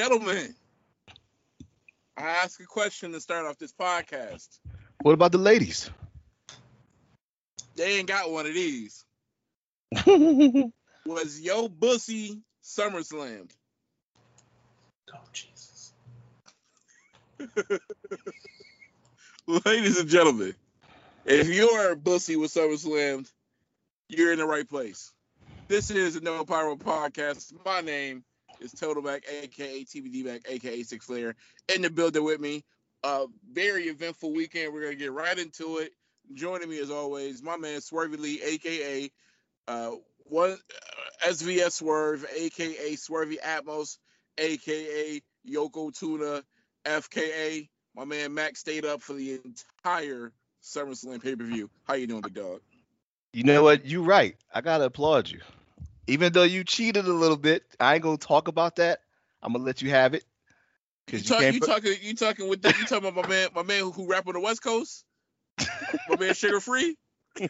[0.00, 0.54] Gentlemen,
[2.16, 4.48] I ask a question to start off this podcast.
[5.02, 5.90] What about the ladies?
[7.76, 9.04] They ain't got one of these.
[11.04, 13.50] Was Yo Bussy SummerSlam?
[15.12, 15.92] Oh Jesus.
[19.66, 20.54] Ladies and gentlemen,
[21.26, 23.30] if you're Bussy with SummerSlam,
[24.08, 25.12] you're in the right place.
[25.68, 27.52] This is the No Pyro Podcast.
[27.66, 28.24] My name
[28.60, 31.34] is Total Back, aka TBD Back, aka Six Layer,
[31.74, 32.64] in the building with me.
[33.02, 34.72] A very eventful weekend.
[34.72, 35.92] We're gonna get right into it.
[36.34, 39.10] Joining me as always, my man Swervy Lee, aka
[39.68, 39.92] uh,
[40.24, 43.98] one uh, SVS Swerve, aka Swervy Atmos,
[44.38, 46.42] aka Yoko Tuna,
[46.84, 47.68] FKA.
[47.96, 51.70] My man Max stayed up for the entire SummerSlam pay per view.
[51.84, 52.60] How you doing, big dog?
[53.32, 53.86] You know what?
[53.86, 54.36] You're right.
[54.52, 55.40] I gotta applaud you.
[56.10, 59.00] Even though you cheated a little bit, I ain't gonna talk about that.
[59.40, 60.24] I'm gonna let you have it.
[61.08, 61.94] You, you, talk, you put- talking?
[62.02, 62.62] You talking with?
[62.62, 63.48] The, you talking about my man?
[63.54, 65.04] My man who, who rap on the West Coast?
[66.08, 66.96] my man Suga Free.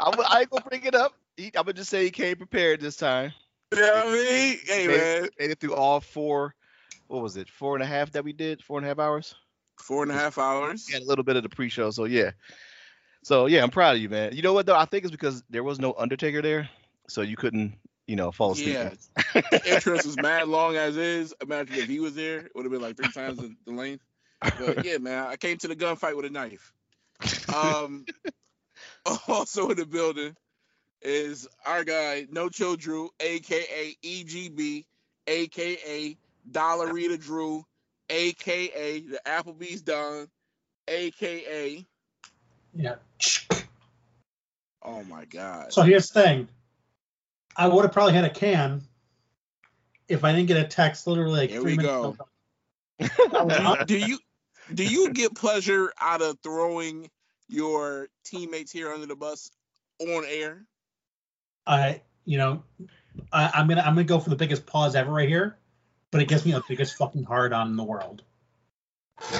[0.00, 1.14] I'm, I ain't gonna bring it up.
[1.36, 3.32] He, I'm gonna just say he came prepared this time.
[3.72, 4.58] You know what I mean?
[4.64, 6.56] Hey made, man, made it through all four.
[7.06, 7.48] What was it?
[7.48, 8.60] Four and a half that we did.
[8.60, 9.36] Four and a half hours.
[9.78, 10.90] four and a half hours.
[10.90, 12.32] Had a little bit of the pre-show, so yeah.
[13.24, 14.36] So yeah, I'm proud of you, man.
[14.36, 14.76] You know what though?
[14.76, 16.68] I think it's because there was no Undertaker there,
[17.08, 18.74] so you couldn't, you know, fall asleep.
[18.74, 18.90] Yeah,
[19.50, 21.34] the entrance was mad long as is.
[21.40, 24.04] Imagine if he was there, it would have been like three times the, the length.
[24.40, 26.74] But yeah, man, I came to the gunfight with a knife.
[27.54, 28.04] Um,
[29.28, 30.36] also in the building
[31.00, 34.84] is our guy No Chill Drew, aka EGB,
[35.26, 36.18] aka
[36.50, 37.64] Dollarita Drew,
[38.10, 40.28] aka the Applebee's Don,
[40.88, 41.86] aka
[42.76, 42.96] Yeah.
[44.82, 45.72] oh my god.
[45.72, 46.48] So here's the thing.
[47.56, 48.82] I would have probably had a can
[50.08, 52.10] if I didn't get a text literally like Here three we minutes go.
[52.10, 52.28] ago.
[53.48, 54.18] Do, do you
[54.72, 57.10] do you get pleasure out of throwing
[57.48, 59.50] your teammates here under the bus
[60.00, 60.64] on air?
[61.66, 62.62] I, you know,
[63.32, 65.58] I, I'm gonna I'm gonna go for the biggest pause ever right here,
[66.10, 68.22] but it gives me the biggest fucking hard on in the world.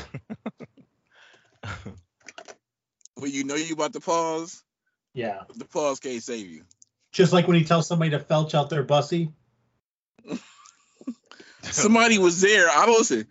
[3.16, 4.62] When you know you about to pause,
[5.14, 5.42] Yeah.
[5.54, 6.64] the pause can't save you.
[7.12, 9.32] Just like when he tells somebody to felch out their bussy.
[11.62, 12.68] Somebody was there.
[12.68, 13.26] I don't listen.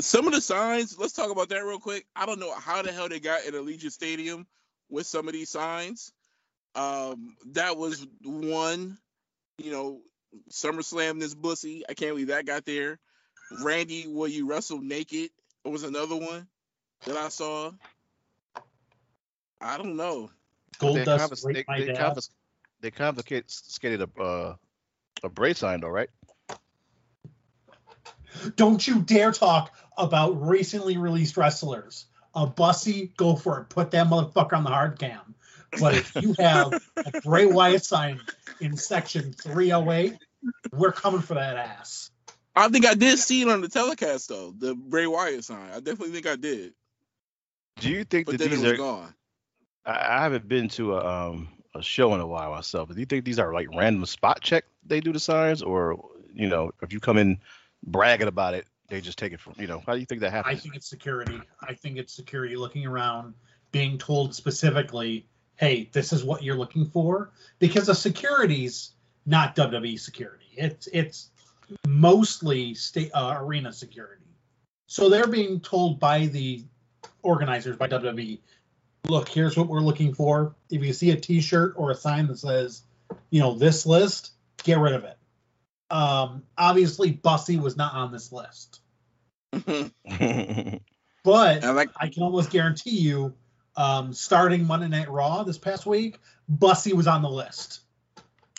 [0.00, 0.98] Some of the signs.
[0.98, 2.06] Let's talk about that real quick.
[2.14, 4.46] I don't know how the hell they got in Allegiant Stadium
[4.90, 6.12] with some of these signs.
[6.74, 8.98] Um, that was one.
[9.58, 10.00] You know,
[10.50, 11.84] SummerSlam this bussy.
[11.88, 12.98] I can't believe that got there.
[13.62, 15.30] Randy, will you wrestle naked?
[15.64, 16.46] It was another one
[17.06, 17.70] that I saw.
[19.64, 20.30] I don't know.
[20.78, 21.96] Gold they, dust confis- raped they, my they, dad.
[22.14, 22.30] confis-
[22.80, 24.54] they confiscated a uh,
[25.22, 26.10] a braid sign though, right?
[28.56, 32.06] Don't you dare talk about recently released wrestlers.
[32.34, 33.68] A bussy, go for it.
[33.68, 35.34] Put that motherfucker on the hard cam.
[35.80, 38.20] But if you have a Bray Wyatt sign
[38.60, 40.18] in section 308,
[40.72, 42.10] we're coming for that ass.
[42.56, 44.52] I think I did see it on the telecast though.
[44.56, 45.70] The Bray Wyatt sign.
[45.72, 46.74] I definitely think I did.
[47.80, 48.76] Do you think But that then it these was are?
[48.76, 49.14] gone.
[49.84, 52.88] I, I haven't been to a um a show in a while myself.
[52.88, 56.10] But do you think these are like random spot check they do the signs, or
[56.32, 57.38] you know, if you come in
[57.84, 59.82] bragging about it, they just take it from you know?
[59.86, 60.58] How do you think that happens?
[60.58, 61.40] I think it's security.
[61.62, 63.34] I think it's security looking around,
[63.72, 67.30] being told specifically, hey, this is what you're looking for.
[67.58, 68.92] Because the security's
[69.26, 70.46] not WWE security.
[70.56, 71.30] It's it's
[71.86, 74.22] mostly state uh, arena security.
[74.86, 76.62] So they're being told by the
[77.22, 78.38] organizers by WWE,
[79.06, 80.54] look, here's what we're looking for.
[80.70, 82.82] If you see a T-shirt or a sign that says,
[83.30, 84.32] you know, this list,
[84.62, 85.16] get rid of it.
[85.90, 88.80] Um, obviously, Bussy was not on this list,
[89.66, 89.92] and
[91.22, 93.34] but like I can almost guarantee you,
[93.76, 96.18] um, starting Monday Night Raw this past week,
[96.48, 97.80] Bussy was on the list.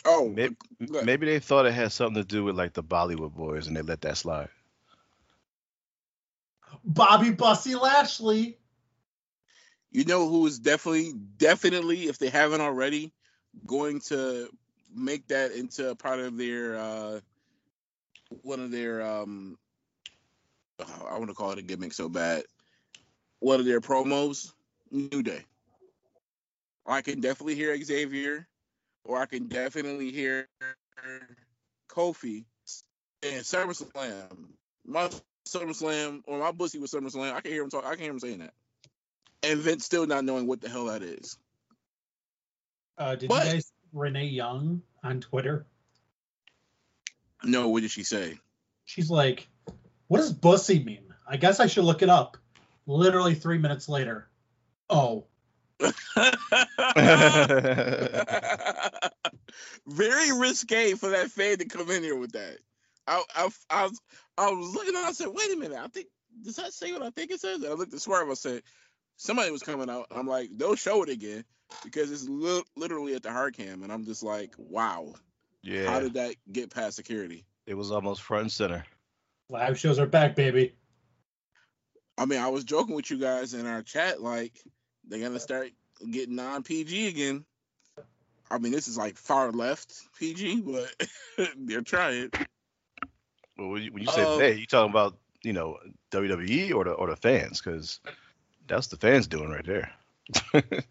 [0.04, 3.66] oh, maybe, maybe they thought it had something to do with like the Bollywood boys,
[3.66, 4.48] and they let that slide.
[6.84, 8.58] Bobby Bussy Lashley.
[9.90, 13.12] You know who is definitely, definitely, if they haven't already,
[13.66, 14.48] going to
[14.94, 17.20] make that into a part of their uh
[18.42, 19.56] one of their um
[20.80, 22.44] oh, I want to call it a gimmick so bad.
[23.40, 24.52] One of their promos,
[24.90, 25.44] New Day.
[26.86, 28.46] I can definitely hear Xavier,
[29.04, 30.48] or I can definitely hear
[31.88, 32.44] Kofi
[33.22, 34.48] and SummerSlam.
[34.86, 35.10] My
[35.46, 37.84] SummerSlam or my bussy with SummerSlam, I can hear him talk.
[37.84, 38.54] I can hear him saying that.
[39.42, 41.36] And Vince still not knowing what the hell that is.
[42.98, 43.44] Uh, did What?
[43.46, 45.66] you guys see Renee Young on Twitter?
[47.44, 48.38] No, what did she say?
[48.86, 49.46] She's like,
[50.08, 52.36] "What does bussy mean?" I guess I should look it up.
[52.86, 54.28] Literally three minutes later,
[54.88, 55.26] oh,
[59.86, 62.58] Very risque for that fan to come in here with that.
[63.06, 64.00] I, I, I, was,
[64.38, 66.06] I was looking and I said, wait a minute, I think
[66.42, 67.62] does that say what I think it says?
[67.62, 68.28] And I looked at Swerve.
[68.30, 68.62] I said,
[69.16, 70.06] somebody was coming out.
[70.10, 71.44] I'm like, they'll show it again
[71.84, 75.14] because it's li- literally at the hard cam, and I'm just like, wow,
[75.62, 77.44] yeah, how did that get past security?
[77.66, 78.84] it was almost front and center.
[79.50, 80.74] live shows are back, baby.
[82.18, 84.52] I mean, I was joking with you guys in our chat, like
[85.06, 85.70] they're gonna start
[86.10, 87.44] getting non PG again.
[88.50, 91.08] I mean, this is like far left PG, but
[91.56, 92.30] they're trying.
[93.58, 95.78] Well, when you, when you say Uh, they, you talking about you know
[96.12, 97.60] WWE or the or the fans?
[97.60, 98.00] Because
[98.66, 99.92] that's the fans doing right there.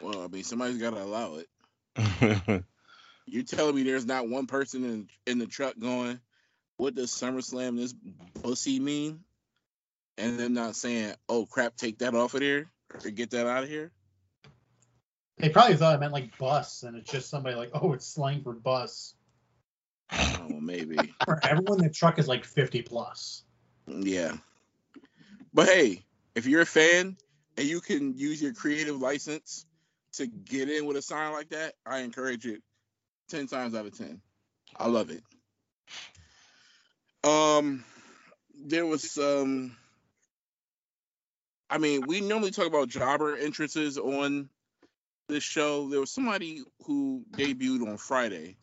[0.00, 2.64] Well, I mean, somebody's got to allow it.
[3.26, 6.20] You're telling me there's not one person in in the truck going,
[6.78, 7.94] "What does SummerSlam this
[8.42, 9.20] pussy mean?"
[10.16, 12.70] And them not saying, "Oh crap, take that off of there
[13.04, 13.92] or get that out of here."
[15.36, 18.42] They probably thought I meant like bus, and it's just somebody like, oh, it's slang
[18.42, 19.14] for bus.
[20.12, 21.14] Oh, maybe.
[21.24, 23.44] For everyone, the truck is like 50 plus.
[23.86, 24.36] Yeah.
[25.54, 26.04] But hey,
[26.34, 27.16] if you're a fan
[27.56, 29.66] and you can use your creative license
[30.12, 32.62] to get in with a sign like that, I encourage it
[33.28, 34.20] 10 times out of 10.
[34.76, 35.22] I love it.
[37.22, 37.84] Um
[38.54, 39.76] there was um
[41.68, 44.48] I mean, we normally talk about jobber entrances on
[45.28, 45.88] this show.
[45.88, 48.56] There was somebody who debuted on Friday.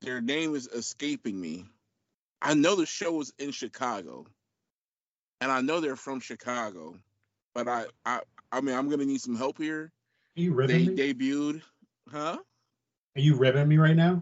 [0.00, 1.64] Their name is escaping me.
[2.42, 4.26] I know the show was in Chicago
[5.42, 6.94] and I know they're from Chicago,
[7.54, 8.20] but I I
[8.52, 9.90] I mean I'm gonna need some help here.
[10.36, 10.96] Are you They ribbing me?
[10.96, 11.62] debuted,
[12.10, 12.38] huh?
[13.16, 14.20] Are you ribbing me right now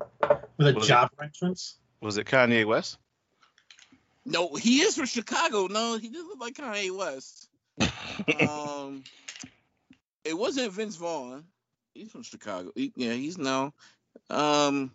[0.56, 1.76] with a Was it- job entrance?
[2.00, 2.98] was it Kanye West?
[4.24, 5.66] No, he is from Chicago.
[5.66, 7.48] No, he doesn't look like Kanye West.
[8.48, 9.02] Um,
[10.24, 11.44] it wasn't Vince Vaughn.
[11.94, 12.70] He's from Chicago.
[12.74, 13.72] He- yeah, he's no.
[14.28, 14.92] Um,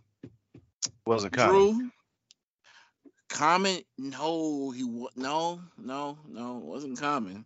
[1.05, 1.47] Wasn't Kanye.
[1.49, 1.91] Drew.
[3.29, 3.79] Common?
[3.97, 6.53] No, he wa- no, no, no.
[6.63, 7.45] Wasn't common.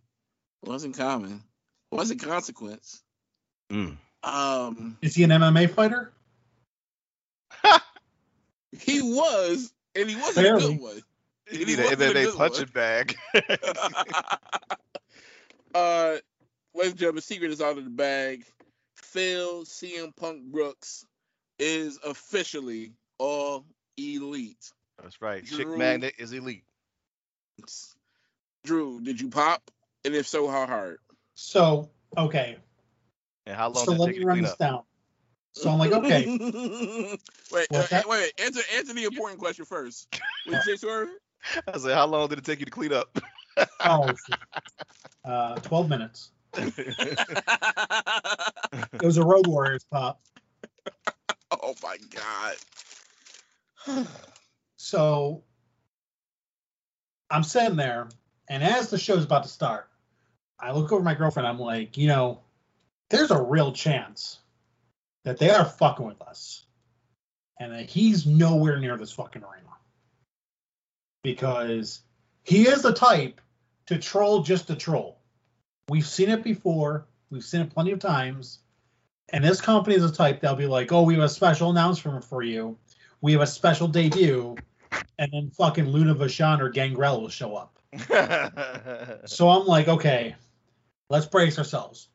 [0.64, 1.44] Wasn't common.
[1.92, 3.02] It wasn't consequence.
[3.72, 3.98] Mm.
[4.24, 4.98] Um.
[5.02, 6.12] Is he an MMA fighter?
[8.82, 10.74] He was, and he wasn't a Barely.
[10.76, 11.02] good one.
[11.52, 13.16] You He need an wasn't a MMA punching bag.
[15.74, 16.18] uh,
[16.76, 18.46] ladies and gentlemen, secret is out of the bag.
[18.96, 21.04] Phil CM Punk Brooks
[21.58, 23.66] is officially all
[23.98, 24.72] elite.
[25.02, 25.46] That's right.
[25.46, 26.64] Chick Magnet is elite.
[28.64, 29.72] Drew, did you pop?
[30.06, 31.00] And if so, how hard?
[31.34, 32.58] So, okay.
[33.46, 34.60] And how long So did it let take me you to run clean this up?
[34.60, 34.84] down.
[35.54, 36.26] So I'm like, okay.
[37.52, 38.08] wait, uh, that?
[38.08, 40.08] wait, answer answer the important question first.
[40.46, 41.10] What you say, Swerve?
[41.74, 43.18] I said, how long did it take you to clean up?
[43.82, 44.14] Oh,
[45.26, 46.32] uh, 12 minutes.
[48.94, 50.22] It was a Road Warriors pop.
[51.52, 51.98] oh my
[53.88, 54.08] god.
[54.82, 55.44] So
[57.30, 58.08] I'm sitting there,
[58.48, 59.90] and as the show's about to start,
[60.58, 61.46] I look over my girlfriend.
[61.46, 62.40] I'm like, you know,
[63.10, 64.40] there's a real chance
[65.26, 66.66] that they are fucking with us,
[67.60, 69.76] and that he's nowhere near this fucking arena
[71.24, 72.00] because
[72.44, 73.42] he is the type
[73.88, 75.20] to troll just to troll.
[75.90, 77.06] We've seen it before.
[77.30, 78.60] We've seen it plenty of times.
[79.28, 82.24] And this company is the type that'll be like, oh, we have a special announcement
[82.24, 82.78] for you.
[83.20, 84.56] We have a special debut.
[85.18, 87.78] And then fucking Luna Vachon or Gangrel will show up.
[89.26, 90.36] So I'm like, okay,
[91.10, 92.08] let's brace ourselves.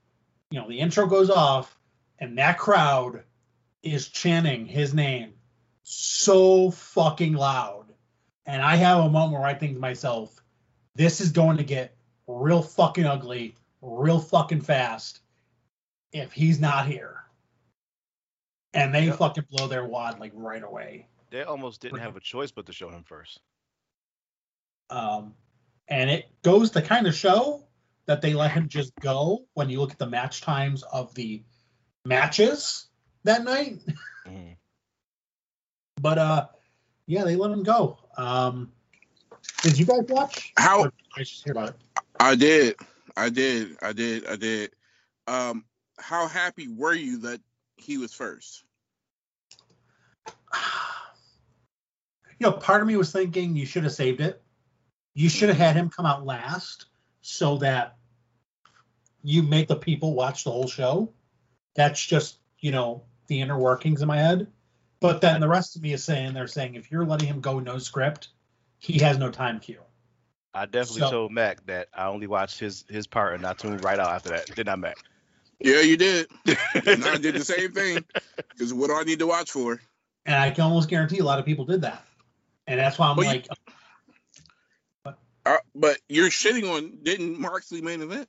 [0.50, 1.78] You know, the intro goes off,
[2.18, 3.24] and that crowd
[3.82, 5.34] is chanting his name
[5.82, 7.86] so fucking loud.
[8.46, 10.42] And I have a moment where I think to myself,
[10.94, 15.20] this is going to get real fucking ugly, real fucking fast
[16.12, 17.20] if he's not here.
[18.72, 19.18] And they Yep.
[19.18, 21.06] fucking blow their wad like right away.
[21.34, 23.40] They almost didn't have a choice but to show him first.
[24.88, 25.34] Um,
[25.88, 27.66] and it goes to kind of show
[28.06, 31.42] that they let him just go when you look at the match times of the
[32.04, 32.86] matches
[33.24, 33.80] that night.
[34.26, 34.56] Mhm.
[36.00, 36.46] But uh,
[37.06, 37.98] yeah, they let him go.
[38.16, 38.72] Um,
[39.60, 40.54] did you guys watch?
[40.56, 41.76] How Or did I just hear about it.
[42.18, 42.76] I did.
[43.18, 43.76] I did.
[43.82, 44.26] I did.
[44.26, 44.70] I did.
[45.26, 45.66] Um,
[45.98, 47.42] how happy were you that
[47.76, 48.64] he was first?
[52.38, 54.42] You know, part of me was thinking you should have saved it.
[55.14, 55.64] You should have mm-hmm.
[55.64, 56.86] had him come out last
[57.22, 57.96] so that
[59.22, 61.12] you make the people watch the whole show.
[61.74, 64.48] That's just, you know, the inner workings in my head.
[65.00, 67.58] But then the rest of me is saying they're saying if you're letting him go
[67.58, 68.28] no script,
[68.78, 69.80] he has no time cue.
[70.52, 73.82] I definitely So- told Mac that I only watched his his part and not tuned
[73.82, 74.46] right out after that.
[74.54, 74.96] Did not Mac?
[75.60, 76.28] Yeah, you did.
[76.86, 78.04] And I did the same thing.
[78.50, 79.80] Because what do I need to watch for?
[80.26, 82.04] And I can almost guarantee a lot of people did that.
[82.66, 83.42] And that's why I'm Well, you-
[85.04, 85.14] like,
[85.46, 88.28] Uh, but you're shitting on didn't Moxley main event,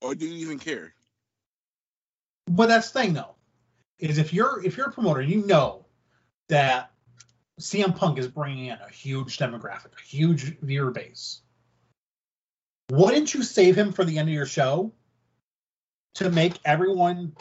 [0.00, 0.92] or do you even care?
[2.48, 3.36] but that's the thing though,
[3.98, 5.86] is if you're if you're a promoter, you know
[6.48, 6.92] that
[7.60, 11.40] CM Punk is bringing in a huge demographic, a huge viewer base.
[12.90, 14.92] Wouldn't you save him for the end of your show
[16.16, 17.36] to make everyone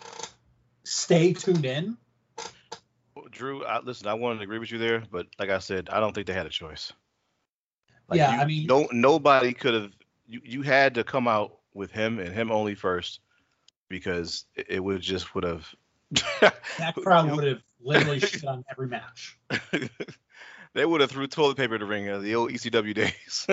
[0.83, 1.97] stay tuned in?
[3.35, 5.99] Drew, I, listen, I wanted to agree with you there, but like I said, I
[5.99, 6.91] don't think they had a choice.
[8.07, 9.91] Like, Yeah, you- I mean- no, nobody could have.
[10.27, 13.19] You, you had to come out with him and him only first,
[13.89, 15.67] because it, it would just would have.
[16.77, 19.37] That crowd would have literally shit on every match.
[20.73, 23.47] they would have threw toilet paper to ring in the old ECW days.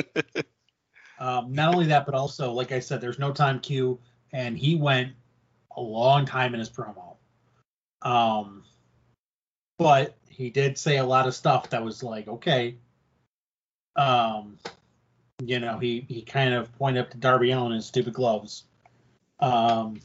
[1.18, 3.98] Um, not only that, but also, like I said, there's no time cue,
[4.32, 5.12] and he went
[5.76, 7.16] a long time in his promo.
[8.02, 8.64] Um,
[9.82, 12.76] but he did say a lot of stuff that was like, okay.
[13.96, 14.58] Um,
[15.44, 18.64] you know, he he kind of pointed up to Darby Allin and his stupid gloves.
[19.40, 20.00] Um,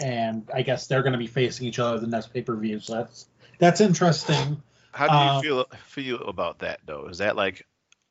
[0.00, 2.80] and I guess they're going to be facing each other the next pay per view.
[2.80, 3.26] So that's
[3.58, 4.62] that's interesting.
[4.92, 7.08] How do you Uh, feel feel about that though?
[7.08, 7.66] Is that like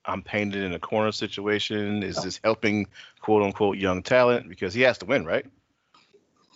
[0.05, 2.03] I'm painted in a corner situation?
[2.03, 2.87] Is this helping
[3.21, 5.45] quote unquote young talent because he has to win, right?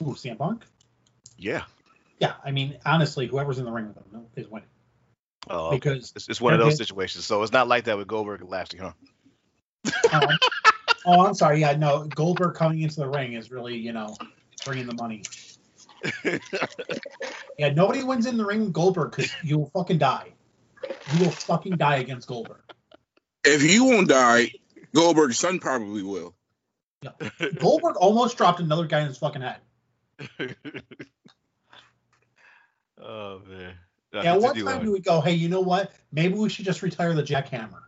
[0.01, 0.65] Ooh, CM Punk.
[1.38, 1.63] Yeah.
[2.24, 4.70] Yeah, I mean, honestly, whoever's in the ring with him is winning
[5.50, 7.25] Uh, because it's, it's one of those situations.
[7.25, 8.94] So it's not like that with Goldberg and Lashley, huh?
[10.13, 10.30] Um,
[11.06, 11.60] oh, I'm sorry.
[11.60, 14.15] Yeah, no, Goldberg coming into the ring is really, you know,
[14.65, 15.24] bringing the money.
[17.58, 20.32] Yeah, nobody wins in the ring with Goldberg because you'll fucking die.
[21.13, 22.62] You will fucking die against Goldberg.
[23.44, 24.51] If you won't die,
[24.96, 26.34] Goldberg's son probably will.
[27.01, 27.12] Yeah.
[27.60, 29.58] Goldberg almost dropped another guy in his fucking head.
[33.03, 33.75] oh man.
[34.13, 34.83] No, Yeah, one time on.
[34.86, 35.91] we would go, hey, you know what?
[36.12, 37.81] Maybe we should just retire the jackhammer.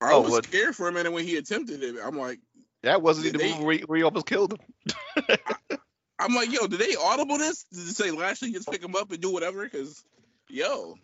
[0.00, 1.96] I Oh, was what- scared for a minute when he attempted it.
[2.02, 2.38] I'm like,
[2.82, 5.36] that wasn't the they- movie where he, where he almost killed him.
[6.20, 7.64] I'm like, yo, did they audible this?
[7.72, 9.62] Did they say Lashley just pick him up and do whatever?
[9.64, 10.04] Because,
[10.48, 10.96] yo,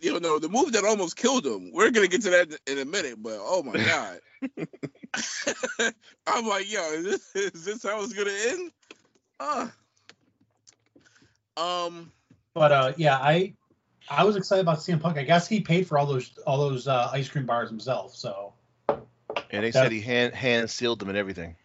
[0.00, 1.70] you know, the move that almost killed him.
[1.72, 4.20] We're gonna get to that in a minute, but oh my god,
[6.26, 8.72] I'm like, yo, is this, is this how it's gonna end?
[9.38, 9.68] Uh,
[11.60, 12.12] um,
[12.54, 13.54] But uh, yeah, I
[14.08, 15.16] I was excited about CM Punk.
[15.18, 18.16] I guess he paid for all those all those uh, ice cream bars himself.
[18.16, 18.54] So
[18.88, 19.00] And
[19.50, 21.56] they That- said he hand hand sealed them and everything.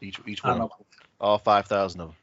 [0.00, 0.86] Each each I don't one, know.
[1.20, 2.16] all five thousand of them.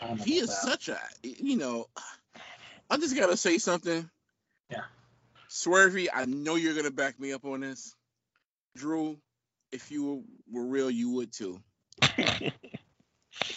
[0.00, 0.54] I don't know he is that.
[0.56, 1.86] such a, you know,
[2.90, 4.08] I just gotta say something.
[4.70, 4.82] Yeah.
[5.48, 7.94] Swervy, I know you're gonna back me up on this.
[8.76, 9.18] Drew,
[9.70, 11.60] if you were real, you would too.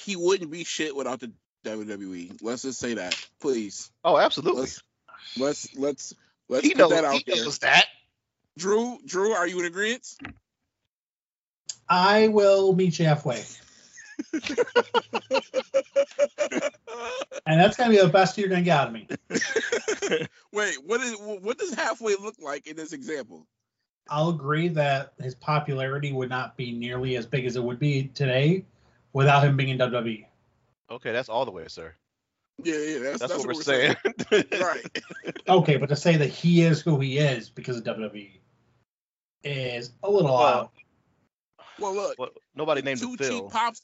[0.06, 1.32] he wouldn't be shit without the
[1.66, 2.42] WWE.
[2.44, 3.92] Let's just say that, please.
[4.04, 4.62] Oh, absolutely.
[4.62, 4.84] Let's
[5.38, 6.14] let's let's
[6.48, 7.44] let's he put knows, that out he there.
[7.44, 7.86] knows that.
[8.58, 10.08] Drew, Drew, are you in agreement?
[11.90, 13.44] I will meet you halfway,
[14.34, 14.44] and
[17.60, 19.08] that's gonna be the best you're gonna get out of me.
[20.52, 23.48] Wait, what is what does halfway look like in this example?
[24.10, 28.10] I'll agree that his popularity would not be nearly as big as it would be
[28.10, 28.66] today
[29.16, 30.26] without him being in WWE.
[30.92, 31.94] Okay, that's all the way, sir.
[32.64, 33.96] Yeah, yeah, that's, That's, that's what, we're saying.
[34.62, 35.04] right.
[35.50, 38.40] Okay, but to say that he is who he is because of WWE
[39.44, 40.72] is a little Well, out.
[41.80, 43.42] Well, look, Well, nobody named two Phil.
[43.42, 43.82] cheap pops.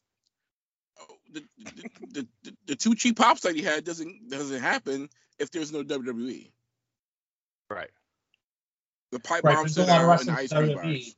[1.02, 5.10] oh, The, the, the, the, the two cheap pops that he had doesn't doesn't happen
[5.40, 6.52] if there's no WWE.
[7.70, 7.90] Right.
[9.12, 10.84] The pipe Right, bombs there's and a lot of the wrestling ice in cream WWE
[11.04, 11.16] bars.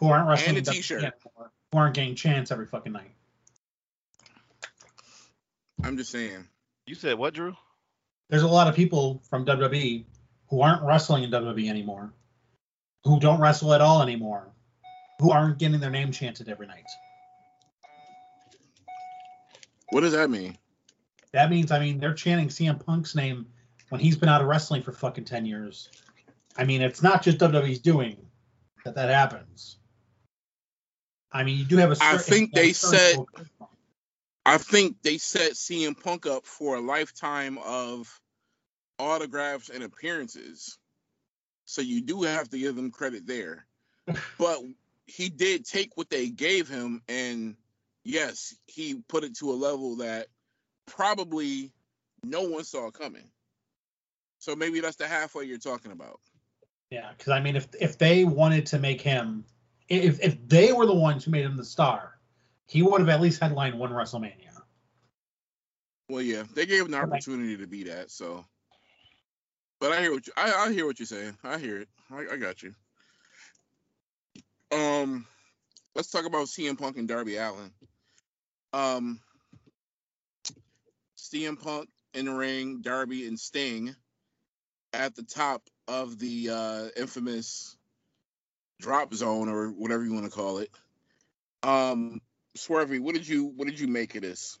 [0.00, 0.98] who aren't wrestling And a in WWE t-shirt.
[1.04, 3.12] anymore, who aren't getting chance every fucking night.
[5.82, 6.46] I'm just saying.
[6.86, 7.54] You said what, Drew?
[8.30, 10.04] There's a lot of people from WWE
[10.48, 12.12] who aren't wrestling in WWE anymore,
[13.04, 14.48] who don't wrestle at all anymore,
[15.20, 16.86] who aren't getting their name chanted every night.
[19.90, 20.56] What does that mean?
[21.32, 23.46] That means, I mean, they're chanting CM Punk's name
[23.90, 25.90] when he's been out of wrestling for fucking 10 years.
[26.56, 28.16] I mean, it's not just WWE's doing
[28.84, 29.76] that that happens.
[31.30, 33.46] I mean, you do have a I certain- think they said- charisma.
[34.46, 38.20] I think they set CM Punk up for a lifetime of
[38.96, 40.78] autographs and appearances.
[41.64, 43.66] So you do have to give them credit there.
[44.38, 44.60] but
[45.06, 47.56] he did take what they gave him and
[48.04, 50.28] yes, he put it to a level that
[50.86, 51.72] probably
[52.22, 53.28] no one saw coming.
[54.38, 56.20] So maybe that's the halfway you're talking about.
[56.90, 59.44] Yeah, because I mean, if if they wanted to make him,
[59.88, 62.15] if if they were the ones who made him the star,
[62.66, 64.50] he would have at least headlined one WrestleMania.
[66.08, 68.10] Well, yeah, they gave him the opportunity to be that.
[68.10, 68.44] So,
[69.80, 71.36] but I hear what you, I, I hear what you're saying.
[71.42, 71.88] I hear it.
[72.10, 72.74] I, I got you.
[74.72, 75.26] Um,
[75.94, 77.72] let's talk about CM Punk and Darby Allin.
[78.72, 79.20] Um,
[81.16, 83.94] CM Punk in the ring, Darby and Sting
[84.92, 87.76] at the top of the uh, infamous
[88.80, 90.70] drop zone or whatever you want to call it.
[91.62, 92.20] Um,
[92.56, 94.58] Swervy, what did you what did you make of this?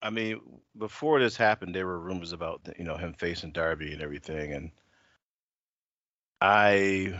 [0.00, 0.40] I mean,
[0.76, 4.70] before this happened, there were rumors about you know him facing Darby and everything, and
[6.40, 7.14] I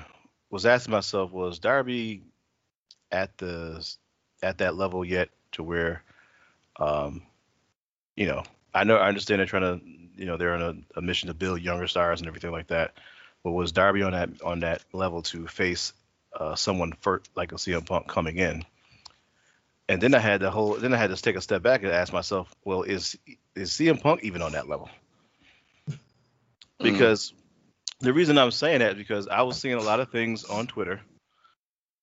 [0.51, 2.23] was asking myself, was Darby
[3.13, 3.87] at the
[4.43, 6.03] at that level yet to where,
[6.81, 7.23] um,
[8.17, 8.43] you know,
[8.75, 9.85] I know I understand they're trying to,
[10.17, 12.99] you know, they're on a, a mission to build younger stars and everything like that,
[13.45, 15.93] but was Darby on that on that level to face
[16.39, 16.93] uh, someone
[17.35, 18.65] like a CM Punk coming in?
[19.89, 20.75] And then I had the whole.
[20.75, 23.19] Then I had to take a step back and ask myself, well, is
[23.55, 24.89] is CM Punk even on that level?
[26.79, 27.33] Because
[28.01, 30.67] the reason I'm saying that is because I was seeing a lot of things on
[30.67, 31.01] Twitter,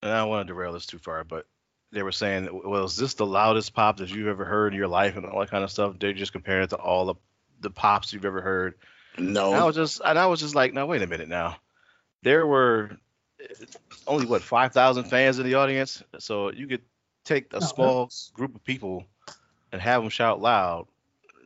[0.01, 1.45] and I don't want to derail this too far, but
[1.91, 4.88] they were saying, well, is this the loudest pop that you've ever heard in your
[4.88, 5.95] life and all that kind of stuff?
[6.00, 7.15] They're just comparing it to all the
[7.62, 8.75] the pops you've ever heard.
[9.17, 11.57] No, And I was just and I was just like, no, wait a minute now.
[12.24, 12.91] There were
[14.08, 16.81] only what five thousand fans in the audience, so you could
[17.25, 19.05] take a No, small that's- group of people
[19.72, 20.88] and have them shout loud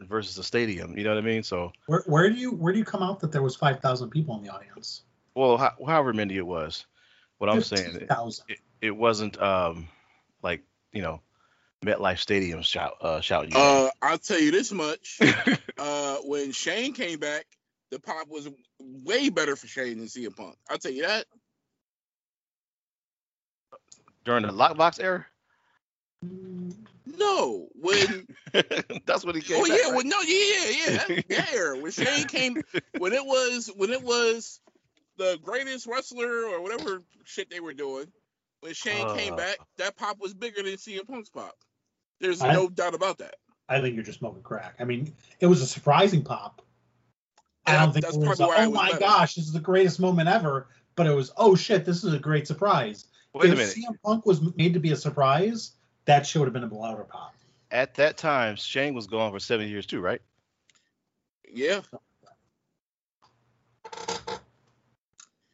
[0.02, 0.98] versus a stadium.
[0.98, 1.44] You know what I mean?
[1.44, 4.10] So, Where where do you where do you come out that there was five thousand
[4.10, 5.04] people in the audience?
[5.36, 6.86] well, ho- however many it was,
[7.40, 8.10] what I'm saying, it,
[8.48, 9.88] it, it wasn't um
[10.42, 11.22] like you know
[11.84, 13.58] MetLife Stadium shout uh, shout you.
[13.58, 15.20] Uh, I'll tell you this much.
[15.78, 17.46] uh, when Shane came back,
[17.92, 18.48] the pop was
[18.80, 20.56] way better for Shane than CM Punk.
[20.70, 21.26] I'll tell you that.
[24.26, 25.26] During the lockbox era.
[27.06, 28.28] No, when
[29.06, 29.58] That's what he came.
[29.58, 29.94] oh back, yeah, right?
[29.94, 32.58] well no, yeah, yeah, yeah, that era when Shane came,
[32.98, 34.62] when it was when it was
[35.18, 38.06] the greatest wrestler or whatever shit they were doing.
[38.62, 39.38] When Shane came Uh.
[39.38, 41.54] back, that pop was bigger than CM Punk's pop.
[42.22, 43.36] There's I- no doubt about that.
[43.70, 44.76] I think you're just smoking crack.
[44.80, 46.62] I mean, it was a surprising pop.
[47.66, 49.00] I don't think that's it was, probably why it oh was my better.
[49.00, 50.68] gosh, this is the greatest moment ever.
[50.96, 53.08] But it was, oh shit, this is a great surprise.
[53.34, 53.76] Wait a minute.
[53.76, 53.84] if.
[53.84, 55.72] CM Punk was made to be a surprise,
[56.06, 57.34] that shit would have been a louder pop.
[57.72, 60.22] At that time, Shane was gone for seven years too, right?
[61.52, 61.82] Yeah,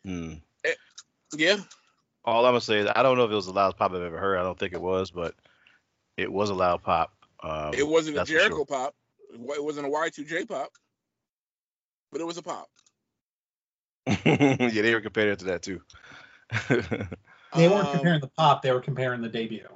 [0.06, 0.36] Hmm.
[1.36, 1.58] yeah.
[2.24, 4.02] All I'm gonna say is I don't know if it was the loudest pop I've
[4.02, 4.38] ever heard.
[4.38, 5.36] I don't think it was, but
[6.18, 7.14] it was a loud pop.
[7.42, 8.66] Um, It wasn't a Jericho sure.
[8.66, 8.96] pop.
[9.34, 10.72] It wasn't a Y2J pop,
[12.12, 12.70] but it was a pop.
[14.08, 15.82] yeah, they were comparing it to that too.
[17.56, 19.68] They weren't Um, comparing the pop; they were comparing the debut.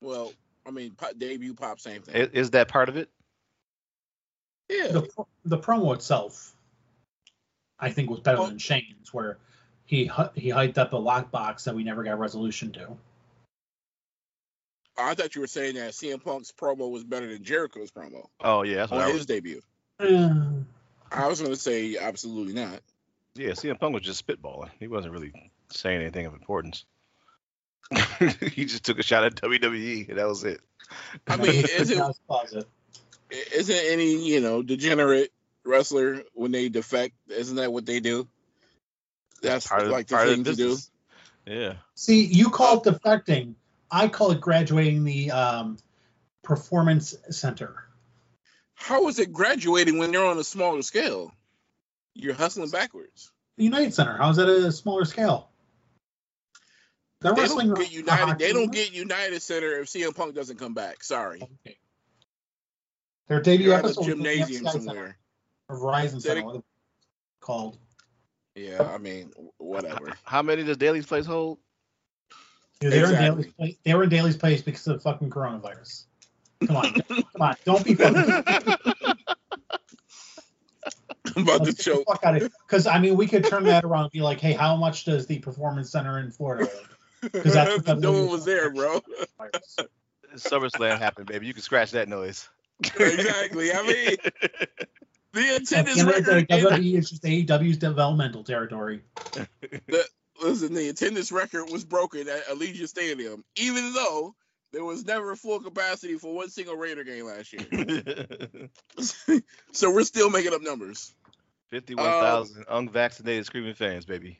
[0.00, 0.32] Well,
[0.66, 2.14] I mean, pop, debut pop, same thing.
[2.14, 3.10] is, is that part of it?
[4.68, 5.08] yeah, The
[5.44, 6.54] the promo itself,
[7.78, 9.38] I think, was better Well- than Shane's, where
[9.86, 12.96] he he hyped up a lockbox that we never got resolution to.
[15.00, 18.62] I thought you were saying that CM Punk's promo was better than Jericho's promo Oh
[18.62, 19.62] yeah, that's what I on was, his debut.
[20.00, 20.34] Eh,
[21.12, 22.80] I was going to say absolutely not.
[23.34, 23.50] yeah.
[23.50, 24.70] CM Punk was just spitballing.
[24.80, 25.32] He wasn't really
[25.70, 26.84] saying anything of importance.
[28.52, 30.60] he just took a shot at WWE, and that was it.
[31.26, 32.66] I mean, is it House closet.
[33.30, 35.32] isn't any you know degenerate
[35.64, 37.14] wrestler when they defect?
[37.28, 38.28] Isn't that what they do?
[39.42, 40.76] That's part of like the part of thing to do.
[41.46, 41.74] Yeah.
[41.94, 43.54] See, you call it defecting.
[43.90, 45.78] I call it graduating the um,
[46.42, 47.84] performance center.
[48.74, 51.32] How is it graduating when they're on a smaller scale?
[52.14, 53.32] You're hustling backwards.
[53.56, 54.16] The United Center.
[54.16, 55.50] How's that a smaller scale?
[57.20, 57.68] They're They wrestling.
[57.68, 58.38] don't get United.
[58.38, 61.02] They don't get United Center if CM Punk doesn't come back.
[61.02, 61.40] Sorry.
[61.42, 61.76] Okay.
[63.28, 65.18] Their debut You're at episode the gymnasium FCI Center, somewhere.
[65.68, 66.64] or Verizon Said Center, it- what it's
[67.40, 67.78] called.
[68.54, 70.12] Yeah, I mean, whatever.
[70.24, 71.58] How many does Daily's place hold?
[72.80, 73.76] Dude, they were in Daily's place.
[73.84, 76.04] They were in Daily's place because of fucking coronavirus.
[76.66, 78.16] Come on, come on, don't be fucking.
[78.16, 78.42] I'm
[81.42, 82.04] about to Let's get the choke.
[82.08, 84.52] fuck out of Because I mean, we could turn that around and be like, hey,
[84.54, 86.68] how much does the performance center in Florida?
[87.20, 89.00] Because that's what no WWE one was there, bro.
[89.38, 89.76] Virus.
[90.34, 91.46] SummerSlam happened, baby.
[91.46, 92.48] You can scratch that noise.
[92.84, 93.72] exactly.
[93.72, 94.16] I mean,
[95.32, 96.48] the attendance the the record.
[96.48, 99.02] WWE is just AEW's developmental territory.
[100.42, 104.34] listen, the attendance record was broken at Allegiant Stadium, even though
[104.72, 108.28] there was never full capacity for one single Raider game last year.
[109.72, 111.12] so we're still making up numbers.
[111.70, 114.38] Fifty-one thousand unvaccinated screaming fans, baby.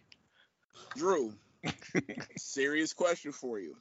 [0.96, 1.34] Drew,
[2.36, 3.76] serious question for you.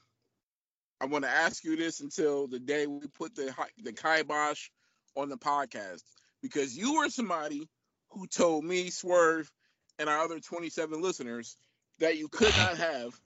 [1.00, 4.70] I'm going to ask you this until the day we put the the kibosh
[5.16, 6.04] on the podcast
[6.42, 7.70] because you were somebody
[8.10, 9.52] who told me, Swerve,
[10.00, 11.56] and our other 27 listeners
[12.00, 13.20] that you could not have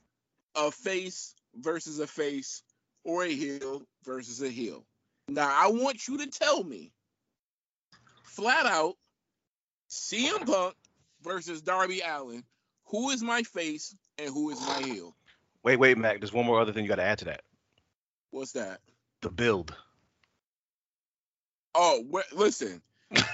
[0.55, 2.63] a face versus a face
[3.03, 4.85] or a heel versus a heel.
[5.27, 6.91] Now I want you to tell me
[8.23, 8.95] flat out
[9.89, 10.75] CM Punk
[11.21, 12.43] versus Darby Allin,
[12.85, 15.15] who is my face and who is my heel?
[15.63, 16.19] Wait, wait, Mac.
[16.19, 17.41] There's one more other thing you got to add to that.
[18.31, 18.79] What's that?
[19.21, 19.75] The build.
[21.75, 22.81] Oh, wh- listen,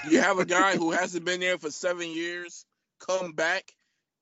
[0.08, 2.66] you have a guy who hasn't been there for seven years
[2.98, 3.72] come back,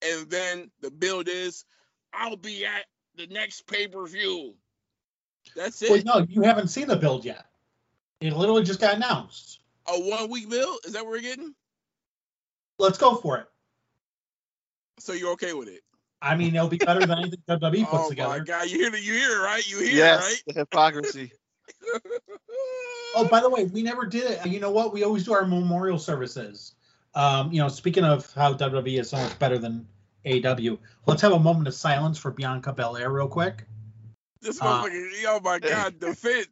[0.02, 1.64] and then the build is,
[2.12, 2.84] I'll be at
[3.16, 4.54] the next pay per view.
[5.54, 5.90] That's it.
[5.90, 7.46] Well, no, you haven't seen the build yet.
[8.20, 9.60] It literally just got announced.
[9.88, 10.80] A one week build?
[10.84, 11.54] Is that what we're getting?
[12.78, 13.46] Let's go for it.
[14.98, 15.82] So you're okay with it?
[16.22, 18.28] I mean, it'll be better than anything WWE puts together.
[18.28, 18.60] oh my together.
[18.60, 19.02] god, you hear it?
[19.02, 19.70] You hear it, right?
[19.70, 21.32] You hear yes, the hypocrisy.
[23.14, 24.46] Oh, by the way, we never did it.
[24.46, 24.92] You know what?
[24.92, 26.74] We always do our memorial services.
[27.14, 29.86] Um, you know, speaking of how WWE is so much better than
[30.26, 30.76] AW,
[31.06, 33.64] let's have a moment of silence for Bianca Belair real quick.
[34.42, 36.48] this Uh, oh my god, defense.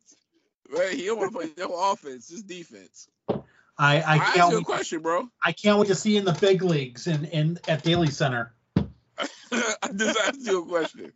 [0.71, 3.09] Man, he don't want to play no offense, just defense.
[3.29, 5.29] I, I I can't you a wait, question, bro.
[5.45, 8.55] I can't wait to see you in the big leagues and in, at Daily Center.
[9.53, 11.13] I just asked you a question.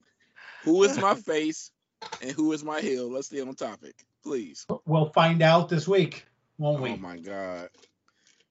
[0.64, 1.70] Who is my face
[2.22, 3.10] and who is my heel?
[3.10, 4.66] Let's stay on topic, please.
[4.86, 6.24] We'll find out this week,
[6.58, 6.90] won't we?
[6.90, 7.68] Oh my god.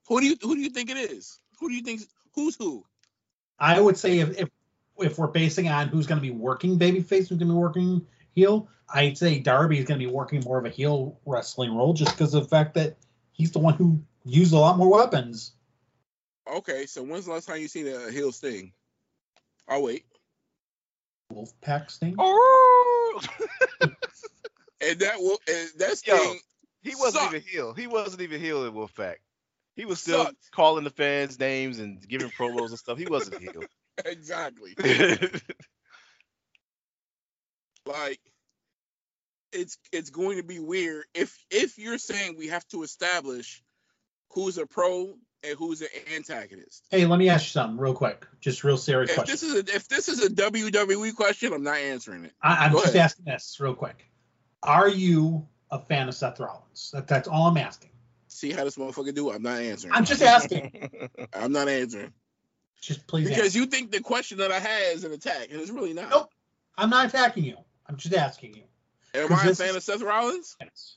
[0.07, 1.39] Who do you who do you think it is?
[1.59, 2.01] Who do you think
[2.33, 2.85] who's who?
[3.59, 4.49] I would say if, if
[4.99, 8.05] if we're basing on who's going to be working babyface, who's going to be working
[8.33, 11.93] heel, I'd say Darby is going to be working more of a heel wrestling role
[11.93, 12.97] just because of the fact that
[13.31, 15.53] he's the one who used a lot more weapons.
[16.51, 18.71] Okay, so when's the last time you seen a heel sting?
[19.67, 20.05] I'll wait.
[21.33, 22.15] Wolfpack Sting.
[22.17, 23.21] Oh,
[24.79, 26.15] And that will and that Yo.
[26.17, 26.39] sting
[26.83, 27.33] he wasn't Sucked.
[27.35, 27.73] even heel.
[27.73, 29.15] He wasn't even heel in Wolfpack.
[29.75, 30.51] He was still Sucked.
[30.51, 32.97] calling the fans names and giving promos and stuff.
[32.97, 33.63] He wasn't heel.
[34.05, 34.75] exactly.
[37.85, 38.19] like
[39.51, 43.63] it's it's going to be weird if if you're saying we have to establish
[44.33, 46.85] who's a pro and who's an antagonist.
[46.89, 48.25] Hey, let me ask you something real quick.
[48.39, 49.33] Just real serious If question.
[49.33, 52.33] this is a if this is a WWE question, I'm not answering it.
[52.41, 53.05] I, I'm Go just ahead.
[53.05, 54.09] asking this real quick.
[54.63, 56.91] Are you a fan of Seth Rollins?
[56.93, 57.91] That, that's all I'm asking.
[58.27, 59.31] See how this motherfucker do?
[59.31, 59.93] I'm not answering.
[59.93, 60.89] I'm just asking.
[61.33, 62.11] I'm not answering
[62.81, 63.59] Just please because answer.
[63.59, 66.09] you think the question that I had is an attack, and it's really not.
[66.09, 66.29] Nope.
[66.77, 67.57] I'm not attacking you.
[67.87, 68.63] I'm just asking you.
[69.13, 70.55] Am I a fan is- of Seth Rollins?
[70.61, 70.96] Yes.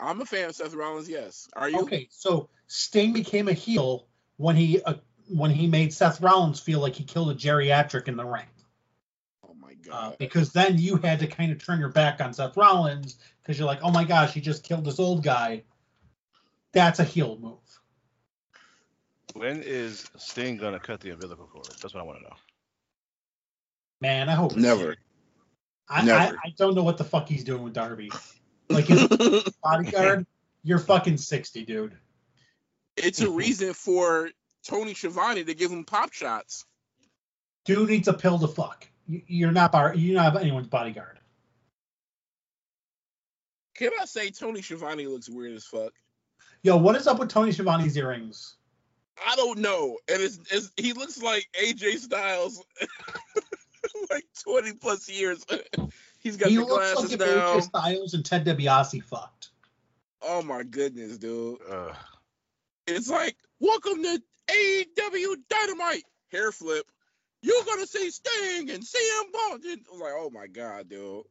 [0.00, 1.08] I'm a fan of Seth Rollins.
[1.08, 1.48] Yes.
[1.54, 1.80] Are you?
[1.82, 4.94] Okay, so Sting became a heel when he uh,
[5.28, 8.46] when he made Seth Rollins feel like he killed a geriatric in the ring.
[9.48, 10.18] Oh my Uh, god.
[10.18, 13.68] because then you had to kind of turn your back on Seth Rollins because you're
[13.68, 15.62] like, oh my gosh, he just killed this old guy.
[16.72, 17.58] That's a heel move.
[19.34, 21.66] when is Sting gonna cut the umbilical cord?
[21.80, 22.36] That's what I want to know.
[24.00, 24.96] Man, I hope Never.
[25.88, 26.36] I, I, Never.
[26.44, 28.10] I don't know what the fuck he's doing with Darby.
[28.68, 29.08] Like his
[29.62, 30.26] bodyguard,
[30.62, 31.96] you're fucking sixty, dude.
[32.96, 34.30] it's a reason for
[34.66, 36.64] Tony Schiavone to give him pop shots.
[37.64, 38.86] Dude needs a pill to fuck.
[39.06, 39.94] You- You're not bar.
[39.94, 41.18] You're not anyone's bodyguard.
[43.74, 45.92] Can I say Tony Schiavone looks weird as fuck?
[46.62, 48.54] Yo, what is up with Tony Schiavone's earrings?
[49.26, 49.98] I don't know.
[50.08, 52.64] And it's, it's he looks like AJ Styles,
[54.10, 55.44] like 20 plus years.
[56.24, 57.56] He's got he the looks like glasses if now.
[57.58, 59.50] AJ Styles and Ted DiBiase fucked.
[60.22, 61.58] Oh my goodness, dude.
[61.70, 61.92] Uh,
[62.86, 66.02] It's like, welcome to AEW Dynamite.
[66.32, 66.86] Hair flip.
[67.42, 69.64] You're gonna see Sting and CM Punk.
[69.66, 71.24] And I'm like, oh my god, dude.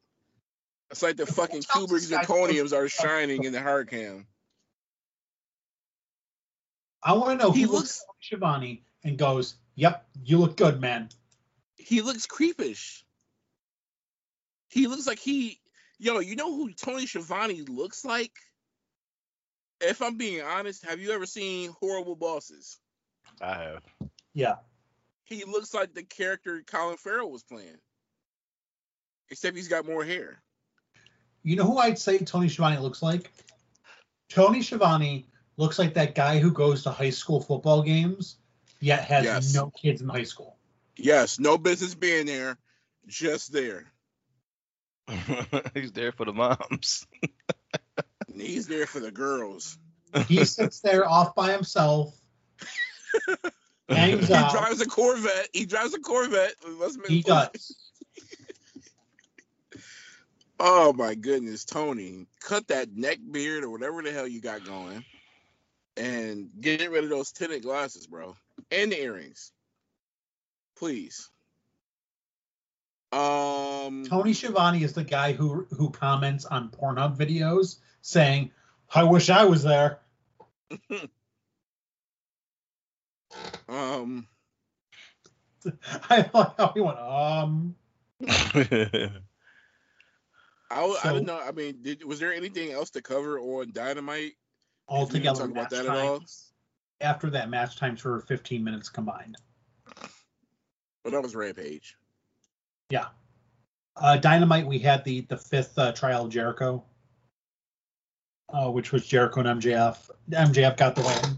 [0.91, 4.27] It's like the fucking Tell Kubrick zirconiums are shining in the hard cam.
[7.01, 10.37] I want to know He who looks- looks at Tony Schiavone and goes, "Yep, you
[10.37, 11.09] look good, man."
[11.77, 13.01] He looks creepish.
[14.73, 15.59] He looks like he,
[15.99, 18.31] yo, you know who Tony Schiavone looks like?
[19.79, 22.79] If I'm being honest, have you ever seen Horrible Bosses?
[23.39, 23.83] I have.
[24.33, 24.55] Yeah.
[25.25, 27.77] He looks like the character Colin Farrell was playing,
[29.29, 30.41] except he's got more hair.
[31.43, 33.31] You know who I'd say Tony Schiavone looks like?
[34.29, 38.37] Tony Schiavone looks like that guy who goes to high school football games
[38.79, 39.53] yet has Yes.
[39.53, 40.57] no kids in high school.
[40.95, 42.57] Yes, no business being there,
[43.05, 43.92] just there.
[45.73, 47.05] He's there for the moms.
[48.35, 49.77] He's there for the girls.
[50.27, 52.15] He sits there off by himself.
[53.89, 54.51] hangs He out.
[54.51, 55.49] drives a Corvette.
[55.53, 56.53] He drives a Corvette.
[56.79, 57.75] Let's make- He does.
[60.59, 65.03] Oh my goodness, Tony, cut that neck beard or whatever the hell you got going,
[65.97, 68.35] and get rid of those tinted glasses, bro,
[68.71, 69.51] and the earrings,
[70.77, 71.29] please.
[73.13, 78.51] Um, Tony Schiavone is the guy who who comments on Pornhub videos saying,
[78.93, 79.99] "I wish I was there."
[83.69, 84.27] um,
[86.09, 87.75] I like how he went, um.
[88.25, 89.11] I,
[90.77, 91.39] w- I So- don't know.
[91.39, 94.33] I mean, did, was there anything else to cover on Dynamite?
[94.87, 95.47] all Did we even together.
[95.47, 96.23] talk about that at all?
[97.01, 99.35] After that, match times were 15 minutes combined.
[101.03, 101.97] Well, that was Rampage.
[103.95, 106.83] Uh, Dynamite, we had the the fifth uh, trial of Jericho,
[108.49, 110.09] uh, which was Jericho and MJF.
[110.29, 111.37] MJF got the win.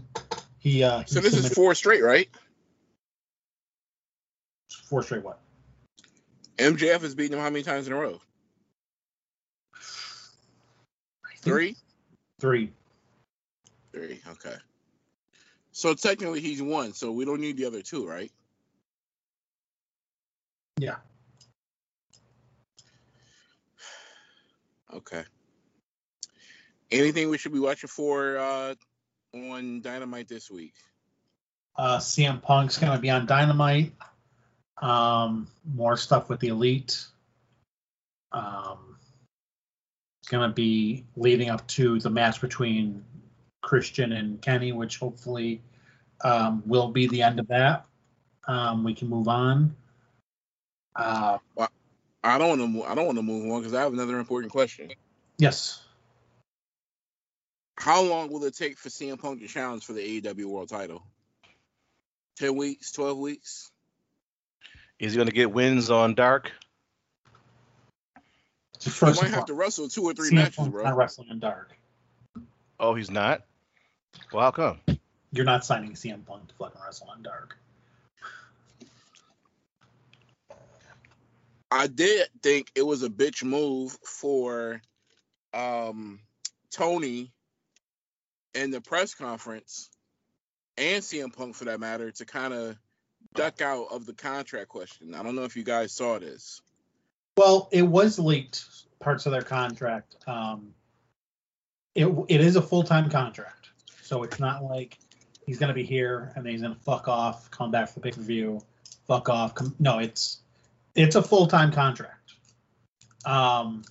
[0.58, 2.28] He uh, So he this is four straight, right?
[4.84, 5.40] four straight what?
[6.58, 8.20] MJF has beaten him how many times in a row?
[11.42, 11.76] Three.
[12.40, 12.72] Three.
[13.92, 14.20] Three.
[14.28, 14.56] Okay.
[15.72, 16.94] So technically he's one.
[16.94, 18.32] So we don't need the other two, right?
[20.78, 20.96] Yeah.
[24.96, 25.24] Okay.
[26.90, 28.74] Anything we should be watching for uh,
[29.34, 30.74] on Dynamite this week?
[31.76, 33.92] Uh, CM Punk's gonna be on Dynamite.
[34.80, 37.04] Um, more stuff with the Elite.
[38.32, 38.96] Um,
[40.22, 43.04] it's gonna be leading up to the match between
[43.62, 45.60] Christian and Kenny, which hopefully
[46.24, 47.84] um, will be the end of that.
[48.48, 49.76] Um, we can move on.
[50.94, 51.38] Uh,
[52.30, 52.82] I don't want to.
[52.84, 54.92] I don't want to move on because I have another important question.
[55.38, 55.82] yes.
[57.78, 61.02] How long will it take for CM Punk to challenge for the AEW World Title?
[62.38, 63.70] Ten weeks, twelve weeks.
[64.98, 66.52] Is he gonna get wins on Dark?
[68.80, 70.84] He First might and have to wrestle two or three CM matches, Punk's bro.
[70.84, 71.76] not wrestling in dark.
[72.78, 73.42] Oh, he's not.
[74.32, 74.80] Well, how come?
[75.32, 77.56] You're not signing CM Punk to fucking wrestle in dark.
[81.76, 84.80] I did think it was a bitch move for
[85.52, 86.20] um,
[86.70, 87.32] Tony
[88.54, 89.90] in the press conference
[90.78, 92.76] and CM Punk for that matter to kind of
[93.34, 95.14] duck out of the contract question.
[95.14, 96.62] I don't know if you guys saw this.
[97.36, 98.64] Well, it was leaked
[98.98, 100.16] parts of their contract.
[100.26, 100.72] Um,
[101.94, 103.68] it it is a full time contract,
[104.02, 104.98] so it's not like
[105.44, 108.12] he's gonna be here and then he's gonna fuck off, come back for the pay
[108.12, 108.62] per view,
[109.06, 109.54] fuck off.
[109.54, 110.40] Come, no, it's
[110.96, 112.34] it's a full time contract.
[113.24, 113.82] Um,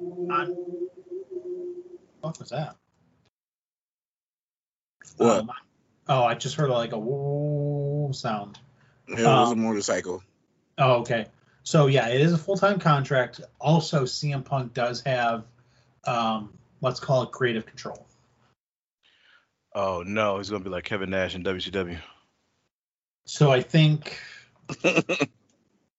[0.00, 0.56] on,
[2.20, 2.76] what was that?
[5.16, 5.40] What?
[5.40, 5.50] Um,
[6.08, 8.58] oh, I just heard like a woo sound.
[9.08, 10.22] It was a Um, motorcycle.
[10.78, 11.26] Oh, okay.
[11.62, 13.40] So yeah, it is a full time contract.
[13.60, 15.44] Also, CM Punk does have,
[16.04, 18.06] um, let's call it creative control.
[19.74, 21.98] Oh no, he's gonna be like Kevin Nash in WCW.
[23.26, 24.18] So I think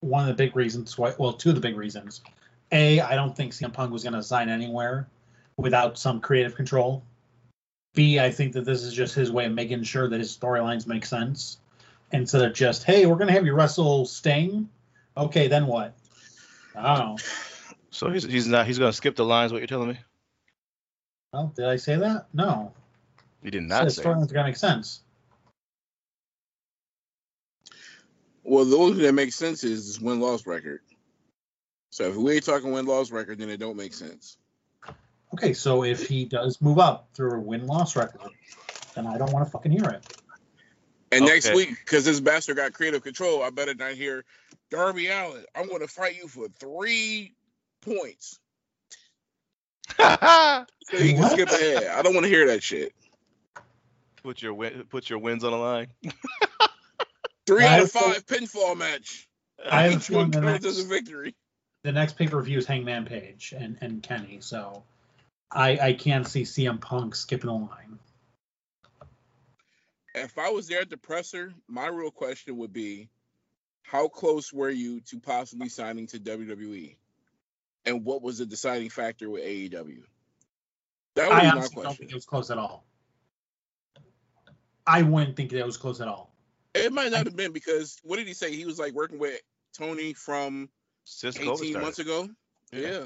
[0.01, 2.21] one of the big reasons why, well, two of the big reasons.
[2.71, 5.07] A, I don't think CM Punk was going to sign anywhere
[5.57, 7.03] without some creative control.
[7.93, 10.87] B, I think that this is just his way of making sure that his storylines
[10.87, 11.57] make sense
[12.11, 14.69] instead of just, hey, we're going to have you wrestle Sting.
[15.17, 15.95] Okay, then what?
[16.75, 17.17] I don't know.
[17.89, 19.51] So he's he's not he's gonna skip the lines.
[19.51, 19.99] What you're telling me?
[21.33, 22.27] Well, did I say that?
[22.33, 22.71] No.
[23.43, 24.01] You did not say.
[24.01, 25.01] storylines are going to make sense.
[28.43, 30.81] Well, the only thing that makes sense is this win loss record.
[31.91, 34.37] So if we ain't talking win loss record, then it don't make sense.
[35.33, 38.31] Okay, so if he does move up through a win loss record,
[38.95, 40.17] then I don't want to fucking hear it.
[41.11, 44.23] And next week, because this bastard got creative control, I better not hear
[44.69, 45.43] Darby Allin.
[45.53, 47.33] I'm going to fight you for three
[47.81, 48.39] points.
[50.83, 51.87] So you can skip ahead.
[51.87, 52.93] I don't want to hear that shit.
[54.23, 55.87] put your win, put your wins on the line.
[57.47, 59.27] Three out of five pinfall match.
[59.69, 61.35] I have one counts as a victory.
[61.83, 64.83] the next pay per view is Hangman Page and, and Kenny, so
[65.51, 67.99] I I can't see CM Punk skipping a line.
[70.13, 73.09] If I was there at the presser, my real question would be,
[73.83, 76.95] how close were you to possibly signing to WWE?
[77.85, 80.03] And what was the deciding factor with AEW?
[81.15, 82.85] That would I be my honestly don't think it was close at all.
[84.85, 86.30] I wouldn't think that was close at all.
[86.73, 88.55] It might not have been because what did he say?
[88.55, 89.39] He was like working with
[89.77, 90.69] Tony from
[91.03, 91.81] Since 18 started.
[91.81, 92.29] months ago.
[92.71, 92.79] Yeah.
[92.79, 93.03] Yeah.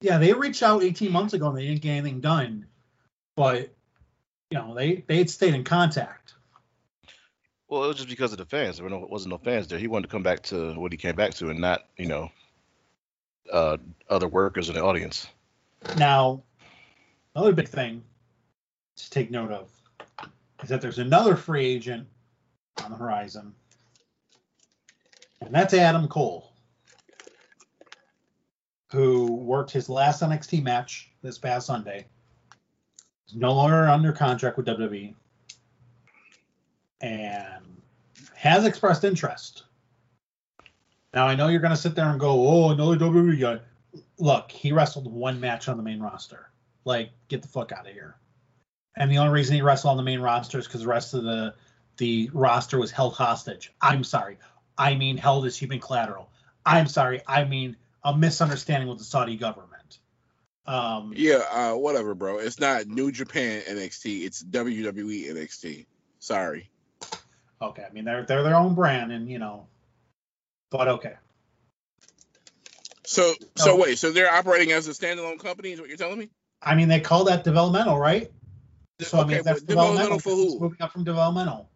[0.00, 2.66] Yeah, they reached out 18 months ago and they didn't get anything done,
[3.36, 3.72] but
[4.50, 6.34] you know they they had stayed in contact.
[7.68, 8.76] Well, it was just because of the fans.
[8.76, 9.78] There were no, wasn't no fans there.
[9.78, 12.32] He wanted to come back to what he came back to, and not you know,
[13.50, 13.76] uh,
[14.10, 15.28] other workers in the audience.
[15.96, 16.42] Now,
[17.34, 18.02] another big thing
[18.96, 19.70] to take note of
[20.64, 22.08] is that there's another free agent
[22.84, 23.54] on the horizon,
[25.40, 26.52] and that's Adam Cole,
[28.90, 32.06] who worked his last NXT match this past Sunday.
[33.26, 35.14] He's no longer under contract with WWE,
[37.00, 37.82] and
[38.34, 39.64] has expressed interest.
[41.14, 43.60] Now I know you're going to sit there and go, "Oh, another WWE guy."
[44.18, 46.50] look, he wrestled one match on the main roster.
[46.84, 48.16] Like, get the fuck out of here.
[48.96, 51.24] And the only reason he wrestled on the main roster is because the rest of
[51.24, 51.54] the
[51.96, 53.72] the roster was held hostage.
[53.80, 54.38] I'm sorry.
[54.76, 56.30] I mean held as human collateral.
[56.64, 57.20] I'm sorry.
[57.26, 59.98] I mean a misunderstanding with the Saudi government.
[60.66, 62.38] Um, Yeah, uh, whatever, bro.
[62.38, 64.24] It's not New Japan NXT.
[64.24, 65.86] It's WWE NXT.
[66.20, 66.70] Sorry.
[67.60, 69.66] okay, I mean they're they're their own brand, and you know,
[70.70, 71.14] but okay.
[73.04, 73.82] So, so No.
[73.82, 73.98] wait.
[73.98, 75.72] So they're operating as a standalone company?
[75.72, 76.30] Is what you're telling me?
[76.62, 78.30] I mean they call that developmental, right?
[79.00, 80.60] So I mean that's developmental developmental for who?
[80.60, 81.68] Moving up from developmental.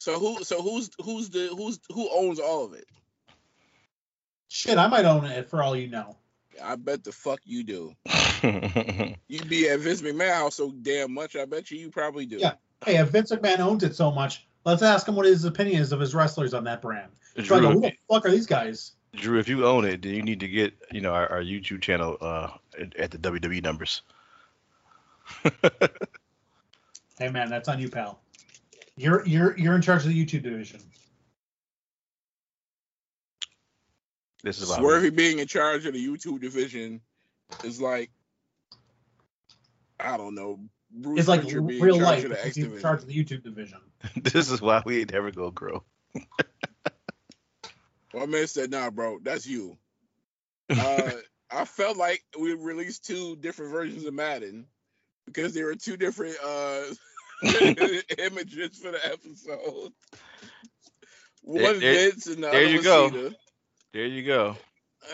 [0.00, 0.42] So who?
[0.44, 2.86] So who's who's the who's who owns all of it?
[4.48, 6.16] Shit, I might own it for all you know.
[6.64, 7.94] I bet the fuck you do.
[9.28, 11.36] You be at Vince McMahon house so damn much.
[11.36, 12.38] I bet you you probably do.
[12.38, 12.54] Yeah.
[12.82, 15.92] Hey, if Vince McMahon owns it so much, let's ask him what his opinion is
[15.92, 17.12] of his wrestlers on that brand.
[17.44, 18.92] So I go, who the fuck are these guys?
[19.12, 21.82] Drew, if you own it, then you need to get you know our, our YouTube
[21.82, 22.48] channel uh,
[22.80, 24.00] at, at the WWE numbers.
[27.20, 28.18] Hey man, that's on you, pal.
[29.00, 30.78] You're you're you're in charge of the YouTube division.
[34.42, 37.00] This is why Swervy being in charge of the YouTube division
[37.64, 38.10] is like,
[39.98, 40.60] I don't know.
[40.90, 42.24] Bruce It's like Prichard being real in life.
[42.24, 43.78] of the He's in charge of the YouTube division.
[44.16, 45.82] this is why we ain't never gonna grow.
[48.12, 49.78] My man said, "Nah, bro, that's you."
[50.70, 51.12] Uh,
[51.50, 54.66] I felt like we released two different versions of Madden
[55.26, 56.82] because there were two different uh,
[58.18, 59.92] images for the episode.
[61.42, 63.10] One there- Vince and the there other you go.
[63.10, 63.30] Cena.
[63.92, 64.56] there you go.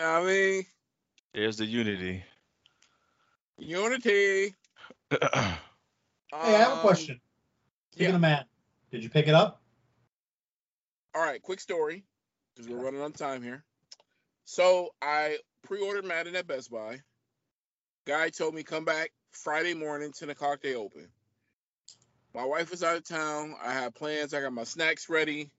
[0.01, 0.65] I mean,
[1.33, 2.23] There's the unity.
[3.57, 4.53] Unity.
[6.29, 7.21] Hey, I have a Um, question.
[7.91, 8.15] Speaking yeah.
[8.15, 8.47] of Matt,
[8.91, 9.61] did you pick it up?
[11.15, 12.03] All right, quick story
[12.53, 13.63] because we're running on time here.
[14.43, 16.99] So I pre-ordered Madden at Best Buy.
[18.05, 21.07] Guy told me come back Friday morning, 10 o'clock they open.
[22.37, 23.55] My wife was out of town.
[23.63, 24.31] I had plans.
[24.31, 25.49] I got my snacks ready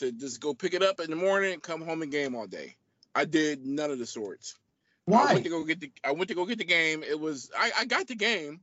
[0.00, 2.74] to just go pick it up in the morning, come home and game all day.
[3.14, 4.56] I did none of the sorts.
[5.06, 5.32] I Why?
[5.34, 7.04] went to go get the I went to go get the game.
[7.04, 8.58] It was I, I got the game,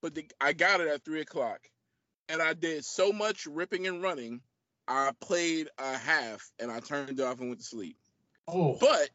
[0.00, 1.58] but the, I got it at three o'clock,
[2.28, 4.40] and I did so much ripping and running.
[4.86, 7.96] I played a half and I turned off and went to sleep.
[8.46, 9.10] Oh, But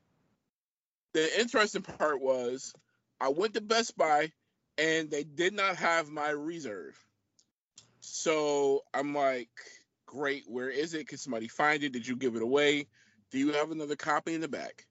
[1.13, 2.73] the interesting part was
[3.21, 4.33] I went to Best Buy
[4.77, 7.01] and they did not have my reserve.
[8.09, 9.49] So I'm like,
[10.05, 11.09] great, where is it?
[11.09, 11.91] Can somebody find it?
[11.91, 12.87] Did you give it away?
[13.31, 14.87] Do you have another copy in the back?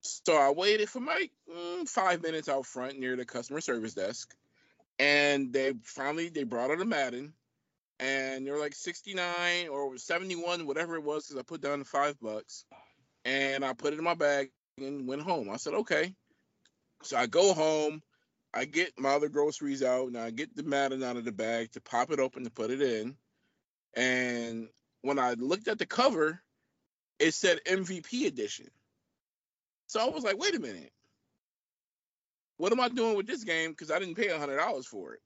[0.00, 4.34] So I waited for my mm, five minutes out front near the customer service desk,
[4.98, 7.34] and they finally they brought out a Madden,
[7.98, 12.18] and they were like 69 or 71, whatever it was, because I put down five
[12.20, 12.64] bucks,
[13.24, 15.50] and I put it in my bag and went home.
[15.50, 16.14] I said okay.
[17.02, 18.02] So I go home,
[18.54, 21.72] I get my other groceries out, and I get the Madden out of the bag
[21.72, 23.16] to pop it open to put it in,
[23.94, 24.68] and
[25.02, 26.40] when I looked at the cover,
[27.18, 28.68] it said MVP edition.
[29.86, 30.92] So I was like, wait a minute.
[32.56, 33.70] What am I doing with this game?
[33.70, 35.20] Because I didn't pay hundred dollars for it.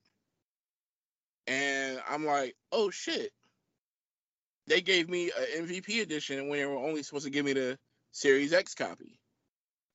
[1.47, 3.33] And I'm like, oh shit.
[4.67, 7.79] They gave me an MVP edition when they were only supposed to give me the
[8.13, 9.21] Series X copy.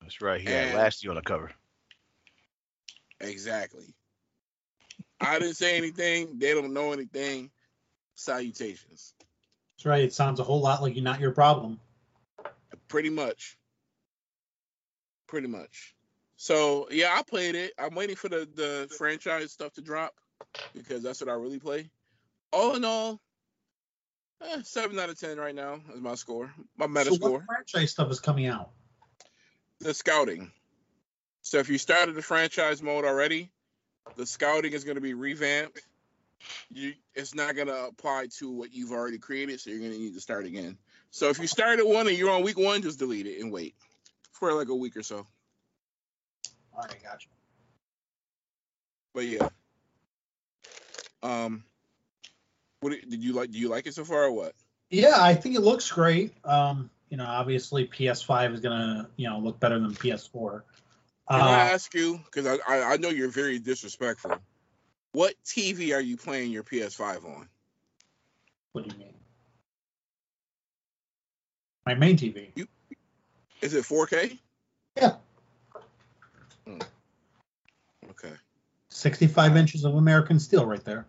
[0.02, 0.40] That's right.
[0.40, 1.52] He had And- Lashley on the cover.
[3.22, 3.94] Exactly.
[5.20, 6.40] I didn't say anything.
[6.40, 7.52] They don't know anything.
[8.16, 9.14] Salutations.
[9.78, 10.04] that's right.
[10.04, 11.80] It sounds a whole lot like you're not your problem.
[12.88, 13.58] Pretty much.
[15.28, 15.96] Pretty much.
[16.36, 17.74] So yeah, I played it.
[17.80, 20.14] I'm waiting for the the franchise stuff to drop
[20.74, 21.90] because that's what I really play.
[22.52, 23.22] All in all,
[24.44, 26.52] eh, seven out of ten right now is my score.
[26.78, 27.32] My meta so score.
[27.32, 28.72] what franchise stuff is coming out?
[29.80, 30.52] The scouting.
[31.42, 33.50] So if you started the franchise mode already,
[34.16, 35.80] the scouting is going to be revamped.
[36.72, 40.22] you it's not gonna apply to what you've already created, so you're gonna need to
[40.22, 40.78] start again.
[41.12, 43.76] So if you started one and you're on week one, just delete it and wait
[44.34, 45.26] for like a week or so.
[46.74, 47.28] All right, gotcha.
[49.14, 49.50] But yeah.
[51.22, 51.64] Um
[52.80, 54.54] what did you like do you like it so far or what?
[54.90, 56.34] Yeah, I think it looks great.
[56.44, 60.64] Um, you know, obviously PS5 is gonna, you know, look better than PS4.
[61.32, 64.34] Can I Uh, ask you, because I, I I know you're very disrespectful.
[65.14, 67.48] What TV are you playing your PS5 on?
[68.74, 69.14] what do you mean?
[71.86, 72.68] My main TV.
[73.62, 74.38] Is it 4K?
[74.96, 75.16] Yeah.
[76.66, 76.80] Hmm.
[78.12, 78.34] Okay.
[78.90, 81.06] 65 inches of American steel right there.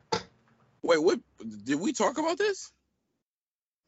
[0.82, 1.20] Wait, what
[1.64, 2.72] did we talk about this?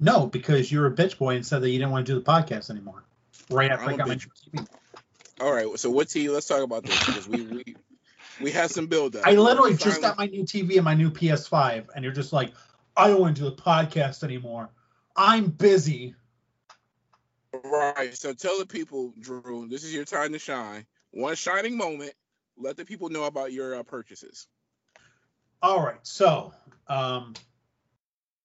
[0.00, 2.24] No, because you're a bitch boy and said that you didn't want to do the
[2.24, 3.04] podcast anymore.
[3.50, 4.14] Right after I I'm a got my.
[4.16, 4.66] TV.
[5.44, 6.32] All right, so what TV?
[6.32, 7.76] Let's talk about this because we we
[8.40, 9.26] we had some build up.
[9.26, 12.54] I literally just got my new TV and my new PS5, and you're just like,
[12.96, 14.70] I don't want to do the podcast anymore.
[15.14, 16.14] I'm busy.
[17.62, 18.16] Right.
[18.16, 20.86] So tell the people, Drew, this is your time to shine.
[21.10, 22.14] One shining moment.
[22.56, 24.46] Let the people know about your uh, purchases.
[25.60, 26.54] All right, so
[26.88, 27.34] um,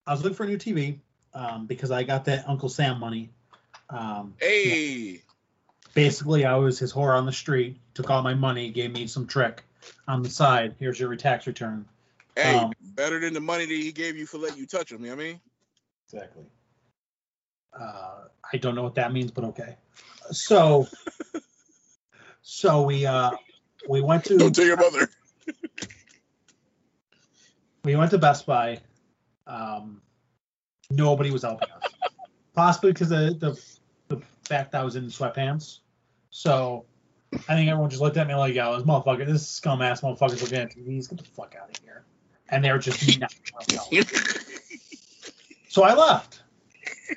[0.05, 0.99] I was looking for a new TV
[1.33, 3.29] um, because I got that Uncle Sam money.
[3.89, 5.21] Um, Hey,
[5.93, 9.27] basically, I was his whore on the street, took all my money, gave me some
[9.27, 9.63] trick
[10.07, 10.75] on the side.
[10.79, 11.85] Here's your tax return.
[12.35, 15.01] hey, Um, better than the money that he gave you for letting you touch him.
[15.03, 15.39] You know what I mean?
[16.11, 16.43] Exactly.
[17.79, 18.15] Uh,
[18.51, 19.75] I don't know what that means, but okay.
[20.31, 20.87] So,
[22.41, 23.31] so we uh,
[23.87, 25.09] we went to Don't tell your mother.
[27.83, 28.79] we went to Best Buy.
[29.47, 30.01] Um,
[30.91, 31.83] nobody was helping us,
[32.55, 33.78] possibly because the the
[34.49, 35.79] fact that I was in sweatpants.
[36.31, 36.85] So
[37.33, 40.41] I think everyone just looked at me like, "Yo, this motherfucker, this scum ass motherfucker's
[40.41, 41.09] looking at TVs.
[41.09, 42.03] Get the fuck out of here!"
[42.49, 43.33] And they were just not.
[45.69, 46.41] So I left.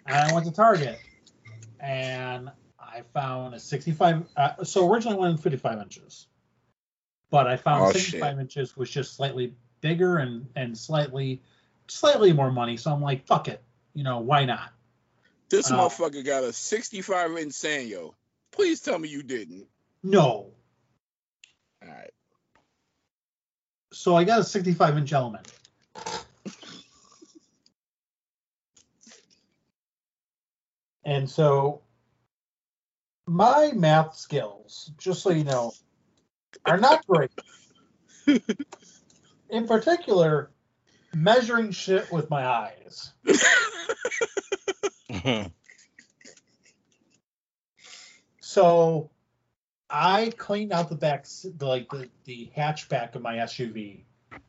[0.07, 0.99] And I went to Target.
[1.81, 4.25] And I found a 65.
[4.37, 6.27] Uh, so originally I went in 55 inches.
[7.31, 11.41] But I found Oh, 65 inches was just slightly bigger and, and slightly
[11.89, 12.77] slightly more money.
[12.77, 13.63] So I'm like, fuck it.
[13.95, 14.71] You know, why not?
[15.53, 18.15] This Uh, motherfucker got a 65 inch Sanyo.
[18.53, 19.69] Please tell me you didn't.
[20.03, 20.55] No.
[21.83, 22.11] All right.
[23.93, 25.53] So I got a 65 inch element.
[31.05, 31.83] And so
[33.27, 35.75] my math skills, just so you know,
[36.65, 37.31] are not great.
[39.51, 40.51] In particular,
[41.13, 43.13] measuring shit with my eyes.
[48.41, 49.11] So
[49.91, 54.05] I cleaned out the back, the, like the, the hatchback of my SUV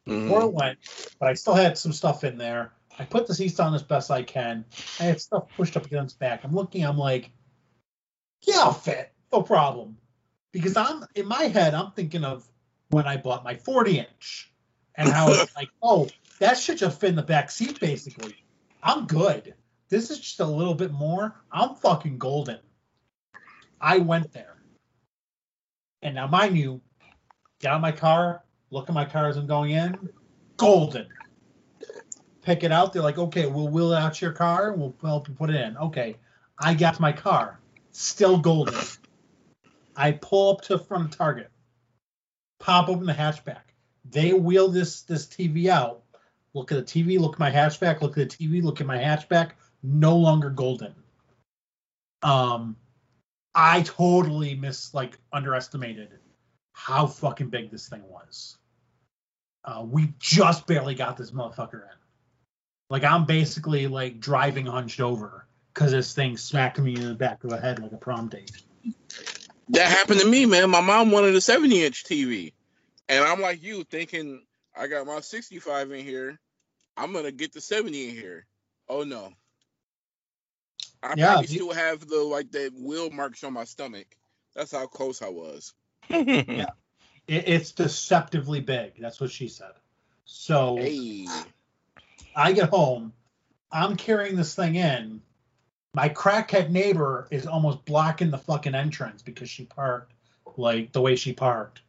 [0.05, 0.47] before Mhm.
[0.47, 0.79] it went,
[1.19, 2.73] but I still had some stuff in there.
[2.97, 4.65] I put the seats on as best I can.
[4.99, 6.43] I had stuff pushed up against back.
[6.43, 7.31] I'm looking, I'm like,
[8.41, 9.97] yeah, I'll fit, no problem.
[10.51, 12.47] Because I'm in my head, I'm thinking of
[12.89, 14.51] when I bought my 40 inch
[14.95, 18.37] and how it's like, oh, that should just fit in the back seat basically.
[18.81, 19.55] I'm good.
[19.93, 21.35] This is just a little bit more.
[21.51, 22.57] I'm fucking golden.
[23.79, 24.55] I went there.
[26.01, 26.81] And now, mind you,
[27.59, 30.09] get out my car, look at my car as I'm going in,
[30.57, 31.09] golden.
[32.41, 32.91] Pick it out.
[32.91, 35.77] They're like, okay, we'll wheel out your car we'll help you put it in.
[35.77, 36.15] Okay.
[36.57, 37.59] I got my car,
[37.91, 38.73] still golden.
[39.95, 41.51] I pull up to front of Target,
[42.59, 43.61] pop open the hatchback.
[44.09, 46.01] They wheel this this TV out.
[46.55, 48.97] Look at the TV, look at my hatchback, look at the TV, look at my
[48.97, 49.51] hatchback.
[49.83, 50.95] No longer golden.
[52.21, 52.77] Um,
[53.53, 56.09] I totally mis like underestimated
[56.71, 58.57] how fucking big this thing was.
[59.63, 61.97] Uh, we just barely got this motherfucker in.
[62.89, 67.43] Like I'm basically like driving hunched over because this thing smacked me in the back
[67.43, 68.51] of the head like a prom date.
[69.69, 70.69] That happened to me, man.
[70.69, 72.53] My mom wanted a 70 inch TV.
[73.07, 74.43] And I'm like you, thinking
[74.75, 76.39] I got my 65 in here.
[76.97, 78.45] I'm to get the 70 in here.
[78.87, 79.31] Oh, no.
[81.03, 84.07] I Yeah, probably you- still have the like the wheel marks on my stomach.
[84.55, 85.73] That's how close I was.
[87.25, 88.99] It, it's deceptively big.
[88.99, 89.71] That's what she said.
[90.25, 91.25] So Hey.
[92.35, 93.13] I get home,
[93.71, 95.21] I'm carrying this thing in.
[95.93, 100.11] My crackhead neighbor is almost blocking the fucking entrance because she parked
[100.57, 101.79] like the way she parked.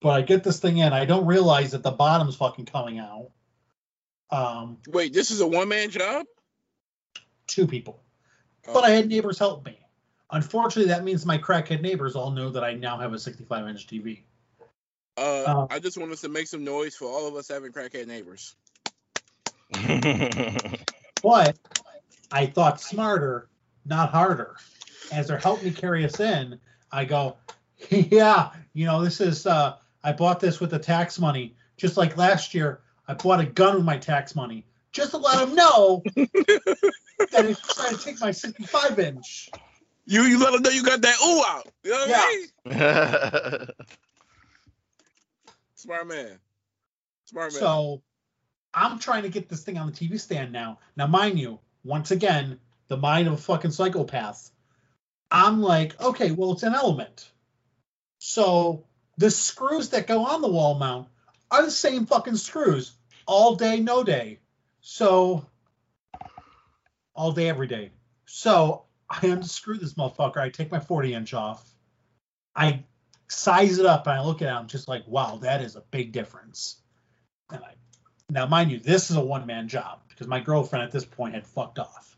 [0.00, 3.30] But I get this thing in, I don't realize that the bottom's fucking coming out.
[4.30, 6.26] Um, Wait, this is a one man job?
[7.46, 8.00] two people.
[8.66, 8.74] Oh.
[8.74, 9.78] But I had neighbors help me.
[10.30, 13.86] Unfortunately, that means my crackhead neighbors all know that I now have a 65 inch
[13.86, 14.22] TV.
[15.16, 17.72] Uh, Um, I just want us to make some noise for all of us having
[17.72, 18.54] crackhead neighbors.
[21.22, 21.56] But
[22.32, 23.48] I thought smarter,
[23.86, 24.56] not harder.
[25.12, 26.58] As they're helping me carry us in,
[26.90, 27.36] I go,
[27.90, 31.54] yeah, you know, this is uh I bought this with the tax money.
[31.76, 34.66] Just like last year, I bought a gun with my tax money.
[34.92, 39.50] Just to let them know that it's trying to take my 65 inch.
[40.04, 41.68] You you let them know you got that ooh out.
[41.84, 43.68] You know what I mean?
[45.74, 46.38] Smart man.
[47.24, 47.60] Smart man.
[47.60, 48.02] So
[48.74, 50.78] I'm trying to get this thing on the TV stand now.
[50.96, 54.50] Now, mind you, once again, the mind of a fucking psychopath.
[55.30, 57.30] I'm like, okay, well, it's an element.
[58.18, 58.84] So
[59.16, 61.08] the screws that go on the wall mount
[61.50, 62.92] are the same fucking screws
[63.26, 64.38] all day, no day.
[64.82, 65.46] So
[67.14, 67.92] all day, every day.
[68.26, 70.38] So I unscrew this motherfucker.
[70.38, 71.66] I take my 40 inch off.
[72.54, 72.84] I
[73.28, 74.52] size it up and I look at it.
[74.52, 76.80] I'm just like, wow, that is a big difference.
[77.50, 77.74] And I,
[78.28, 81.34] now, mind you, this is a one man job because my girlfriend at this point
[81.34, 82.16] had fucked off.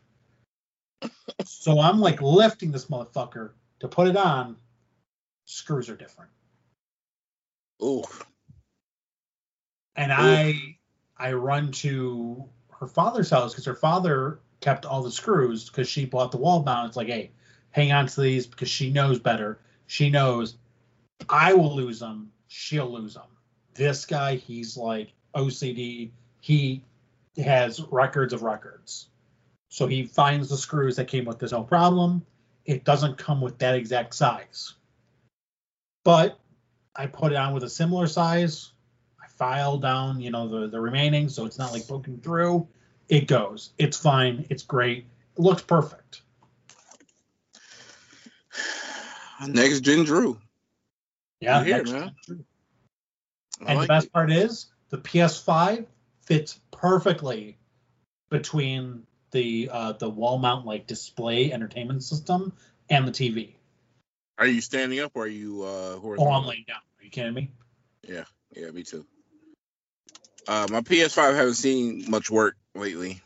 [1.44, 3.50] so I'm like lifting this motherfucker
[3.80, 4.56] to put it on.
[5.44, 6.30] Screws are different.
[7.82, 8.04] ooh.
[9.96, 10.76] and I
[11.16, 12.44] I run to
[12.78, 16.62] her father's house because her father kept all the screws because she bought the wall
[16.62, 16.88] mount.
[16.88, 17.30] It's like, hey,
[17.70, 19.60] hang on to these because she knows better.
[19.86, 20.56] She knows
[21.28, 22.30] I will lose them.
[22.48, 23.28] She'll lose them.
[23.74, 26.10] This guy, he's like OCD.
[26.40, 26.84] He
[27.36, 29.08] has records of records.
[29.68, 32.24] So he finds the screws that came with this no problem.
[32.64, 34.74] It doesn't come with that exact size.
[36.04, 36.38] But
[36.94, 38.72] I put it on with a similar size.
[39.34, 42.68] I file down, you know, the, the remaining, so it's not like poking through.
[43.08, 43.70] It goes.
[43.78, 44.46] It's fine.
[44.50, 45.06] It's great.
[45.36, 46.22] It looks perfect.
[49.46, 50.38] Next gen Drew.
[51.40, 51.58] Yeah.
[51.58, 52.14] You hear, next- man.
[53.60, 54.12] I And like the best it.
[54.12, 55.86] part is the PS5
[56.22, 57.56] fits perfectly
[58.30, 62.52] between the uh, the wall mount like display entertainment system
[62.90, 63.54] and the TV.
[64.38, 66.32] Are you standing up or are you uh Oh, horizontal?
[66.34, 66.78] I'm laying down.
[67.00, 67.50] Are you kidding me?
[68.06, 68.24] Yeah,
[68.54, 69.04] yeah, me too.
[70.46, 73.20] Uh, my PS5 haven't seen much work lately.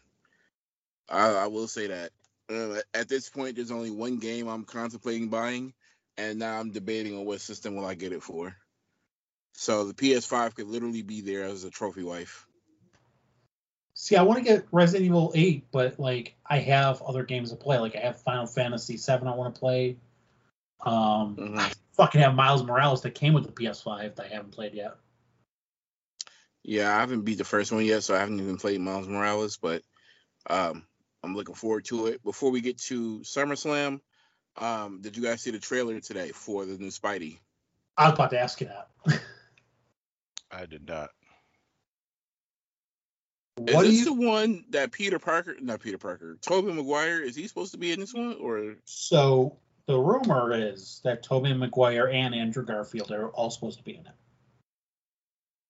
[1.09, 2.11] I, I will say that.
[2.51, 5.75] Uh, at this point, there's only one game I'm contemplating buying,
[6.17, 8.55] and now I'm debating on what system will I get it for.
[9.55, 12.47] So the PS5 could literally be there as a trophy wife.
[13.95, 17.57] See, I want to get Resident Evil 8, but like I have other games to
[17.57, 17.79] play.
[17.79, 19.97] Like I have Final Fantasy 7 I want to play.
[20.87, 21.59] Um, Mhm.
[21.59, 24.97] I fucking have Miles Morales that came with the PS5 that I haven't played yet.
[26.69, 29.57] Yeah, I haven't beat the first one yet, so I haven't even played Miles Morales,
[29.57, 29.81] but
[30.51, 30.85] um,
[31.25, 32.23] I'm looking forward to it.
[32.23, 34.01] Before we get to SummerSlam,
[34.59, 37.39] um, did you guys see the trailer today for the new Spidey?
[37.97, 39.23] I was about to ask you that.
[40.53, 41.09] I did not.
[43.67, 44.05] Is this you?
[44.05, 47.93] the one that Peter Parker, not Peter Parker, Tobey Maguire, is he supposed to be
[47.93, 48.37] in this one?
[48.43, 49.57] Or So
[49.87, 54.05] the rumor is that Tobey Maguire and Andrew Garfield are all supposed to be in
[54.05, 54.13] it.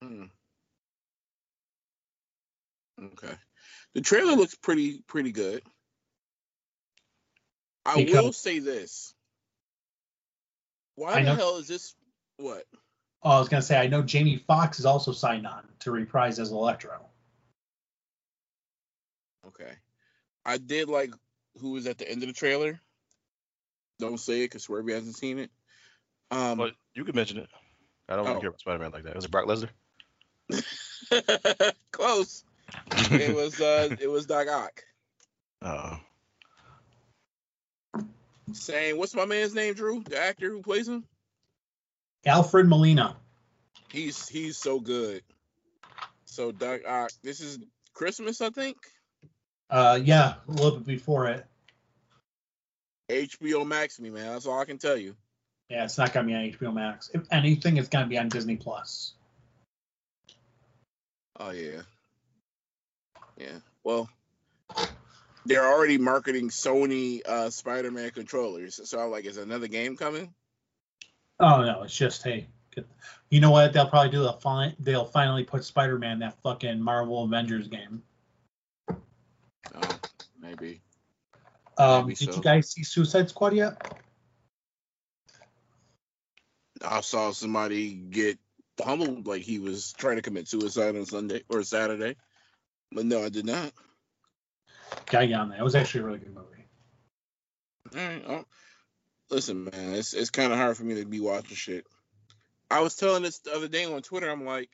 [0.03, 0.25] Hmm.
[3.01, 3.35] Okay.
[3.95, 5.63] The trailer looks pretty pretty good.
[7.87, 9.15] I Because- will say this.
[10.97, 11.95] Why I the know- hell is this
[12.39, 12.67] what?
[13.23, 16.39] Oh, I was gonna say I know Jamie Foxx is also signed on to reprise
[16.39, 17.09] as Electro.
[19.47, 19.73] Okay.
[20.45, 21.11] I did like
[21.61, 22.81] who was at the end of the trailer.
[23.99, 25.51] Don't say it because Swerve hasn't seen it.
[26.31, 27.49] Um Well, you could mention it.
[28.09, 28.31] I don't Oh.
[28.31, 29.17] really care about Spider Man like that.
[29.17, 29.71] Was it Brock Lesnar?
[31.93, 32.45] close.
[33.11, 34.85] It was uh it was Doc Ock.
[35.63, 35.97] Uh,
[38.53, 40.03] Saying what's my man's name, Drew?
[40.03, 41.05] The actor who plays him?
[42.25, 43.17] Alfred Molina.
[43.91, 45.23] He's he's so good.
[46.25, 47.59] So Doc Ock, this is
[47.95, 48.77] Christmas, I think.
[49.71, 51.47] Uh, yeah, a little bit before it.
[53.11, 54.33] HBO Max me, man.
[54.33, 55.15] That's all I can tell you.
[55.69, 57.11] Yeah, it's not gonna be on HBO Max.
[57.13, 59.15] If anything, it's gonna be on Disney Plus.
[61.39, 61.83] Oh yeah.
[63.39, 63.59] Yeah.
[63.85, 64.09] Well,
[65.47, 68.81] they're already marketing Sony uh Spider-Man controllers.
[68.89, 70.35] So I'm like, is another game coming?
[71.41, 72.87] Oh no, it's just hey, get-
[73.31, 73.73] you know what?
[73.73, 74.23] They'll probably do.
[74.23, 78.03] They'll They'll finally put Spider-Man that fucking Marvel Avengers game.
[78.91, 79.99] Oh,
[80.41, 80.81] maybe.
[81.77, 82.37] Um, Maybe did so.
[82.37, 84.01] you guys see Suicide Squad yet?
[86.85, 88.39] I saw somebody get
[88.77, 92.17] pummeled like he was trying to commit suicide on Sunday or Saturday.
[92.93, 93.73] But no, I did not.
[95.07, 95.59] Gotta get on that.
[95.59, 96.65] It was actually a really good movie.
[97.97, 98.25] All right.
[98.27, 98.45] oh,
[99.31, 101.87] listen, man, it's it's kind of hard for me to be watching shit.
[102.71, 104.31] I was telling this the other day on Twitter.
[104.31, 104.69] I'm like,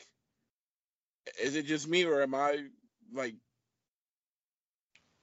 [1.41, 2.65] is it just me or am I
[3.13, 3.35] like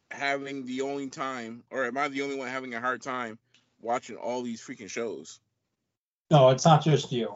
[0.09, 3.39] having the only time, or am I the only one having a hard time
[3.81, 5.39] watching all these freaking shows?
[6.29, 7.33] No, it's not just you.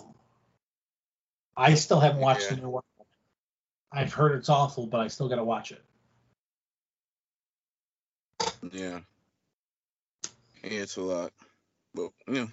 [1.57, 2.55] I still haven't watched Yeah.
[2.55, 2.83] the new one.
[3.95, 5.81] I've heard it's awful, but I still got to watch it.
[8.73, 8.99] Yeah.
[10.63, 11.31] Yeah, it's a lot.
[11.93, 12.47] But yeah,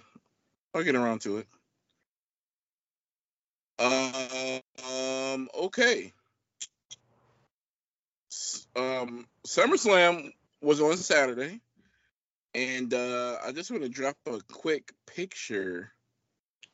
[0.73, 1.47] I'll get around to it.
[3.79, 6.13] Um, okay.
[8.75, 10.31] Um, SummerSlam
[10.61, 11.59] was on Saturday,
[12.55, 15.91] and uh, I just want to drop a quick picture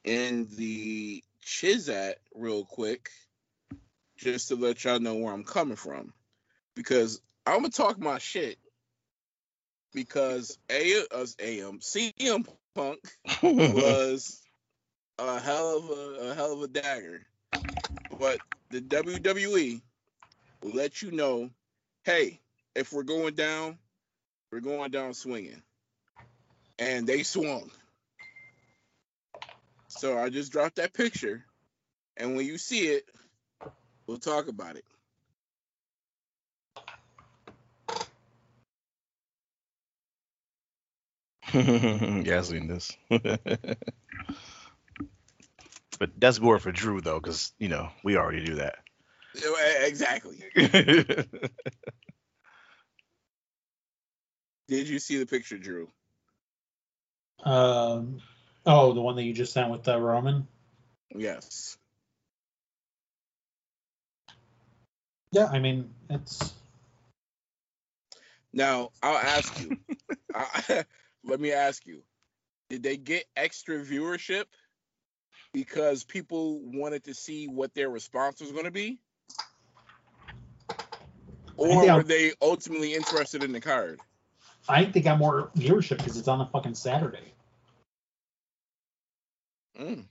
[0.04, 3.10] in the Chizat real quick,
[4.20, 6.14] just to let y'all know where I'm coming from,
[6.76, 8.58] because I'm gonna talk my shit.
[9.94, 13.00] Because A us AM CM Punk
[13.42, 14.42] was
[15.18, 17.26] a hell of a, a hell of a dagger,
[18.20, 18.40] but
[18.70, 19.82] the WWE
[20.62, 21.50] will let you know,
[22.04, 22.40] hey,
[22.76, 23.80] if we're going down,
[24.52, 25.62] we're going down swinging,
[26.78, 27.72] and they swung.
[29.88, 31.44] So I just dropped that picture,
[32.16, 33.06] and when you see it,
[34.10, 34.84] we'll talk about it.
[42.26, 42.98] yeah, this.
[46.00, 48.80] but that's more for Drew though, because you know we already do that.
[49.86, 50.44] Exactly.
[54.68, 55.88] Did you see the picture, Drew?
[57.44, 58.22] Um,
[58.66, 60.48] oh, the one that you just sent with uh, Roman.
[61.16, 61.78] Yes.
[65.32, 66.54] Yeah, I mean it's
[68.54, 69.78] Now I'll ask you.
[70.36, 70.84] I,
[71.24, 72.02] let me ask you.
[72.70, 74.46] Did they get extra viewership
[75.54, 79.00] because people wanted to see what their response was going to be,
[81.58, 84.00] or were I'm- they ultimately interested in the card?
[84.68, 87.34] I think they got more viewership because it's on a fucking Saturday.
[89.80, 90.06] Mm.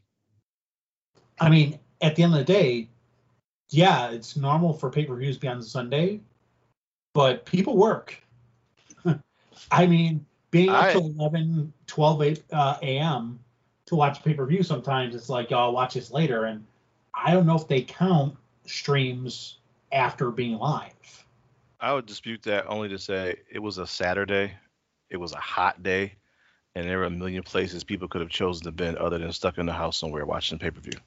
[1.40, 2.88] I mean, at the end of the day,
[3.70, 6.20] yeah, it's normal for pay per views to be on Sunday,
[7.14, 8.16] but people work.
[9.70, 13.38] I mean, being up I- till 11, 12 a- uh, a.m.
[13.86, 16.46] to watch pay per view sometimes it's like, oh, I'll watch this later.
[16.46, 16.64] And
[17.14, 19.58] I don't know if they count streams
[19.92, 20.92] after being live.
[21.80, 24.52] I would dispute that only to say it was a Saturday,
[25.10, 26.14] it was a hot day,
[26.74, 29.58] and there were a million places people could have chosen to been other than stuck
[29.58, 30.98] in the house somewhere watching pay per view.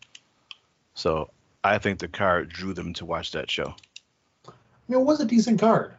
[0.93, 1.29] So
[1.63, 3.75] I think the card drew them to watch that show.
[4.47, 4.51] I
[4.87, 5.93] mean, it was a decent card.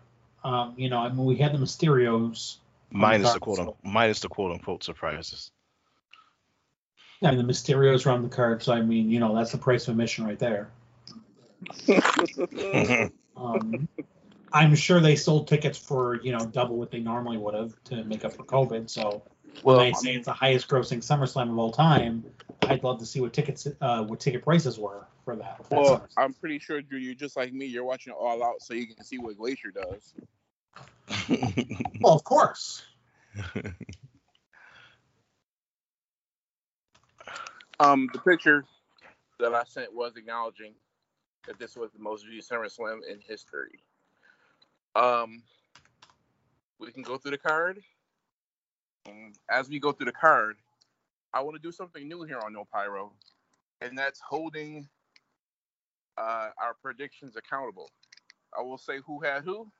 [0.44, 2.56] Um, you know, I mean, we had the Mysterios.
[2.90, 5.50] Minus the card, quote so- unquote, minus the quote unquote surprises.
[7.22, 9.58] I mean, the Mysterios are on the card, so I mean, you know, that's the
[9.58, 10.70] price of admission right there.
[13.34, 13.88] Um,
[14.52, 18.04] I'm sure they sold tickets for you know double what they normally would have to
[18.04, 18.90] make up for COVID.
[18.90, 19.31] So when
[19.62, 22.24] well, they say it's the highest grossing SummerSlam of all time,
[22.62, 25.58] I'd love to see what tickets uh, what ticket prices were for that.
[25.68, 26.08] that Well, SummerSlam.
[26.16, 27.66] I'm pretty sure, Drew, you're just like me.
[27.66, 30.14] You're watching it All Out so you can see what Glacier does.
[32.00, 32.82] well, of course.
[37.80, 38.64] Um, the picture
[39.40, 40.74] that I sent was acknowledging
[41.48, 43.82] that this was the most viewed SummerSlam in history.
[44.94, 45.42] Um,
[46.78, 47.82] we can go through the card.
[49.50, 50.56] As we go through the card,
[51.34, 53.12] I want to do something new here on No Pyro,
[53.80, 54.88] and that's holding
[56.18, 57.90] uh, our predictions accountable.
[58.56, 59.70] I will say who had who.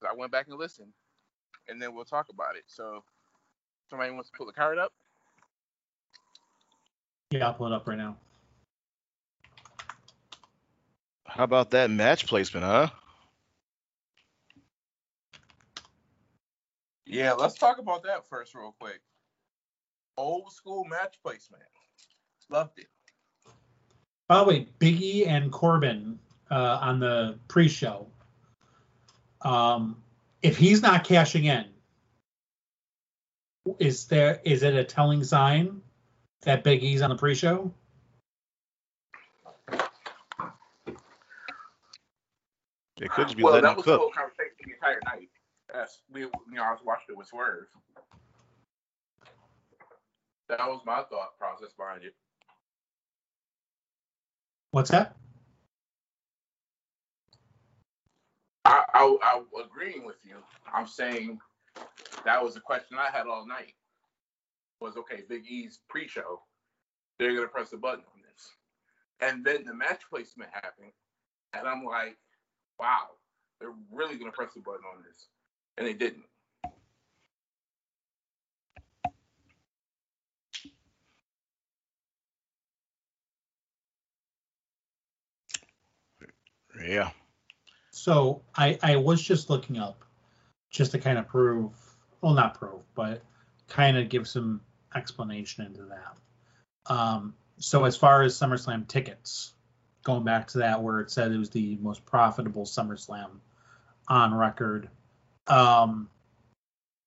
[0.00, 0.92] 'cause I went back and listened,
[1.68, 2.64] and then we'll talk about it.
[2.66, 3.04] So,
[3.88, 4.92] somebody wants to pull the card up.
[7.30, 8.16] Yeah, I'll pull it up right now.
[11.26, 12.90] How about that match placement, huh?
[17.06, 19.00] Yeah, let's talk about that first, real quick.
[20.16, 21.62] Old school match placement.
[22.48, 22.88] Loved it.
[24.28, 26.18] By the way, Biggie and Corbin
[26.50, 28.06] uh, on the pre-show.
[29.42, 30.02] Um,
[30.42, 31.64] if he's not cashing in,
[33.78, 35.80] is there is it a telling sign
[36.42, 37.72] that Big E's on the pre-show?
[43.00, 44.00] It could just be well, letting that him was cook.
[44.00, 45.28] whole conversation the entire night.
[45.74, 47.66] Yes, we, you know, I was watching it with Swerve.
[50.48, 52.14] That was my thought process behind it.
[54.72, 55.16] What's that?
[58.64, 60.36] I, I, I agreeing with you.
[60.72, 61.38] I'm saying
[62.24, 63.74] that was the question I had all night.
[64.80, 66.42] Was okay, Big E's pre-show.
[67.18, 68.50] They're gonna press the button on this.
[69.20, 70.92] And then the match placement happened,
[71.54, 72.16] and I'm like,
[72.80, 73.08] wow,
[73.60, 75.28] they're really gonna press the button on this,
[75.76, 76.24] and they didn't.
[86.86, 87.10] Yeah.
[87.90, 90.04] So I I was just looking up
[90.70, 91.72] just to kind of prove,
[92.20, 93.22] well, not prove, but
[93.68, 94.60] kind of give some
[94.94, 96.92] explanation into that.
[96.92, 99.52] Um, so as far as SummerSlam tickets,
[100.02, 103.30] going back to that where it said it was the most profitable SummerSlam
[104.08, 104.88] on record.
[105.46, 106.08] Um,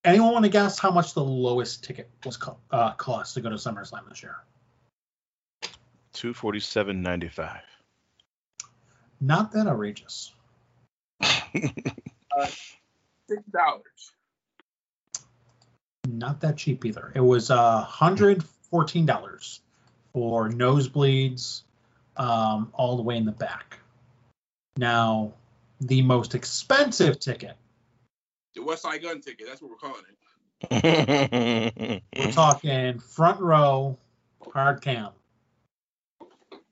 [0.04, 3.50] anyone want to guess how much the lowest ticket was co- uh, cost to go
[3.50, 4.38] to SummerSlam this year?
[6.14, 7.62] Two forty seven ninety five.
[9.20, 10.34] Not that outrageous.
[11.24, 11.74] Six
[13.52, 14.12] dollars.
[16.08, 17.12] Not that cheap either.
[17.16, 19.62] It was uh, hundred fourteen dollars
[20.14, 21.64] for nosebleeds,
[22.18, 23.80] um, all the way in the back.
[24.78, 25.34] Now,
[25.82, 27.58] the most expensive ticket.
[28.56, 29.48] The Westside Gunn ticket.
[29.48, 32.02] That's what we're calling it.
[32.18, 33.98] We're talking front row,
[34.54, 35.10] hard cam.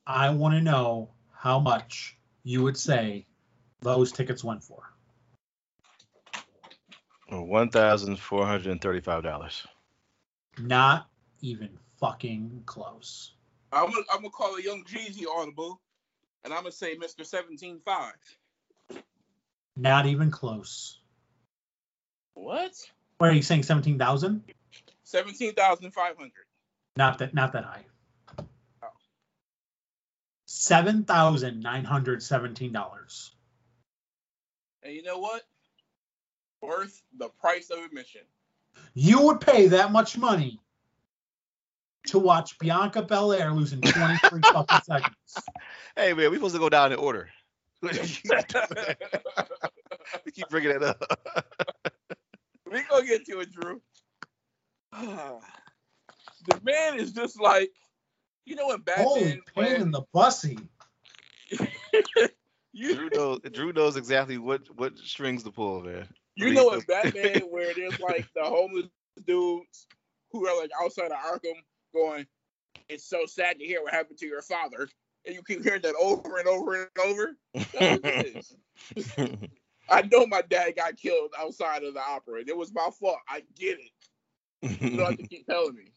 [0.07, 3.27] I want to know how much you would say
[3.81, 4.89] those tickets went for.
[7.29, 9.65] One thousand four hundred and thirty five dollars.
[10.59, 11.07] Not
[11.41, 13.33] even fucking close.
[13.71, 15.81] I'm gonna, I'm gonna call a young Jeezy audible,
[16.43, 17.25] and I'm gonna say Mr.
[17.25, 18.13] Seventeen Five.
[19.75, 20.99] Not even close.
[22.33, 22.73] What?
[23.17, 23.63] What are you saying?
[23.63, 24.43] Seventeen thousand?
[25.03, 26.45] Seventeen thousand five hundred.
[26.95, 27.33] Not that.
[27.33, 27.85] Not that high.
[28.83, 28.87] Oh.
[30.45, 33.31] Seven thousand nine hundred seventeen dollars.
[34.83, 35.43] And you know what?
[36.61, 38.21] Worth the price of admission.
[38.93, 40.59] You would pay that much money
[42.07, 45.15] to watch Bianca Belair losing 23 fucking seconds.
[45.95, 47.29] Hey man, we supposed to go down in order.
[47.81, 47.89] we
[50.31, 51.01] keep bringing it up.
[52.73, 53.81] We gonna get to it, Drew.
[54.91, 55.39] the
[56.63, 57.71] man is just like,
[58.45, 59.05] you know, when Batman.
[59.05, 60.57] Holy pain when- in the bussy.
[62.73, 66.07] you, Drew knows, Drew knows exactly what what strings to pull, man.
[66.35, 68.87] You know in Batman where there's like the homeless
[69.25, 69.87] dudes
[70.31, 71.53] who are like outside of Arkham
[71.93, 72.25] going,
[72.89, 74.89] It's so sad to hear what happened to your father.
[75.25, 77.37] And you keep hearing that over and over and over.
[79.89, 80.13] That's what it is.
[80.13, 82.39] I know my dad got killed outside of the opera.
[82.39, 83.17] and It was my fault.
[83.27, 83.91] I get it.
[84.81, 85.91] You don't have to keep telling me.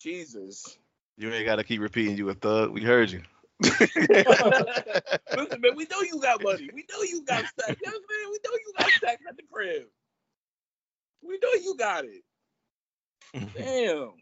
[0.00, 0.78] Jesus.
[1.16, 2.70] you ain't gotta keep repeating you a thug.
[2.70, 3.22] We heard you.
[3.62, 6.68] Listen, man, we know you got money.
[6.74, 7.80] We know you got stacks.
[7.82, 9.84] Yes, man, we know you got stacks at the crib.
[11.22, 12.22] We know you got it.
[13.54, 14.12] Damn.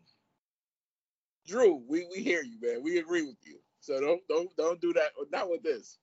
[1.46, 2.82] Drew, we, we hear you, man.
[2.82, 3.58] We agree with you.
[3.80, 5.10] So don't don't don't do that.
[5.30, 5.98] Not with this.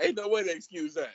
[0.00, 1.14] Ain't no way to excuse that.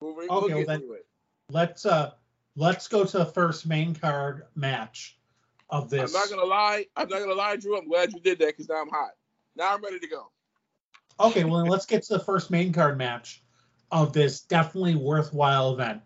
[0.00, 1.06] But we, Okay, we'll well get then- to it.
[1.50, 2.12] Let's uh
[2.56, 5.16] let's go to the first main card match
[5.70, 6.12] of this.
[6.14, 6.86] I'm not gonna lie.
[6.96, 7.78] I'm not gonna lie, Drew.
[7.78, 9.10] I'm glad you did that because now I'm hot.
[9.54, 10.30] Now I'm ready to go.
[11.20, 13.44] Okay, well then let's get to the first main card match
[13.92, 16.02] of this definitely worthwhile event.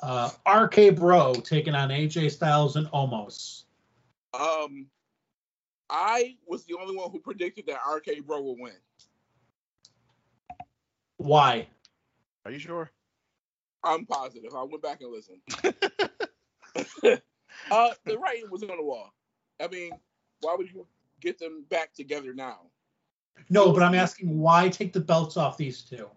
[0.00, 3.64] Uh RK Bro taking on AJ Styles and Omos.
[4.32, 4.86] Um,
[5.90, 8.72] I was the only one who predicted that RK Bro would win.
[11.18, 11.68] Why?
[12.46, 12.90] Are you sure?
[13.84, 14.54] I'm positive.
[14.54, 15.40] I went back and listened.
[17.70, 19.12] uh, the writing was on the wall.
[19.60, 19.92] I mean,
[20.40, 20.86] why would you
[21.20, 22.60] get them back together now?
[23.50, 26.08] No, but I'm asking why take the belts off these two?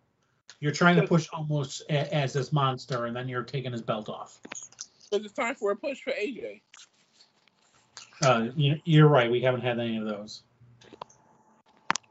[0.59, 4.09] You're trying to push Omos a, as this monster, and then you're taking his belt
[4.09, 4.39] off.
[5.11, 6.61] Because it's time for a push for AJ.
[8.21, 9.29] Uh, you, you're right.
[9.29, 10.43] We haven't had any of those.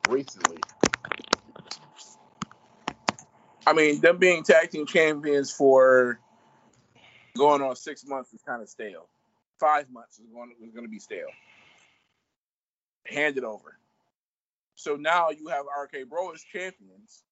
[0.08, 0.58] recently.
[3.66, 6.18] I mean, them being tag team champions for
[7.36, 9.08] going on six months is kind of stale.
[9.58, 11.28] Five months is going is going to be stale.
[13.06, 13.78] Hand it over.
[14.74, 17.22] So now you have RK Bro as champions,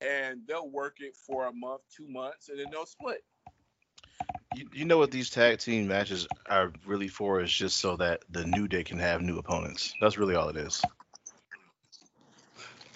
[0.00, 3.24] and they'll work it for a month, two months, and then they'll split.
[4.54, 8.22] You, you know what these tag team matches are really for is just so that
[8.30, 9.94] the new day can have new opponents.
[10.00, 10.82] That's really all it is.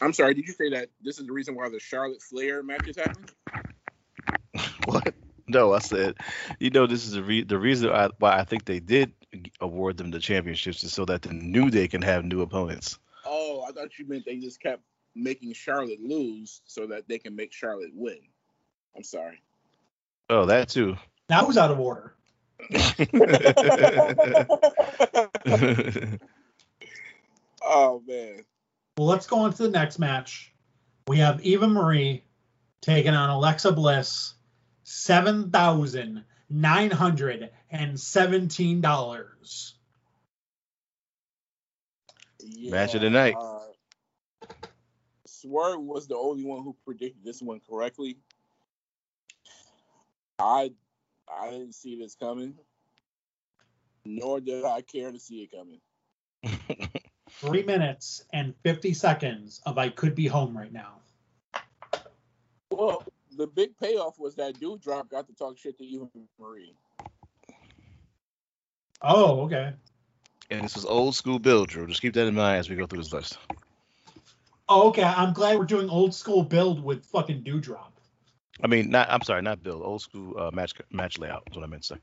[0.01, 2.87] I'm sorry, did you say that this is the reason why the Charlotte Flair match
[2.87, 3.31] is happening?
[4.87, 5.15] what?
[5.49, 6.17] No, I said,
[6.59, 9.13] you know, this is the, re- the reason I, why I think they did
[9.61, 12.99] award them the championships is so that the new day can have new opponents.
[13.25, 14.83] Oh, I thought you meant they just kept
[15.15, 18.19] making Charlotte lose so that they can make Charlotte win.
[18.97, 19.41] I'm sorry.
[20.29, 20.97] Oh, that too.
[21.29, 22.15] That was out of order.
[27.63, 28.45] oh man.
[28.97, 30.53] Well, let's go on to the next match.
[31.07, 32.25] We have Eva Marie
[32.81, 34.35] taking on Alexa Bliss,
[34.85, 39.75] seven thousand nine hundred and seventeen dollars.
[42.43, 43.35] Match of the night.
[43.39, 43.59] Uh,
[45.27, 48.19] Swerve was the only one who predicted this one correctly.
[50.39, 50.73] I
[51.29, 52.55] I didn't see this coming,
[54.07, 55.81] nor did I care to see it coming.
[57.47, 60.95] Three minutes and fifty seconds of I could be home right now.
[62.71, 63.05] Well,
[63.37, 66.07] the big payoff was that Doudrop got to talk shit to Eva
[66.41, 66.75] Marie.
[69.03, 69.75] Oh, okay.
[70.51, 71.87] and this is old school build, Drew.
[71.87, 73.39] Just keep that in mind as we go through this list.
[74.69, 75.05] Oh, okay.
[75.05, 77.93] I'm glad we're doing old school build with fucking Doudrop.
[78.65, 79.09] I mean, not.
[79.11, 79.83] I'm sorry, not build.
[79.83, 82.01] Old school uh, match match layout is what I meant to say.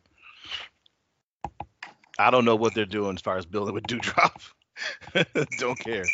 [2.19, 4.39] I don't know what they're doing as far as building with Doudrop.
[5.57, 6.05] don't care.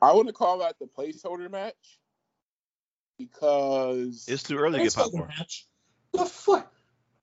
[0.00, 2.00] I want to call that the placeholder match
[3.18, 5.28] because It's too early to get Let's the popcorn.
[5.28, 5.66] match.
[6.12, 6.72] The fuck?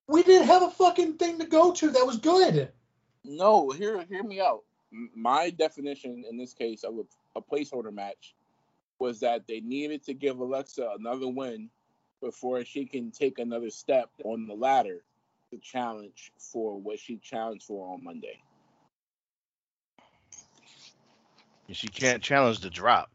[0.08, 2.72] We didn't have a fucking thing to go to that was good.
[3.24, 4.64] No, hear hear me out.
[5.16, 8.34] My definition in this case of a, a placeholder match
[8.98, 11.70] was that they needed to give Alexa another win
[12.22, 15.04] before she can take another step on the ladder
[15.52, 18.40] to challenge for what she challenged for on Monday.
[20.00, 23.12] And She can't challenge the drop.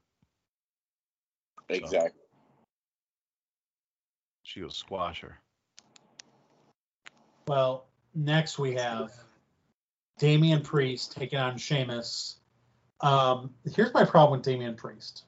[1.69, 2.21] Exactly.
[4.43, 5.41] She will squash her.
[7.49, 9.13] Well, next we have
[10.19, 12.37] Damian Priest taking on Sheamus.
[13.01, 15.25] Um, here's my problem with Damian Priest.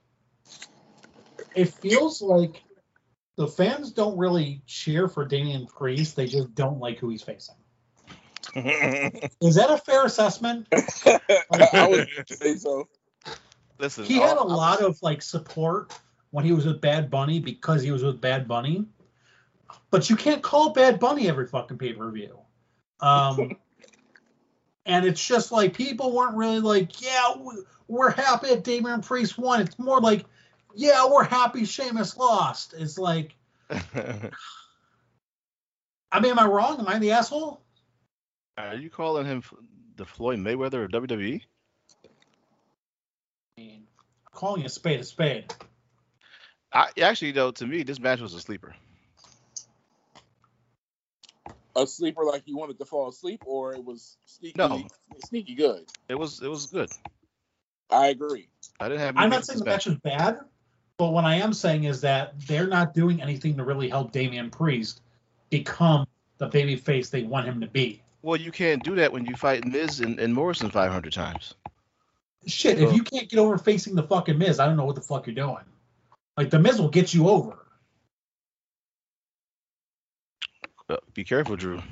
[1.55, 2.63] It feels like
[3.37, 6.17] the fans don't really cheer for Damian Priest.
[6.17, 7.57] They just don't like who he's facing.
[8.55, 10.69] Is that a fair assessment?
[10.73, 12.89] I would say so.
[13.79, 15.99] Listen, He had a all- lot of like support
[16.31, 18.85] when he was with Bad Bunny because he was with Bad Bunny.
[19.91, 22.39] But you can't call Bad Bunny every fucking pay per view.
[23.01, 23.57] Um,
[24.87, 29.39] and it's just like people weren't really like, yeah, we- we're happy that Damian Priest
[29.39, 29.61] won.
[29.61, 30.25] It's more like,
[30.75, 32.75] yeah, we're happy Sheamus lost.
[32.77, 33.37] It's like,
[33.71, 34.31] I
[36.21, 36.81] mean, am I wrong?
[36.81, 37.61] Am I the asshole?
[38.59, 39.43] Are you calling him
[39.97, 40.91] the Floyd Mayweather of?
[40.91, 41.43] WWE?
[43.59, 43.85] I mean,
[44.33, 45.53] calling a spade a spade.
[46.75, 48.75] I actually though, to me, this match was a sleeper.
[51.75, 54.87] A sleeper like you wanted to fall asleep, or it was sneaky, No.
[55.25, 55.87] sneaky good.
[56.09, 56.91] It was it was good.
[57.91, 58.49] I agree.
[58.79, 59.17] I didn't have.
[59.17, 60.41] I'm not saying this the match is bad,
[60.99, 64.51] but what I am saying is that they're not doing anything to really help Damian
[64.51, 65.01] Priest
[65.49, 68.03] become the baby face they want him to be.
[68.21, 71.55] Well, you can't do that when you fight Miz and, and Morrison 500 times.
[72.47, 75.01] Shit, if you can't get over facing the fucking Miz, I don't know what the
[75.01, 75.65] fuck you're doing.
[76.37, 77.59] Like the Miz will get you over.
[80.89, 81.83] Uh, be careful, Drew.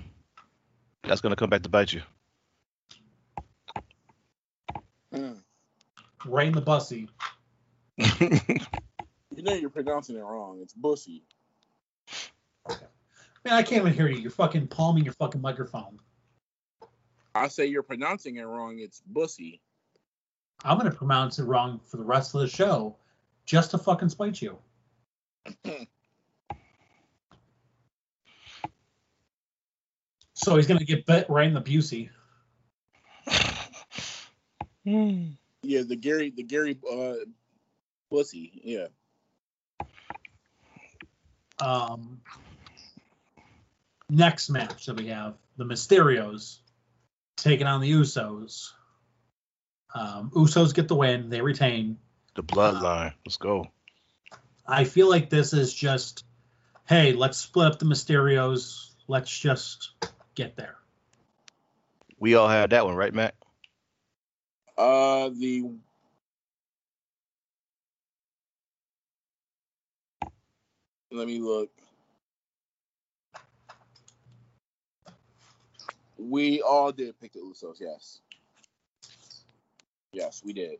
[1.03, 2.03] That's gonna come back to bite you.
[5.13, 5.33] Hmm.
[6.25, 7.09] Right in the bussy.
[7.99, 10.61] You know you're pronouncing it wrong.
[10.63, 11.25] It's bussy.
[12.69, 14.19] Man, I can't even hear you.
[14.19, 15.99] You're fucking palming your fucking microphone.
[17.35, 18.79] I say you're pronouncing it wrong.
[18.79, 19.61] It's bussy.
[20.65, 22.97] I'm gonna pronounce it wrong for the rest of the show,
[23.45, 24.59] just to fucking spite you.
[30.33, 32.09] so he's gonna get bit right in the Busey.
[35.67, 37.15] Yeah, the Gary, the Gary, uh,
[38.11, 38.61] bussy.
[38.63, 38.89] Yeah.
[41.59, 42.21] Um,
[44.11, 46.59] next match that we have the Mysterios
[47.37, 48.73] taking on the Usos.
[49.95, 51.99] Um, Usos get the win, they retain.
[52.35, 53.13] the bloodline.
[53.25, 53.69] Let's go.
[54.67, 56.25] I feel like this is just,
[56.89, 58.91] hey, let's split up the Mysterios.
[59.07, 59.91] Let's just
[60.35, 60.77] get there.
[62.19, 63.35] We all had that one, right, Matt?
[64.77, 65.71] Uh, the
[71.13, 71.71] let me look.
[76.19, 77.77] We all did pick the Usos.
[77.81, 78.21] Yes.
[80.15, 80.79] Yes, we did.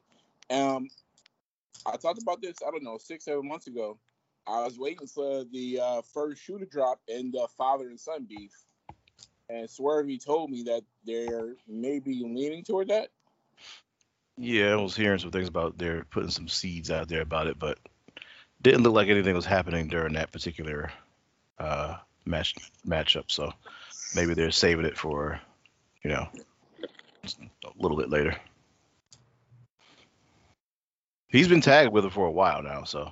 [0.51, 0.89] Um,
[1.87, 2.59] I talked about this.
[2.67, 3.99] I don't know six, seven months ago.
[4.47, 8.27] I was waiting for the uh, first shoe to drop in the father and son
[8.29, 8.53] beef,
[9.49, 13.09] and Swervey told me that they're maybe leaning toward that.
[14.37, 17.59] Yeah, I was hearing some things about they're putting some seeds out there about it,
[17.59, 17.79] but
[18.63, 20.93] didn't look like anything was happening during that particular
[21.59, 22.55] uh, match
[22.87, 23.25] matchup.
[23.29, 23.53] So
[24.15, 25.41] maybe they're saving it for,
[26.03, 26.29] you know,
[27.25, 28.37] a little bit later.
[31.35, 33.11] He's been tagged with her for a while now, so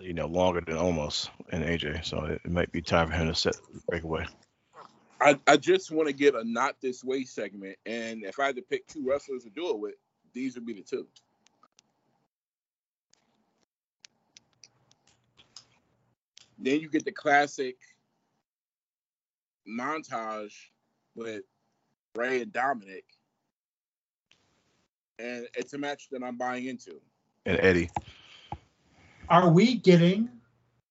[0.00, 2.04] you know, longer than Omos in AJ.
[2.04, 3.56] So it, it might be time for him to set
[3.88, 4.24] break away.
[5.20, 8.54] I, I just want to get a not this way segment, and if I had
[8.54, 9.94] to pick two wrestlers to do it with,
[10.32, 11.08] these would be the two.
[16.56, 17.78] Then you get the classic
[19.68, 20.54] montage
[21.16, 21.42] with
[22.14, 23.06] Ray and Dominic,
[25.22, 27.00] and it's a match that I'm buying into.
[27.46, 27.90] And Eddie.
[29.28, 30.28] Are we getting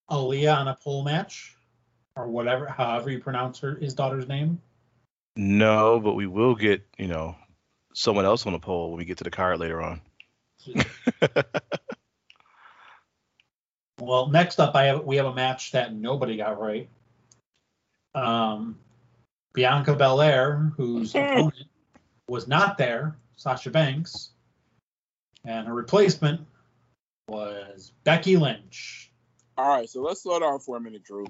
[0.10, 1.56] Aaliyah on a pole match,
[2.16, 4.62] or whatever, however you pronounce her his daughter's name?
[5.36, 7.36] No, but we will get you know
[7.94, 10.02] someone else on the pole when we get to the card later on.
[14.02, 16.90] Well, next up, I have we have a match that nobody got right.
[18.16, 18.80] Um,
[19.54, 21.68] Bianca Belair, whose opponent
[22.28, 24.32] was not there, Sasha Banks,
[25.46, 26.42] and her replacement
[27.28, 29.12] was Becky Lynch.
[29.58, 31.26] All right, so let's slow down for a minute, Drew.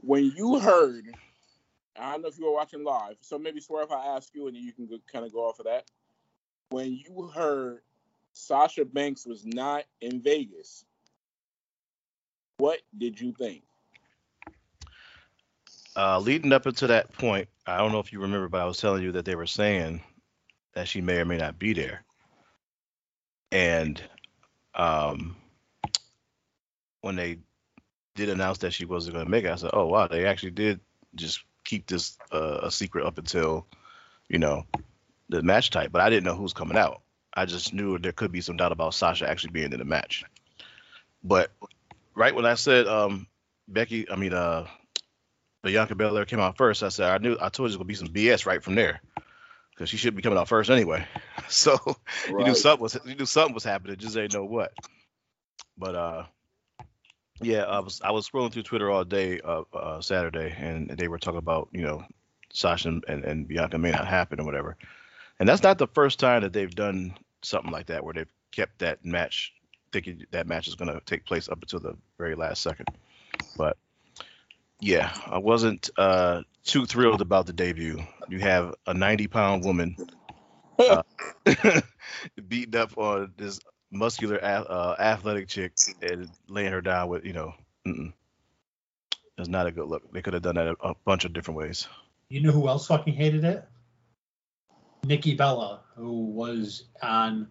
[0.00, 1.04] When you heard,
[1.98, 4.46] I don't know if you were watching live, so maybe swear if I ask you
[4.48, 5.84] and you can kind of go off of that.
[6.70, 7.80] When you heard
[8.32, 10.84] Sasha Banks was not in Vegas,
[12.58, 13.62] what did you think?
[15.96, 18.78] Uh, leading up until that point, I don't know if you remember, but I was
[18.78, 20.02] telling you that they were saying
[20.76, 22.04] that she may or may not be there.
[23.50, 24.00] And
[24.74, 25.34] um,
[27.00, 27.38] when they
[28.14, 30.50] did announce that she wasn't going to make it, I said, "Oh wow, they actually
[30.50, 30.80] did
[31.14, 33.66] just keep this uh, a secret up until,
[34.28, 34.66] you know,
[35.30, 37.00] the match type." But I didn't know who's coming out.
[37.32, 40.24] I just knew there could be some doubt about Sasha actually being in the match.
[41.24, 41.52] But
[42.14, 43.26] right when I said um,
[43.66, 44.66] Becky, I mean uh,
[45.62, 47.84] Bianca Belair came out first, I said I knew I told you it was gonna
[47.86, 49.00] be some BS right from there
[49.76, 51.06] because she should be coming out first anyway.
[51.48, 51.78] So
[52.26, 54.72] you knew something was you knew something was happening, just ain't know what.
[55.78, 56.24] But uh,
[57.40, 61.06] yeah, I was I was scrolling through Twitter all day uh, uh Saturday, and they
[61.06, 62.04] were talking about you know
[62.52, 64.76] Sasha and, and Bianca may not happen or whatever.
[65.38, 68.80] And that's not the first time that they've done something like that where they've kept
[68.80, 69.52] that match
[69.92, 72.88] thinking that match is going to take place up until the very last second.
[73.56, 73.76] But
[74.80, 78.02] yeah, I wasn't uh, too thrilled about the debut.
[78.28, 79.96] You have a 90 pound woman
[80.78, 81.02] uh,
[82.48, 83.58] beating up on this
[83.90, 87.54] muscular uh, athletic chick and laying her down with, you know,
[87.86, 88.12] mm-mm.
[89.38, 90.12] it's not a good look.
[90.12, 91.88] They could have done that a, a bunch of different ways.
[92.28, 93.66] You know who else fucking hated it?
[95.04, 97.46] Nikki Bella, who was on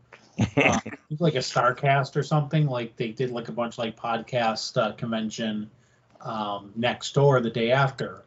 [0.58, 0.80] uh,
[1.20, 2.68] like a Starcast or something.
[2.68, 5.72] Like they did like a bunch of like podcast uh, convention
[6.20, 8.26] um, next door the day after.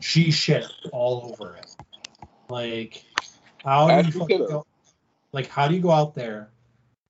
[0.00, 1.76] She shit all over it.
[2.48, 3.04] Like
[3.64, 4.66] how do you go,
[5.32, 6.48] like how do you go out there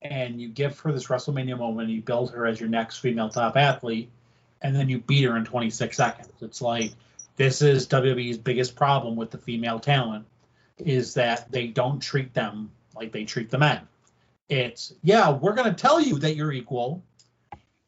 [0.03, 3.57] and you give her this WrestleMania moment, you build her as your next female top
[3.57, 4.11] athlete,
[4.63, 6.33] and then you beat her in 26 seconds?
[6.41, 6.93] It's like
[7.37, 10.27] this is WWE's biggest problem with the female talent
[10.79, 13.81] is that they don't treat them like they treat the men.
[14.49, 17.03] It's yeah, we're gonna tell you that you're equal,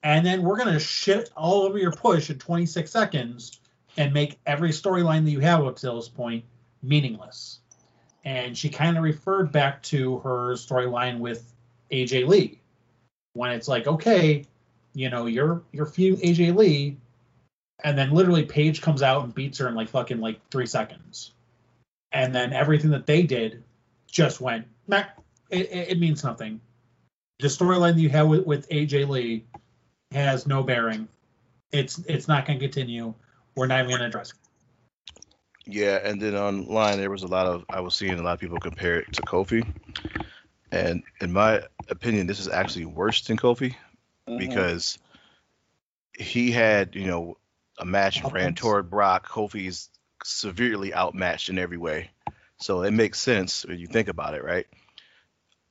[0.02, 3.60] and then we're gonna shit all over your push in 26 seconds
[3.98, 6.44] and make every storyline that you have up to this point
[6.82, 7.58] meaningless.
[8.24, 11.52] And she kind of referred back to her storyline with
[11.90, 12.60] AJ Lee,
[13.34, 14.44] when it's like, okay,
[14.94, 16.96] you know, you're you're few AJ Lee,
[17.84, 21.32] and then literally Paige comes out and beats her in like fucking like three seconds,
[22.12, 23.62] and then everything that they did
[24.10, 24.66] just went
[25.50, 26.60] it, it means nothing.
[27.38, 29.44] The storyline that you have with, with AJ Lee
[30.12, 31.08] has no bearing.
[31.72, 33.14] It's it's not going to continue.
[33.58, 34.36] We're not even going to address it.
[35.66, 38.40] Yeah, and then online there was a lot of I was seeing a lot of
[38.40, 39.70] people compare it to Kofi,
[40.72, 43.74] and in my opinion, this is actually worse than Kofi
[44.26, 44.38] mm-hmm.
[44.38, 44.98] because
[46.18, 47.36] he had you know
[47.78, 49.28] a match ran toward Brock.
[49.28, 49.90] Kofi's
[50.24, 52.10] severely outmatched in every way,
[52.58, 54.66] so it makes sense when you think about it, right?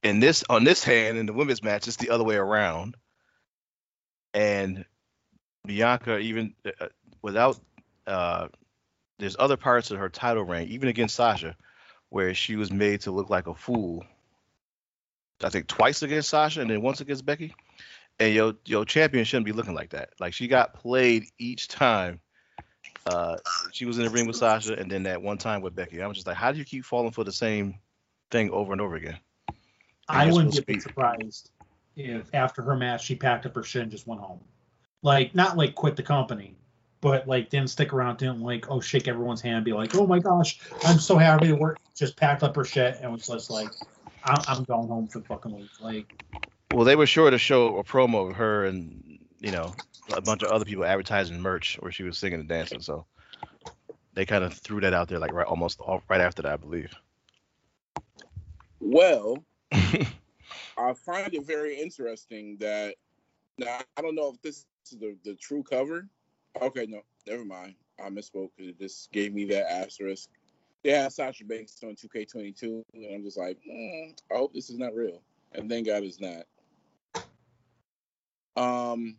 [0.04, 2.96] in this on this hand in the women's match, it's the other way around.
[4.34, 4.86] And
[5.66, 6.88] Bianca, even uh, uh,
[7.22, 7.60] without,
[8.08, 8.48] uh,
[9.20, 11.56] there's other parts of her title reign, even against Sasha,
[12.10, 14.06] where she was made to look like a fool.
[15.44, 17.54] I think twice against Sasha and then once against Becky.
[18.20, 20.10] And your your champion shouldn't be looking like that.
[20.20, 22.20] Like she got played each time.
[23.06, 23.38] Uh,
[23.72, 26.02] she was in the ring with Sasha, and then that one time with Becky.
[26.02, 27.76] I was just like, how do you keep falling for the same
[28.32, 29.20] thing over and over again?
[30.10, 31.52] I wouldn't be surprised
[31.96, 34.40] if after her match she packed up her shit and just went home.
[35.04, 36.56] Like not like quit the company,
[37.08, 40.20] but like didn't stick around, didn't like oh shake everyone's hand, be like oh my
[40.20, 41.80] gosh I'm so happy to work.
[41.96, 43.70] Just packed up her shit and was just like
[44.24, 45.70] I'm, I'm going home for the fucking week.
[45.80, 46.24] Like,
[46.74, 49.74] Well, they were sure to show a promo of her and you know
[50.14, 52.82] a bunch of other people advertising merch where she was singing and dancing.
[52.82, 53.06] So
[54.14, 56.58] they kind of threw that out there like right almost all, right after that, I
[56.58, 56.94] believe.
[58.80, 62.96] Well, I find it very interesting that
[63.58, 66.08] now I don't know if this is the, the true cover.
[66.62, 67.76] Okay, no, never mind.
[68.04, 70.30] I misspoke because it just gave me that asterisk.
[70.84, 74.94] Yeah, Sasha Banks on 2K22, and I'm just like, mm, I hope this is not
[74.94, 75.22] real.
[75.54, 76.46] And thank God it's not.
[78.56, 79.18] Um,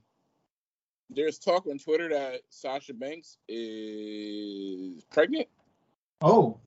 [1.10, 5.48] there's talk on Twitter that Sasha Banks is pregnant.
[6.22, 6.58] oh,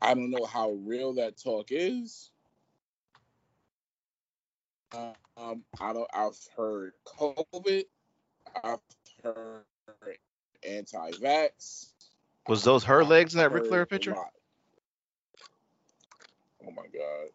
[0.00, 2.30] I don't know how real that talk is.
[4.92, 6.08] Um, I don't.
[6.12, 7.84] I've heard COVID.
[8.64, 8.78] I've
[9.22, 9.64] heard
[10.66, 11.92] anti-vax.
[12.48, 14.16] Was those her legs in that I've Ric Flair picture?
[16.66, 17.28] Oh my god!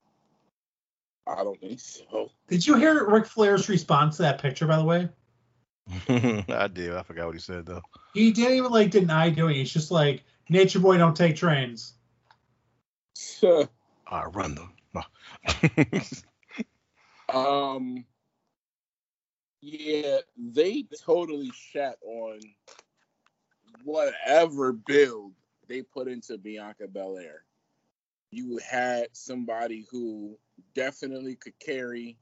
[1.27, 2.31] I don't think so.
[2.47, 4.65] did you hear Ric Flair's response to that picture?
[4.65, 5.09] By the way,
[6.49, 6.93] I did.
[6.93, 7.81] I forgot what he said though.
[8.13, 9.55] he didn't even like deny doing.
[9.55, 9.59] it.
[9.59, 11.93] He's just like, "Nature Boy don't take trains."
[13.43, 14.73] I run them.
[17.33, 18.05] Um.
[19.65, 22.41] Yeah, they totally shat on
[23.85, 25.31] whatever build
[25.69, 27.45] they put into Bianca Belair.
[28.31, 30.37] You had somebody who
[30.75, 32.17] definitely could carry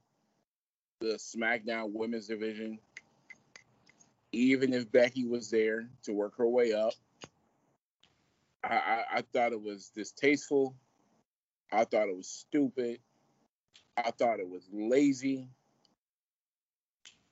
[1.00, 2.78] the SmackDown women's division,
[4.30, 6.92] even if Becky was there to work her way up.
[8.62, 10.76] I, I, I thought it was distasteful.
[11.72, 13.00] I thought it was stupid.
[13.96, 15.48] I thought it was lazy.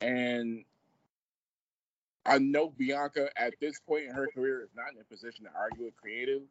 [0.01, 0.65] And
[2.27, 5.51] I know Bianca at this point in her career is not in a position to
[5.59, 6.43] argue with creative,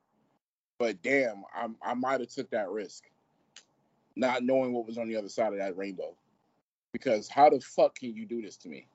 [0.78, 3.04] but damn, I'm, I might have took that risk,
[4.16, 6.16] not knowing what was on the other side of that rainbow.
[6.92, 8.88] Because how the fuck can you do this to me?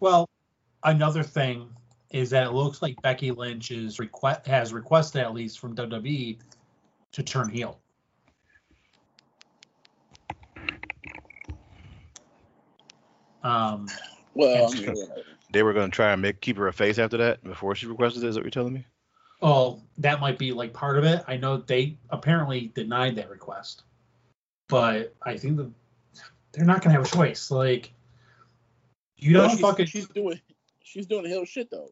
[0.00, 0.28] Well,
[0.82, 1.68] another thing
[2.10, 6.38] is that it looks like Becky Lynch is request has requested at least from WWE
[7.12, 7.80] to turn heel.
[13.48, 13.88] Um,
[14.34, 15.22] Well, I That's mean, whatever.
[15.52, 18.22] They were gonna try and make keep her a face after that before she requested
[18.22, 18.28] it.
[18.28, 18.84] Is that what you're telling me?
[19.40, 21.22] oh, that might be like part of it.
[21.28, 23.84] I know they apparently denied that request,
[24.68, 25.70] but I think that
[26.52, 27.50] they're not gonna have a choice.
[27.50, 27.92] Like,
[29.16, 29.86] you But don't she's, fucking.
[29.86, 30.40] she's doing
[30.82, 31.90] she's doing hill shit though.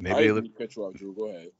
[0.00, 0.58] Maybe I they didn't look.
[0.58, 1.14] cut you off, Drew.
[1.14, 1.50] Go ahead.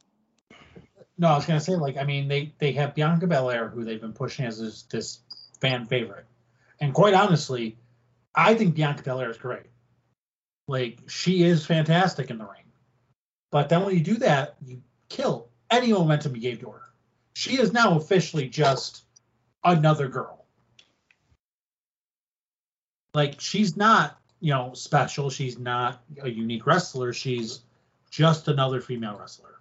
[1.17, 4.01] No, I was gonna say like I mean they they have Bianca Belair who they've
[4.01, 5.19] been pushing as this, this
[5.61, 6.25] fan favorite,
[6.79, 7.77] and quite honestly,
[8.33, 9.67] I think Bianca Belair is great.
[10.67, 12.65] Like she is fantastic in the ring,
[13.51, 16.81] but then when you do that, you kill any momentum you gave to her.
[17.35, 19.03] She is now officially just
[19.63, 20.45] another girl.
[23.13, 25.29] Like she's not you know special.
[25.29, 27.13] She's not a unique wrestler.
[27.13, 27.61] She's
[28.09, 29.52] just another female wrestler.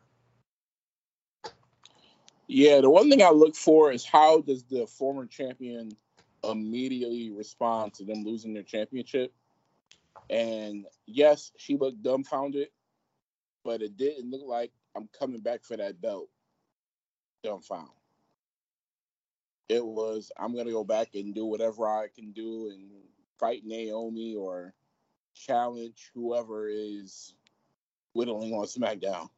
[2.55, 5.97] Yeah, the one thing I look for is how does the former champion
[6.45, 9.33] immediately respond to them losing their championship?
[10.29, 12.69] And yes, she looked dumbfounded,
[13.65, 16.29] but it didn't look like I'm coming back for that belt.
[17.43, 17.95] Dumbfounded.
[19.71, 22.91] It was I'm gonna go back and do whatever I can do and
[23.41, 24.75] fight Naomi or
[25.33, 27.33] challenge whoever is
[28.13, 29.31] whittling on SmackDown.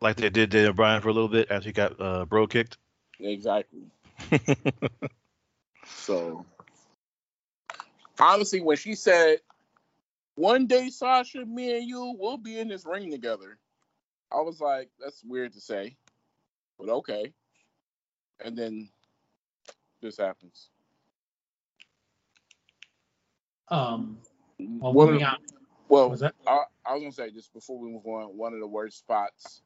[0.00, 2.78] Like they did Daniel Bryan for a little bit after he got uh, bro kicked.
[3.18, 3.82] Exactly.
[5.86, 6.44] So
[8.18, 9.38] honestly, when she said,
[10.34, 13.58] "One day, Sasha, me and you will be in this ring together,"
[14.32, 15.96] I was like, "That's weird to say,
[16.78, 17.32] but okay."
[18.44, 18.88] And then
[20.02, 20.70] this happens.
[23.68, 24.18] Um,
[24.58, 25.38] well, One moving the- on.
[25.88, 26.34] well, Was that?
[26.46, 29.62] I, I was gonna say just before we move on, one of the worst spots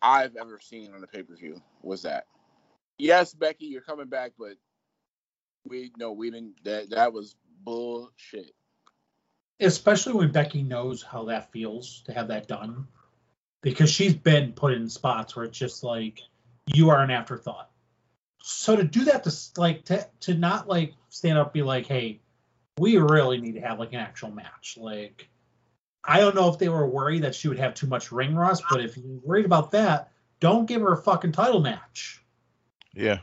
[0.00, 2.26] I've ever seen on the pay per view was that.
[2.98, 4.54] Yes, Becky, you're coming back, but
[5.66, 6.62] we no, we didn't.
[6.64, 8.52] That that was bullshit.
[9.60, 12.86] especially when Becky knows how that feels to have that done,
[13.62, 16.20] because she's been put in spots where it's just like
[16.74, 17.70] you are an afterthought.
[18.42, 22.20] So to do that, to like to to not like stand up, be like, hey,
[22.78, 24.76] we really need to have like an actual match.
[24.80, 25.28] Like,
[26.08, 28.64] I don't know if they were worried that she would have too much ring rust,
[28.70, 30.10] but if you're worried about that,
[30.40, 32.22] don't give her a fucking title match.
[32.94, 33.18] Yeah.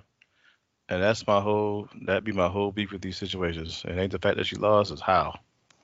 [0.87, 3.83] And that's my whole that'd be my whole beef with these situations.
[3.87, 5.39] It ain't the fact that she lost, it's how.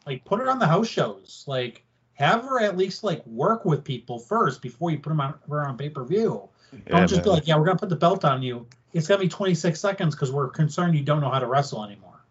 [0.05, 1.43] Like put her on the house shows.
[1.47, 1.83] Like
[2.13, 5.67] have her at least like work with people first before you put them on her
[5.67, 6.47] on pay per view.
[6.71, 8.67] Yeah, Don't just be like, yeah, we're gonna put the belt on you.
[8.93, 12.23] It's gonna be 26 seconds because we're concerned you don't know how to wrestle anymore.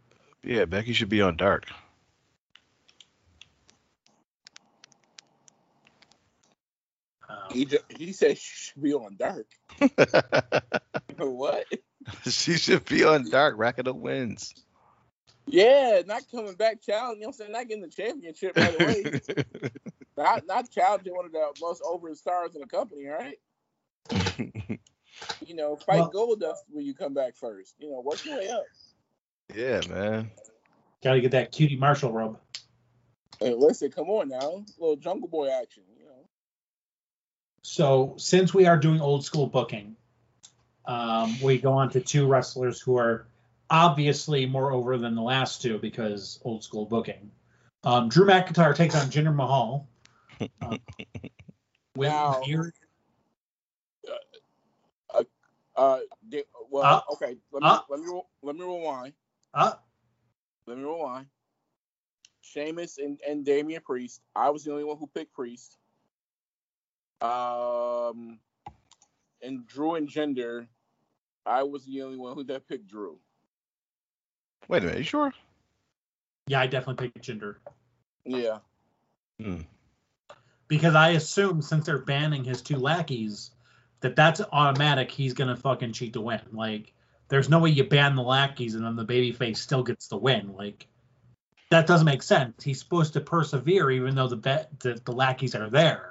[0.44, 1.66] yeah, Becky should be on Dark.
[7.52, 9.46] He, ju- he said she should be on dark.
[11.18, 11.66] what?
[12.24, 14.54] she should be on Dark, racking up wins.
[15.46, 17.22] Yeah, not coming back challenging.
[17.22, 17.52] You know what I'm saying?
[17.52, 19.20] Not getting the championship right away.
[20.16, 23.38] not not challenging one of the most over stars in the company, right?
[25.44, 27.74] You know, fight Well- Goldust when you come back first.
[27.78, 28.64] You know, work your way up.
[29.54, 30.30] yeah, man.
[31.02, 32.38] Gotta get that QT Marshall rub.
[33.38, 35.82] Hey, listen, come on now, little Jungle Boy action.
[37.78, 39.96] You know, So since we are doing old school booking,
[40.86, 43.26] um, we go on to two wrestlers who are
[43.70, 47.30] obviously more over than the last two because old school booking.
[47.84, 49.86] Um, Drew McIntyre takes on Jinder Mahal.
[50.62, 50.78] Um,
[51.96, 52.72] with Now- Veer-
[55.76, 57.38] uh, di- well, Uh, okay.
[57.52, 57.80] Let me uh.
[57.88, 59.14] let me let me rewind.
[59.54, 59.74] uh,
[60.66, 61.26] Let me rewind.
[62.42, 64.20] Sheamus and, and Damian Priest.
[64.36, 65.78] I was the only one who picked Priest.
[67.20, 68.38] Um,
[69.42, 70.66] and Drew and Jinder.
[71.46, 73.18] I was the only one who that picked Drew.
[74.68, 75.32] Wait a minute, you sure?
[76.46, 77.56] yeah, I definitely picked Jinder.
[78.24, 78.58] Yeah.
[79.40, 79.62] Hmm.
[80.68, 83.52] because I assume since they're banning his two lackeys,
[84.00, 85.10] that that's automatic.
[85.10, 86.40] He's gonna fucking cheat to win.
[86.52, 86.92] Like,
[87.28, 90.52] there's no way you ban the lackeys and then the babyface still gets the win.
[90.54, 90.86] Like,
[91.70, 92.62] that doesn't make sense.
[92.62, 96.09] He's supposed to persevere even though the bet the, the lackeys are there.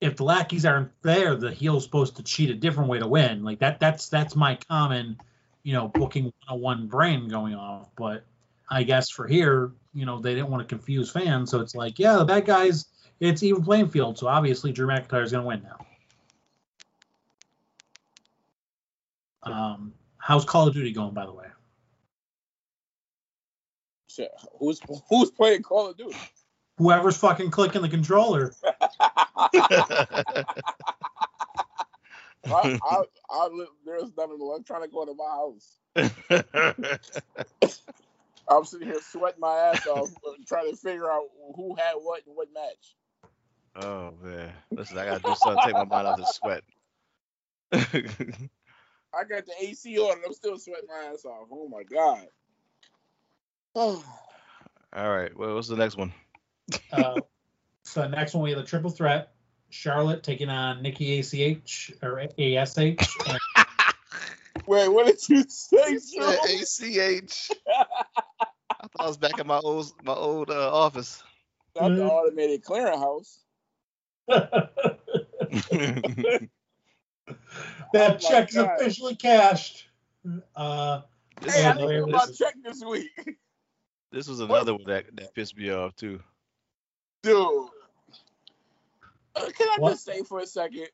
[0.00, 3.44] If the lackeys aren't there, the heel's supposed to cheat a different way to win.
[3.44, 5.18] Like that that's that's my common,
[5.62, 7.90] you know, booking 101 brain going off.
[7.96, 8.24] But
[8.70, 11.98] I guess for here, you know, they didn't want to confuse fans, so it's like,
[11.98, 12.86] yeah, the bad guys,
[13.18, 14.16] it's even playing field.
[14.18, 15.86] So obviously Drew McIntyre is gonna win now.
[19.42, 21.46] Um, how's Call of Duty going, by the way?
[24.08, 26.16] Shit, Who's who's playing Call of Duty?
[26.80, 28.54] Whoever's fucking clicking the controller.
[28.64, 28.72] I,
[32.48, 34.38] I, I, li- there's nothing.
[34.56, 35.76] I'm trying to go to my house.
[38.48, 40.08] I'm sitting here sweating my ass off,
[40.48, 42.96] trying to figure out who had what and what match.
[43.76, 46.64] oh man, listen, I gotta do something to take my mind off the sweat.
[47.72, 47.82] I
[49.24, 51.48] got the AC on and I'm still sweating my ass off.
[51.52, 52.26] Oh my god.
[53.74, 54.02] Oh,
[54.96, 56.14] All right, well, what's the next one?
[56.92, 57.20] Uh,
[57.84, 59.32] so next one we have the triple threat:
[59.70, 62.76] Charlotte taking on Nikki ACH or ASH.
[62.78, 62.98] And
[64.66, 67.50] wait, what did you say, Yeah, ACH.
[67.68, 71.22] I thought I was back at my old my old uh, office.
[71.78, 73.38] Not the automated clearinghouse.
[74.28, 74.60] that
[77.92, 78.78] Oh my check's God.
[78.78, 79.86] officially cashed.
[80.56, 81.02] Uh,
[81.40, 83.38] this, Hey, I Yeah, was, didn't get my check this week,
[84.12, 86.20] this was another one that, that pissed me off too.
[87.22, 87.68] Dude.
[89.36, 89.90] Uh, can I What?
[89.92, 90.88] just say for a second?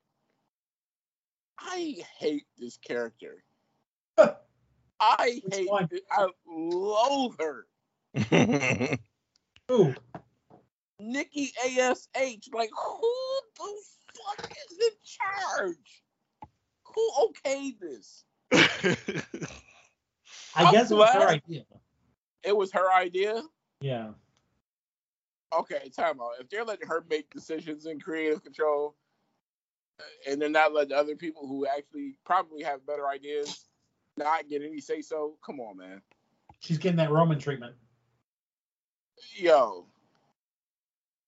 [1.58, 3.42] I hate this character.
[5.00, 5.70] I Which hate.
[5.70, 5.88] one?
[5.90, 6.02] it.
[6.10, 7.66] I loathe her.
[9.70, 9.94] ooh,
[11.00, 11.96] Nikki Ash.
[12.52, 13.74] Like, who the
[14.14, 16.02] fuck is in charge?
[16.94, 18.24] Who okayed this?
[20.54, 21.64] I I'm guess it was her idea.
[22.42, 23.42] It was her idea.
[23.80, 24.10] Yeah.
[25.58, 26.32] Okay, time out.
[26.40, 28.96] If they're letting her make decisions in creative control,
[29.98, 33.66] uh, and they're not letting other people who actually probably have better ideas
[34.16, 36.02] not get any say so, come on, man.
[36.60, 37.74] She's getting that Roman treatment.
[39.36, 39.86] Yo,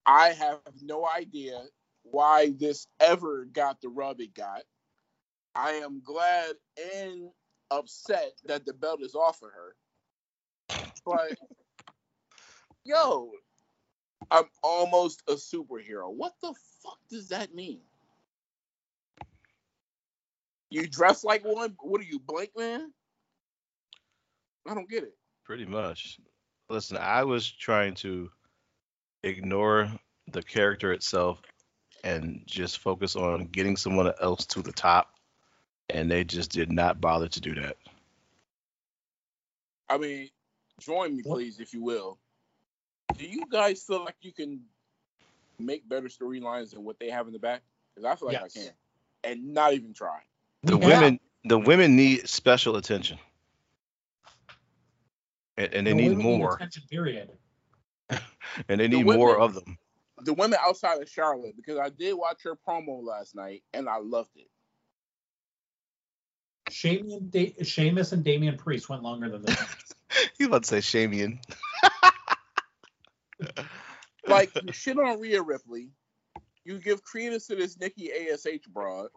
[0.06, 1.62] I have no idea
[2.02, 4.62] why this ever got the rub it got.
[5.54, 6.54] I am glad
[6.94, 7.30] and
[7.70, 9.76] upset that the belt is off of her.
[11.04, 11.38] But
[12.84, 13.30] yo,
[14.30, 16.12] I'm almost a superhero.
[16.12, 17.80] What the fuck does that mean?
[20.70, 21.76] You dress like one?
[21.80, 22.92] What are you, Blake man?
[24.66, 25.14] I don't get it.
[25.44, 26.18] Pretty much.
[26.68, 28.30] Listen, I was trying to
[29.22, 29.90] ignore
[30.30, 31.40] the character itself
[32.04, 35.14] and just focus on getting someone else to the top,
[35.88, 37.76] and they just did not bother to do that.
[39.88, 40.28] I mean,
[40.80, 42.18] join me, please, if you will.
[43.16, 44.60] Do you guys feel like you can
[45.58, 47.62] make better storylines than what they have in the back?
[47.94, 48.56] Because I feel like Yes.
[48.56, 48.72] I can,
[49.24, 50.20] and not even try.
[50.62, 53.18] The We women, the women need special attention,
[55.56, 56.54] and, and they The need women more.
[56.54, 57.30] attention, period.
[58.10, 58.20] and
[58.68, 59.78] they The need women- more of them.
[60.22, 63.98] The women outside of Charlotte, because I did watch her promo last night and I
[63.98, 64.48] loved it.
[66.70, 69.56] Shamian, da- Sheamus and Damian Priest went longer than this.
[70.40, 71.38] You about to say Shamian?
[74.26, 75.90] Like you shit on Rhea Ripley,
[76.64, 79.08] you give credence to this Nikki Ash broad.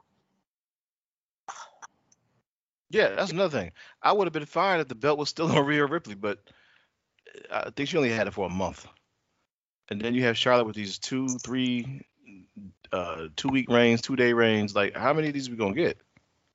[2.90, 3.72] Yeah, that's another thing.
[4.02, 6.40] I would have been fine if the belt was still on Rhea Ripley, but
[7.52, 8.88] I think she only had it for a month.
[9.90, 12.06] And then you have Charlotte with these two, three,
[12.92, 14.76] uh, two week reigns, two day reigns.
[14.76, 15.98] Like, how many of these are we gonna get?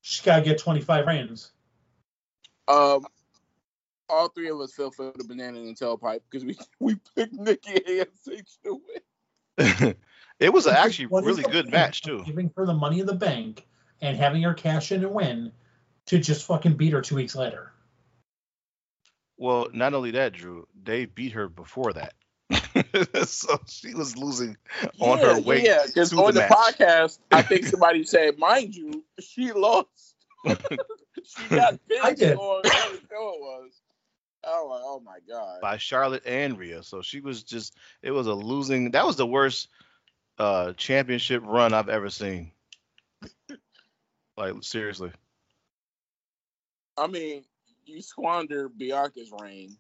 [0.01, 1.51] She's got to get 25 reigns.
[2.69, 3.05] Um,
[4.09, 8.01] all three of us fell for the banana and tailpipe because we we picked Nikki
[8.01, 8.07] Ash
[8.65, 8.81] to
[9.59, 9.95] win.
[10.39, 12.23] it was actually What is really good match too.
[12.25, 13.67] Giving her the money in the bank
[14.01, 15.53] and having her cash in and win
[16.07, 17.73] to just fucking beat her two weeks later.
[19.39, 22.15] Well, not only that, Drew, they beat her before that.
[23.27, 24.57] so she was losing
[25.01, 28.75] on her way Yeah, because to on the the, podcast, I think somebody said, mind
[28.75, 30.15] you, she lost.
[30.47, 32.37] she got pinned I did.
[32.37, 33.81] on whatever show it was.
[34.47, 35.61] Oh, my- oh my god.
[35.61, 36.83] by Charlotte and Rhea.
[36.83, 39.69] So she was just it was a losing that was the worst
[40.39, 42.53] uh championship run I've ever seen.
[44.37, 45.11] Like seriously.
[46.99, 47.45] I mean,
[47.85, 49.77] you squander Bianca's reign,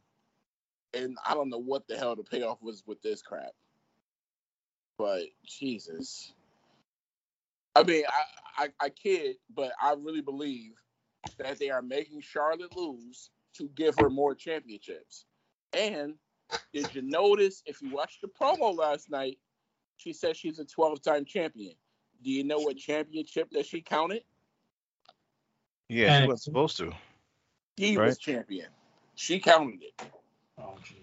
[0.94, 3.52] and I don't know what the hell the payoff was with this crap.
[4.98, 6.32] But Jesus,
[7.74, 10.72] I mean, I, I I kid, but I really believe
[11.38, 15.24] that they are making Charlotte lose to give her more championships.
[15.72, 16.14] And
[16.72, 19.38] did you notice if you watched the promo last night,
[19.96, 21.74] she said she's a 12-time champion.
[22.22, 24.22] Do you know what championship that she counted?
[25.88, 26.92] Yeah, she wasn't supposed to.
[27.76, 28.08] He Right.
[28.08, 28.68] was champion.
[29.14, 30.10] She counted it.
[30.58, 31.02] Oh, Jesus.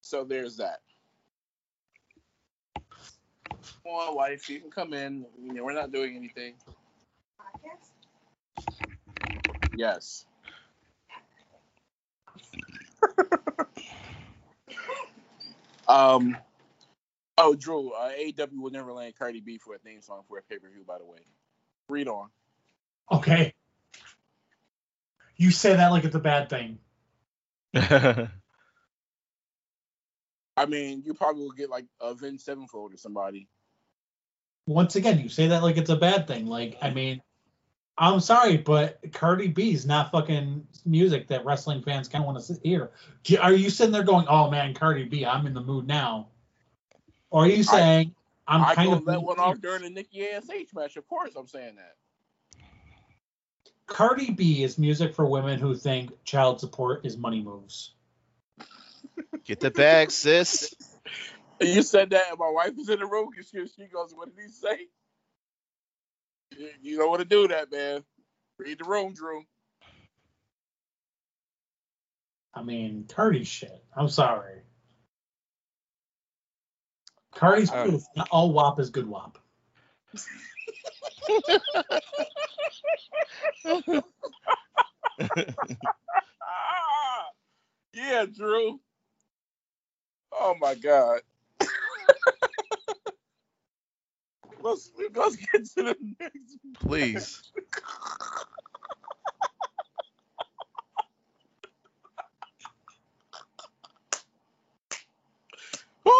[0.00, 0.80] So there's that.
[3.84, 5.26] Come on, wife, you can come in.
[5.40, 6.54] You know, we're not doing anything.
[9.78, 10.26] Yes.
[15.88, 16.36] um.
[17.40, 17.92] Oh, Drew.
[17.92, 20.68] Uh, AEW will never land Cardi B for a theme song for a pay per
[20.68, 20.82] view.
[20.84, 21.18] By the way,
[21.88, 22.30] read on.
[23.12, 23.54] Okay.
[25.36, 26.80] You say that like it's a bad thing.
[27.74, 28.28] I
[30.66, 33.46] mean, you probably will get like Avenged Sevenfold or somebody.
[34.66, 36.48] Once again, you say that like it's a bad thing.
[36.48, 37.22] Like, I mean,
[37.98, 42.44] I'm sorry, but Cardi B is not fucking music that wrestling fans kind of want
[42.44, 42.92] to hear.
[43.24, 46.28] Do- Are you sitting there going, "Oh man, Cardi B, I'm in the mood now,"
[47.30, 48.14] or are you saying,
[48.46, 50.44] "I'm I kind of let one off during the Nikki Ash
[50.74, 50.96] match.
[50.96, 51.96] Of course, I'm saying that.
[53.86, 57.94] Cardi B is music for women who think child support is money moves.
[59.44, 60.74] Get the bag, sis.
[61.60, 63.30] You said that, and my wife was in the room.
[63.36, 64.86] and She, she goes, "What did he say?"
[66.56, 68.04] You, you don't want to do that, man.
[68.58, 69.44] Read the room, Drew.
[72.54, 73.84] I mean, Cardi shit.
[73.96, 74.62] I'm sorry.
[77.34, 78.02] Cardi's Uh, proof.
[78.16, 79.38] Not all WAP is good WAP.
[86.42, 87.26] Ah,
[87.94, 88.80] yeah, Drew.
[90.32, 91.20] Oh my God.
[94.62, 96.58] Let's let's get to the next.
[96.80, 97.42] Please.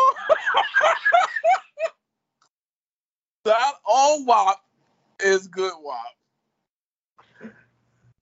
[3.45, 4.59] that all WAP
[5.21, 6.05] is good WAP.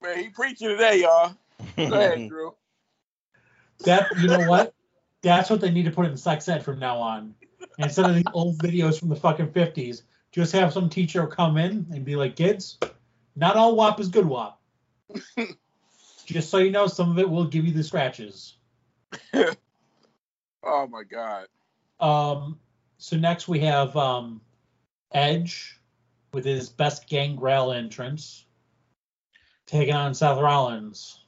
[0.02, 1.34] Man, he preaching today, y'all.
[1.76, 2.54] Go ahead, Drew.
[3.84, 4.74] That you know what?
[5.22, 7.34] That's what they need to put in sex ed from now on.
[7.78, 11.86] Instead of the old videos from the fucking fifties, just have some teacher come in
[11.92, 12.78] and be like, "Kids,
[13.34, 14.60] not all WAP is good WAP."
[16.26, 18.56] just so you know, some of it will give you the scratches.
[20.66, 21.46] Oh my God.
[22.00, 22.58] Um,
[22.98, 24.40] so next we have um,
[25.12, 25.80] Edge
[26.32, 28.44] with his best Gangrel entrance,
[29.66, 31.24] taking on Seth Rollins.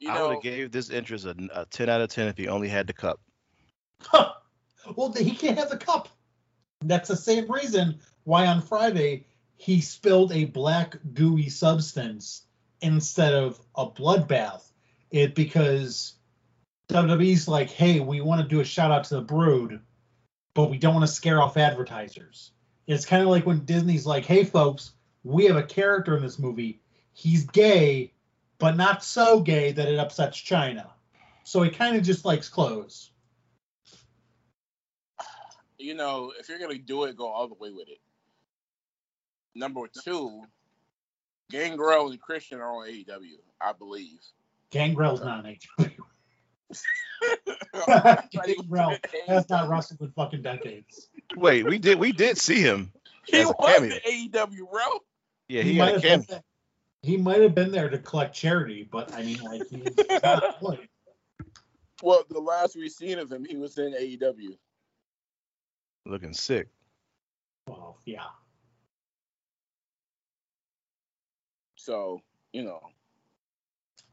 [0.00, 2.48] You I would have gave this entrance a, a 10 out of 10 if he
[2.48, 3.20] only had the cup.
[4.96, 6.08] well, he can't have the cup.
[6.82, 9.26] That's the same reason why on Friday
[9.56, 12.42] he spilled a black gooey substance
[12.80, 14.62] instead of a bloodbath.
[15.10, 16.14] It because
[16.88, 19.80] WWE's like, hey, we want to do a shout out to the Brood,
[20.54, 22.52] but we don't want to scare off advertisers.
[22.86, 24.92] It's kind of like when Disney's like, hey, folks,
[25.22, 26.80] we have a character in this movie.
[27.12, 28.14] He's gay,
[28.58, 30.90] but not so gay that it upsets China.
[31.44, 33.10] So he kind of just likes clothes.
[35.80, 37.98] You know, if you're gonna do it, go all the way with it.
[39.54, 40.42] Number two,
[41.50, 44.18] Gangrel and Christian are on AEW, I believe.
[44.70, 45.90] Gangrel's not an AEW.
[48.32, 48.96] Gangrel
[49.26, 51.08] has not wrestled in fucking decades.
[51.36, 52.92] Wait, we did we did see him.
[53.26, 53.96] He as a was cameo.
[54.06, 54.82] in AEW, bro.
[55.48, 56.26] Yeah, he, might had a have been cameo.
[56.28, 56.42] there-
[57.02, 60.88] He might have been there to collect charity, but I mean, like, he's not playing.
[62.02, 64.56] Well, the last we've seen of him, he was in AEW.
[66.06, 66.68] Looking sick.
[67.66, 68.24] Well, yeah.
[71.76, 72.20] So,
[72.52, 72.80] you know.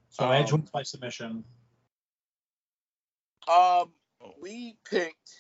[0.10, 1.44] So Um, Edge wins by submission.
[3.48, 3.92] Um,
[4.42, 5.36] we picked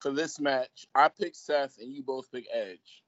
[0.00, 0.86] for this match.
[0.94, 3.02] I picked Seth, and you both picked Edge.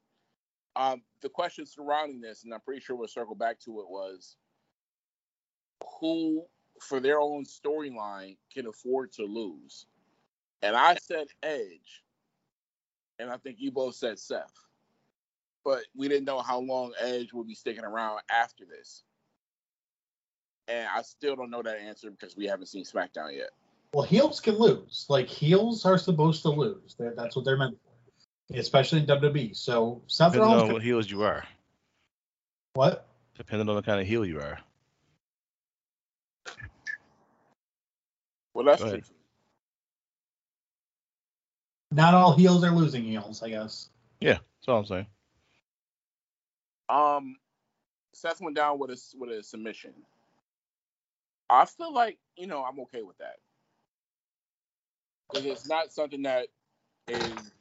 [0.74, 4.36] Um, the question surrounding this, and I'm pretty sure we'll circle back to it, was
[6.00, 6.44] who,
[6.80, 9.86] for their own storyline, can afford to lose.
[10.62, 12.02] And I said Edge,
[13.18, 14.52] and I think you both said Seth.
[15.64, 19.02] But we didn't know how long Edge would be sticking around after this.
[20.68, 23.50] And I still don't know that answer because we haven't seen SmackDown yet.
[23.92, 25.06] Well, heels can lose.
[25.08, 26.94] Like heels are supposed to lose.
[26.98, 29.56] They're, that's what they're meant for, especially in WWE.
[29.56, 30.62] So Seth Depending Rollins.
[30.62, 31.44] on can- what heels you are.
[32.74, 33.08] what?
[33.36, 34.58] Depending on the kind of heel you are.
[38.54, 39.02] Well, that's true.
[41.96, 42.12] Ahead.
[42.12, 43.88] Not all heels are losing heels, I guess.
[44.20, 45.06] Yeah, that's all I'm saying.
[46.88, 47.36] Um,
[48.14, 49.92] Seth went down with a with a submission.
[51.50, 53.36] I feel like you know I'm okay with that
[55.30, 56.48] because it's not something that
[57.08, 57.52] is,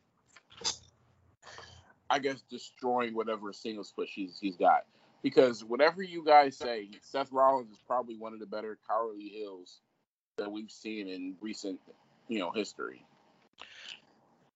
[2.09, 4.85] I guess, destroying whatever singles push he's he's got.
[5.23, 9.79] Because whatever you guys say, Seth Rollins is probably one of the better cowardly heels
[10.37, 11.79] that we've seen in recent,
[12.27, 13.03] you know, history.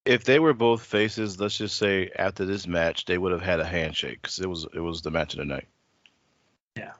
[0.09, 3.59] If they were both faces, let's just say after this match, they would have had
[3.59, 5.67] a handshake because it was it was the match of the night.
[6.75, 6.93] Yeah,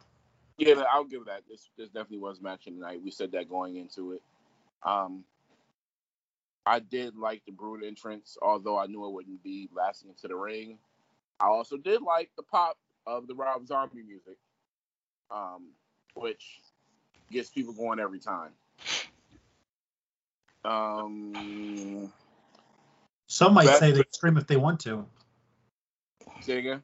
[0.59, 1.41] Yeah, I'll give that.
[1.49, 3.01] This this definitely was match of the night.
[3.03, 4.21] We said that going into it.
[4.83, 5.23] Um,
[6.67, 10.35] I did like the Brood entrance, although I knew it wouldn't be lasting into the
[10.35, 10.77] ring.
[11.39, 12.77] I also did like the pop
[13.07, 14.37] of the Rob Zombie music,
[15.31, 15.69] um,
[16.13, 16.59] which
[17.31, 18.51] gets people going every time.
[20.63, 22.11] Um,
[23.29, 25.07] Some might That- say they scream if they want to.
[26.41, 26.83] say it again.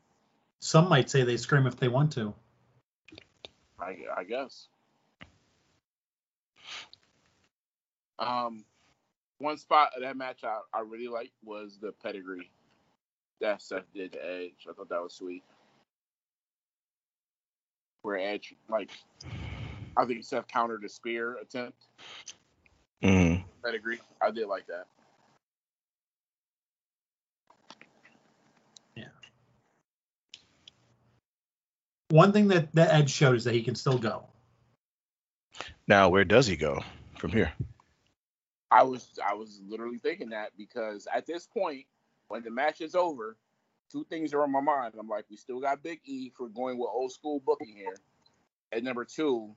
[0.60, 2.34] Some might say they scream if they want to.
[3.80, 4.68] I, I guess.
[8.20, 8.64] Um,
[9.40, 12.52] one spot of that match I, I really liked was the pedigree
[13.42, 14.68] that Seth did to Edge.
[14.70, 15.44] I thought that was sweet.
[18.04, 18.92] Where Edge, like,
[19.98, 21.88] I think Seth countered a spear attempt.
[23.04, 23.44] Mm.
[23.64, 24.00] Pedigree.
[24.22, 24.86] I did like that.
[32.10, 34.26] One thing that, that Edge showed is that he can still go.
[35.88, 36.82] Now, where does he go
[37.18, 37.54] from here?
[38.72, 41.86] I was I was literally thinking that because at this point,
[42.28, 43.38] when the match is over,
[43.92, 44.96] two things are on my mind.
[45.00, 47.96] I'm like, we still got Big E for going with old school booking here,
[48.72, 49.56] and number two,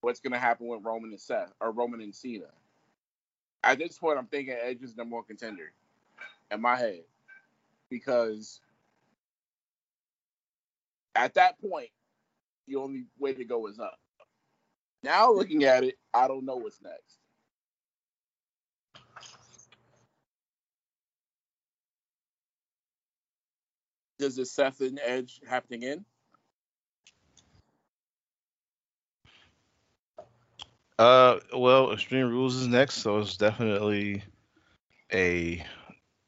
[0.00, 2.46] what's gonna happen with Roman and Seth or Roman and Cena?
[3.62, 5.72] At this point, I'm thinking Edge is number one contender
[6.50, 7.02] in my head
[7.90, 8.60] because
[11.14, 11.90] at that point,
[12.66, 13.98] the only way to go is up.
[15.02, 17.18] Now looking at it, I don't know what's next.
[24.18, 26.04] Does the Seth and Edge happening in?
[30.98, 34.22] Uh, well, Extreme Rules is next, so it's definitely
[35.10, 35.64] a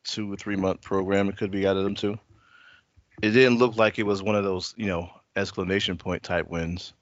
[0.05, 1.29] two or three month program.
[1.29, 2.19] It could be out of them too.
[3.23, 6.93] It didn't look like it was one of those, you know, exclamation point type wins,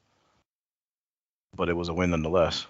[1.56, 2.66] but it was a win nonetheless.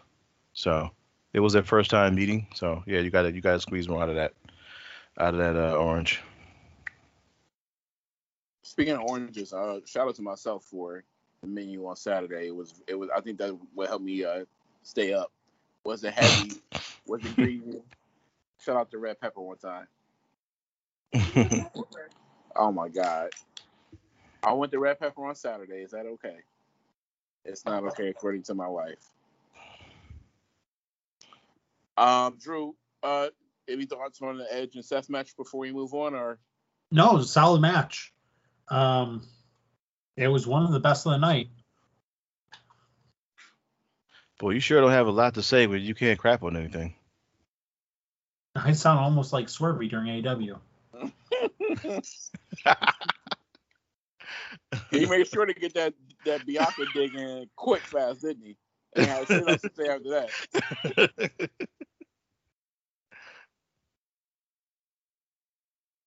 [0.52, 0.90] So
[1.32, 2.46] it was their first time meeting.
[2.54, 4.34] So yeah, you got to you got to squeeze more out of that,
[5.18, 6.22] out of that uh, orange.
[8.62, 11.02] Speaking of oranges, uh, shout out to myself for
[11.40, 12.46] the menu on Saturday.
[12.46, 14.44] It was it was I think that what helped me uh,
[14.84, 15.32] stay up.
[15.84, 16.52] Was it heavy?
[17.06, 17.80] was it greasy?
[18.60, 19.88] Shout out to Red Pepper one time.
[22.56, 23.30] Oh my god.
[24.42, 25.82] I went to Red Pepper on Saturday.
[25.82, 26.36] Is that okay?
[27.44, 28.98] It's not okay according to my wife.
[31.96, 33.28] Um, Drew, uh,
[33.68, 36.38] any thoughts on the Edge and Seth match before we move on, or
[36.90, 38.12] No, it was a solid match.
[38.68, 39.26] Um,
[40.16, 41.48] it was one of the best of the night.
[44.38, 46.94] Boy, you sure don't have a lot to say when you can't crap on anything.
[48.56, 50.58] I sound almost like Swervy during AEW.
[54.90, 55.94] he made sure to get that
[56.26, 58.56] that Bianca dig in quick fast, didn't he?
[58.96, 60.30] And had shit else to say after that.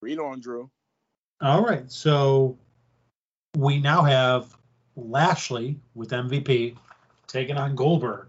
[0.02, 0.70] Read on, Drew.
[1.42, 2.58] All right, so
[3.58, 4.56] we now have
[4.96, 6.76] Lashley with MVP
[7.28, 8.28] taking on Goldberg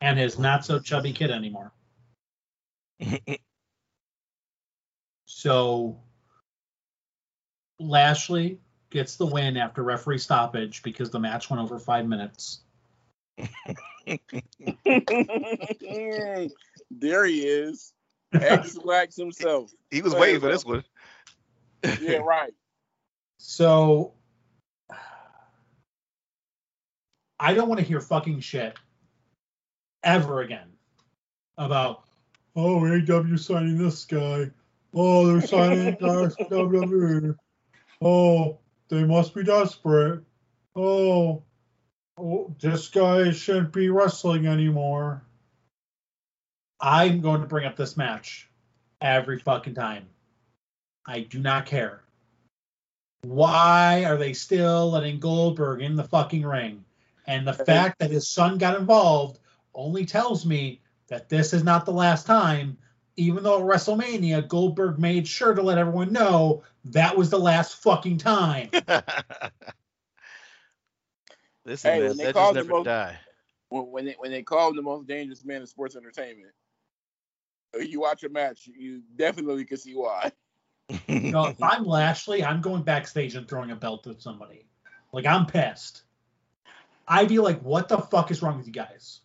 [0.00, 1.72] and his not so chubby kid anymore.
[5.26, 5.98] so
[7.78, 8.58] Lashley
[8.90, 12.60] gets the win after referee stoppage because the match went over five minutes.
[16.90, 17.92] there he is.
[18.32, 19.72] X Wax himself.
[19.90, 20.82] He was waiting for this one.
[22.00, 22.52] Yeah, right.
[23.38, 24.14] So
[27.38, 28.76] I don't want to hear fucking shit
[30.02, 30.72] ever again
[31.56, 32.04] about
[32.56, 34.50] oh AW signing this guy.
[34.92, 37.36] Oh, they're signing guys WWE.
[38.04, 38.58] Oh,
[38.88, 40.22] they must be desperate.
[40.76, 41.42] Oh,
[42.18, 45.22] oh, this guy shouldn't be wrestling anymore.
[46.80, 48.50] I'm going to bring up this match
[49.00, 50.06] every fucking time.
[51.06, 52.02] I do not care.
[53.22, 56.84] Why are they still letting Goldberg in the fucking ring?
[57.26, 59.38] And the fact that his son got involved
[59.74, 62.76] only tells me that this is not the last time.
[63.16, 67.82] Even though at WrestleMania, Goldberg made sure to let everyone know that was the last
[67.82, 68.70] fucking time.
[71.64, 73.16] Listen, Hey, man, when they that call just the never most- die.
[73.68, 76.52] When when they when they call him the most dangerous man in sports entertainment,
[77.74, 80.32] uh, you watch a match, you definitely can see why.
[81.08, 84.66] You know, if I'm Lashley, I'm going backstage and throwing a belt at somebody.
[85.12, 86.02] Like I'm pissed.
[87.08, 89.20] I'd be like, what the fuck is wrong with you guys?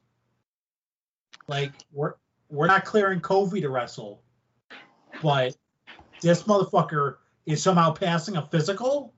[1.49, 2.13] Like, we're
[2.49, 4.21] we're not clearing Kofi to wrestle,
[5.21, 5.55] but
[6.21, 9.13] this motherfucker is somehow passing a physical.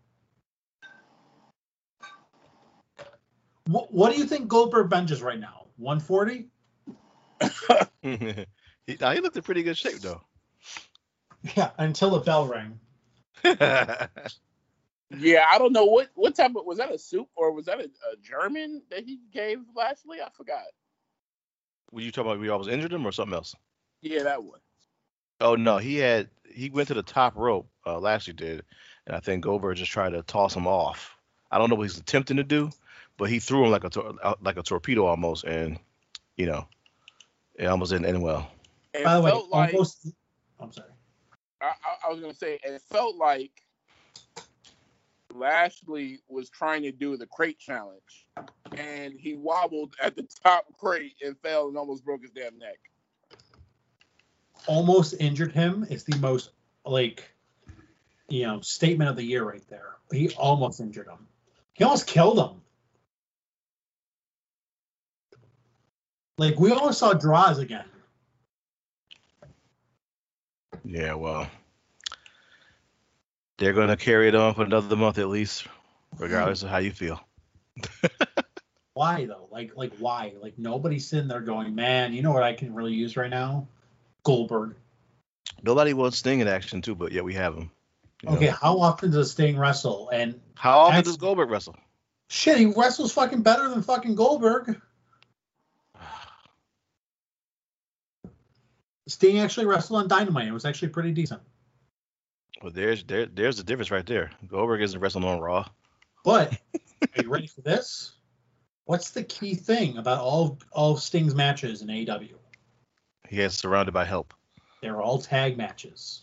[3.68, 5.68] What, what do you think Goldberg benches right now?
[5.78, 6.48] 140?
[8.02, 10.22] he, nah, he looked in pretty good shape though.
[11.56, 12.80] Yeah, until the bell rang.
[15.18, 17.80] Yeah, I don't know what what type of was that a soup or was that
[17.80, 20.22] a, a German that he gave Lashley?
[20.22, 20.64] I forgot.
[21.92, 23.56] Were you talking about we almost injured him or something else?
[24.02, 24.60] Yeah, that one.
[25.40, 27.68] Oh no, he had he went to the top rope.
[27.86, 28.64] Uh, Lashley did,
[29.08, 31.18] and I think Goldberg just tried to toss him off.
[31.52, 32.70] I don't know what he's attempting to do,
[33.18, 35.80] but he threw him like a tor- uh, like a torpedo almost, and
[36.38, 36.68] you know,
[37.56, 38.50] it almost didn't end well.
[38.94, 40.08] It By the way, felt like almost.
[40.60, 40.90] I'm sorry.
[41.62, 43.52] I, I, I was gonna say it felt like
[45.36, 48.28] Lashley was trying to do the crate challenge,
[48.78, 52.78] and he wobbled at the top crate and fell and almost broke his damn neck.
[54.68, 56.52] almost injured him is the most
[56.86, 57.30] like
[58.30, 59.96] you know statement of the year right there.
[60.12, 61.28] He almost injured him.
[61.74, 62.62] He almost killed him.
[66.38, 67.86] Like we almost saw draws again.
[70.84, 71.48] Yeah, well,
[73.62, 75.68] they're gonna carry it on for another month at least,
[76.18, 77.22] regardless of how you feel.
[78.96, 79.48] Why though?
[79.52, 80.34] Like like why?
[80.42, 83.68] Like nobody's sitting there going, man, you know what I can really use right now?
[84.24, 84.76] Goldberg.
[85.64, 87.70] Nobody wants Sting in action too, but yet we have him.
[88.24, 88.36] you know.
[88.36, 90.10] Okay, how often does Sting wrestle?
[90.10, 91.76] And How often That's- does Goldberg wrestle?
[92.30, 94.82] shit, he wrestles fucking better than fucking Goldberg.
[99.08, 100.48] Sting actually wrestled on Dynamite.
[100.48, 101.42] It was actually pretty decent.
[102.62, 104.32] Well, there's there there's the difference right there.
[104.48, 105.68] Goldberg isn't wrestling on Raw.
[106.24, 106.54] But
[107.18, 108.14] are you ready for this?
[108.86, 112.34] What's the key thing about all all Sting's matches in AEW?
[113.28, 114.34] He gets surrounded by help.
[114.82, 116.22] They're all tag matches.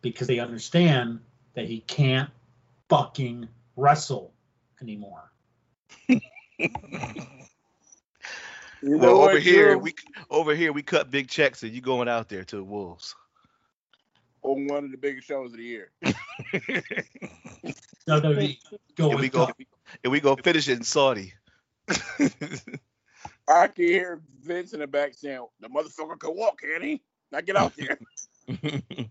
[0.00, 1.20] Because they understand
[1.54, 2.30] that he can't
[2.88, 4.32] fucking wrestle
[4.80, 5.30] anymore.
[8.84, 9.78] You Well, over here Drew?
[9.78, 9.94] we
[10.28, 13.14] over here we cut big checks, and you going out there to the Wolves.
[14.42, 15.90] On one of the biggest shows of the year.
[18.08, 18.58] WWE
[18.96, 19.46] go Here we go.
[19.46, 19.52] go.
[20.02, 21.32] and we go finish it in Saudi.
[23.48, 27.02] I can hear Vince in the back saying, "The motherfucker can walk, can he?
[27.30, 27.98] Now get out there,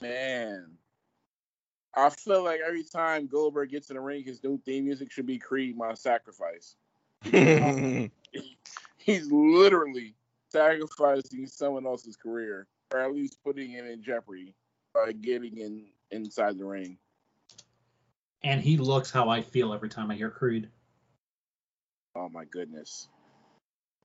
[0.00, 0.72] man."
[1.94, 5.26] I feel like every time Goldberg gets in the ring, his new theme music should
[5.26, 6.76] be "Creed My Sacrifice."
[7.22, 8.10] He's
[9.30, 10.14] literally
[10.48, 14.54] sacrificing someone else's career, or at least putting it in jeopardy
[14.94, 16.98] by getting in inside the ring.
[18.44, 20.68] and he looks how I feel every time I hear Creed.
[22.14, 23.08] Oh my goodness.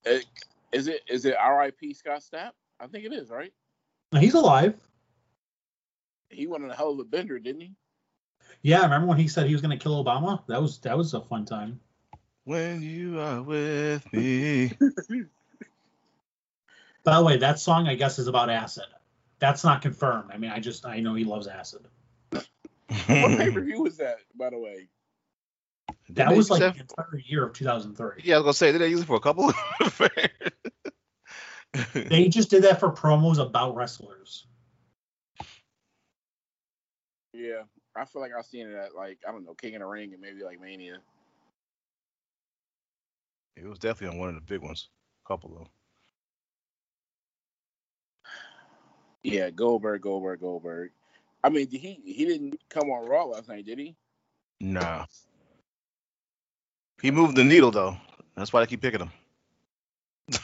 [0.05, 0.25] It,
[0.71, 1.93] is it is it R.I.P.
[1.93, 2.51] Scott Stapp?
[2.79, 3.51] I think it is, right?
[4.17, 4.75] He's alive.
[6.29, 7.73] He went on a hell of a bender, didn't he?
[8.61, 10.41] Yeah, remember when he said he was going to kill Obama?
[10.47, 11.79] That was that was a fun time.
[12.45, 14.71] When you are with me.
[17.07, 18.83] By the way, that song I guess is about acid.
[19.39, 20.29] That's not confirmed.
[20.33, 21.87] I mean, I just I know he loves acid.
[22.31, 22.45] what
[22.89, 24.89] pay per view was that, by the way?
[26.09, 28.23] That was like the entire year of 2003.
[28.25, 29.53] Yeah, I was gonna say, did they use it for a couple?
[31.93, 34.45] they just did that for promos about wrestlers.
[37.31, 37.61] Yeah,
[37.95, 40.11] I feel like I've seen it at like I don't know, King of the Ring
[40.11, 40.97] and maybe like Mania.
[43.55, 44.89] It was definitely on one of the big ones.
[45.23, 45.67] A couple of them.
[49.27, 50.91] Yeah, Goldberg, Goldberg, Goldberg.
[51.43, 53.93] I mean, he he didn't come on Raw last night, did he?
[54.61, 55.05] Nah.
[57.01, 57.97] He moved the needle though.
[58.35, 59.11] That's why I keep picking him.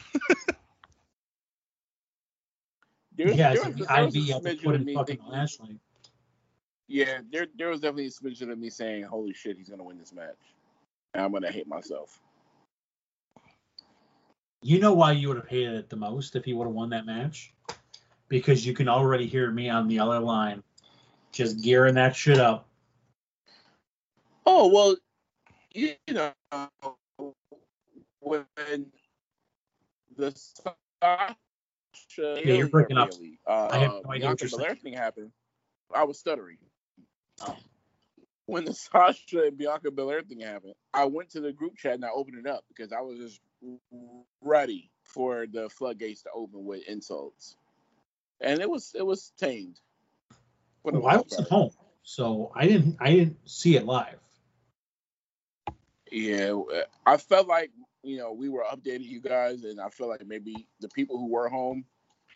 [3.16, 4.96] there, yeah, there was, the there was a IV had smidgen put of in me
[4.96, 5.80] fucking thinking- Lashley.
[6.90, 9.98] Yeah, there there was definitely a smidgen of me saying, "Holy shit, he's gonna win
[9.98, 10.36] this match,"
[11.14, 12.20] and I'm gonna hate myself.
[14.62, 16.90] You know why you would have hated it the most if he would have won
[16.90, 17.54] that match?
[18.34, 20.64] Because you can already hear me on the other line,
[21.32, 22.68] just gearing that shit up.
[24.48, 24.96] Oh well,
[25.72, 26.32] you know
[28.22, 28.46] when
[30.18, 31.36] the Sasha
[32.18, 33.12] Yeah, you're breaking up.
[33.12, 34.76] Bailey, uh, I have no idea what Bianca you're saying.
[34.78, 35.32] Thing happened,
[35.94, 36.58] I was stuttering.
[37.42, 37.56] Oh.
[38.48, 42.04] When the Sasha and Bianca Belair thing happened, I went to the group chat and
[42.04, 43.42] I opened it up because I was just
[44.42, 47.58] ready for the floodgates to open with insults,
[48.42, 49.80] and it was it was tamed.
[50.84, 51.72] Well, I was at home,
[52.04, 54.20] so I didn't I didn't see it live.
[56.12, 56.60] Yeah,
[57.06, 57.72] I felt like
[58.04, 61.28] you know we were updating you guys, and I feel like maybe the people who
[61.28, 61.86] were home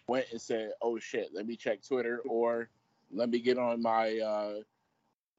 [0.08, 2.70] went and said, "Oh shit, let me check Twitter or
[3.12, 4.54] let me get on my uh,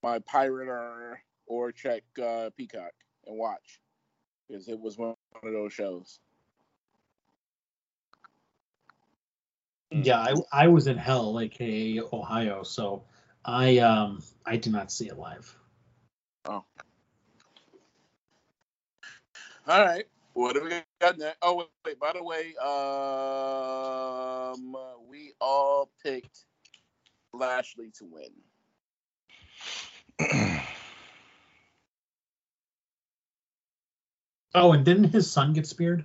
[0.02, 2.92] my pirate or or check uh, Peacock
[3.26, 3.80] and watch,"
[4.46, 6.20] because it was one of those shows.
[9.90, 13.04] Yeah, I, I was in hell, aka Ohio, so
[13.44, 15.56] I um I did not see it live.
[16.44, 16.64] Oh.
[19.66, 20.70] All right, what have we
[21.00, 21.38] got next?
[21.42, 22.54] Oh wait, wait by the way,
[24.54, 24.76] um,
[25.08, 26.44] we all picked
[27.32, 28.30] Lashley to win.
[34.54, 36.04] Oh, and didn't his son get speared?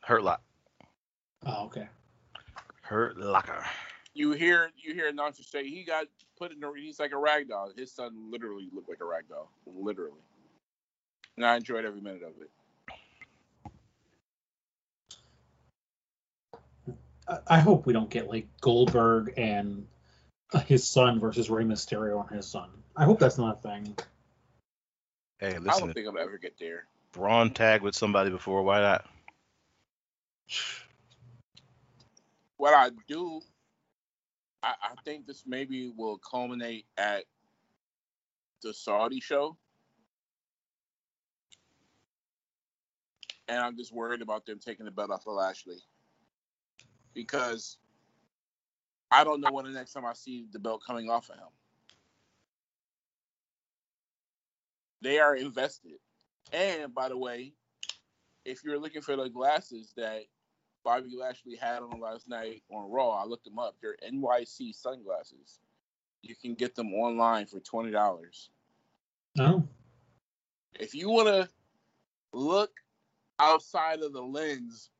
[0.00, 0.42] Hurt lock.
[1.44, 1.88] Oh, okay.
[2.94, 3.66] Hurt locker.
[4.14, 6.06] you hear you hear announcer say he got
[6.38, 7.72] put in a he's like a rag doll.
[7.76, 9.50] His son literally looked like a rag doll.
[9.66, 10.22] Literally.
[11.36, 12.50] And I enjoyed every minute of it.
[17.26, 19.88] I, I hope we don't get like Goldberg and
[20.52, 22.68] uh, his son versus Rey Mysterio and his son.
[22.96, 23.98] I hope that's not a thing.
[25.40, 25.68] Hey, listen.
[25.68, 26.84] I don't think I'll ever get there.
[27.10, 28.62] Braun tagged with somebody before.
[28.62, 29.04] Why not?
[32.64, 33.42] What I do
[34.62, 37.24] I, I think this maybe will culminate at
[38.62, 39.58] the Saudi show.
[43.48, 45.76] And I'm just worried about them taking the belt off of Lashley.
[47.12, 47.76] Because
[49.10, 51.48] I don't know when the next time I see the belt coming off of him.
[55.02, 55.98] They are invested.
[56.50, 57.52] And by the way,
[58.46, 60.22] if you're looking for the glasses that
[60.84, 63.74] Bobby Lashley had on last night on Raw, I looked them up.
[63.80, 65.60] They're NYC sunglasses.
[66.22, 68.50] You can get them online for twenty dollars.
[69.36, 69.66] No.
[70.78, 71.48] If you want to
[72.32, 72.70] look
[73.38, 74.90] outside of the lens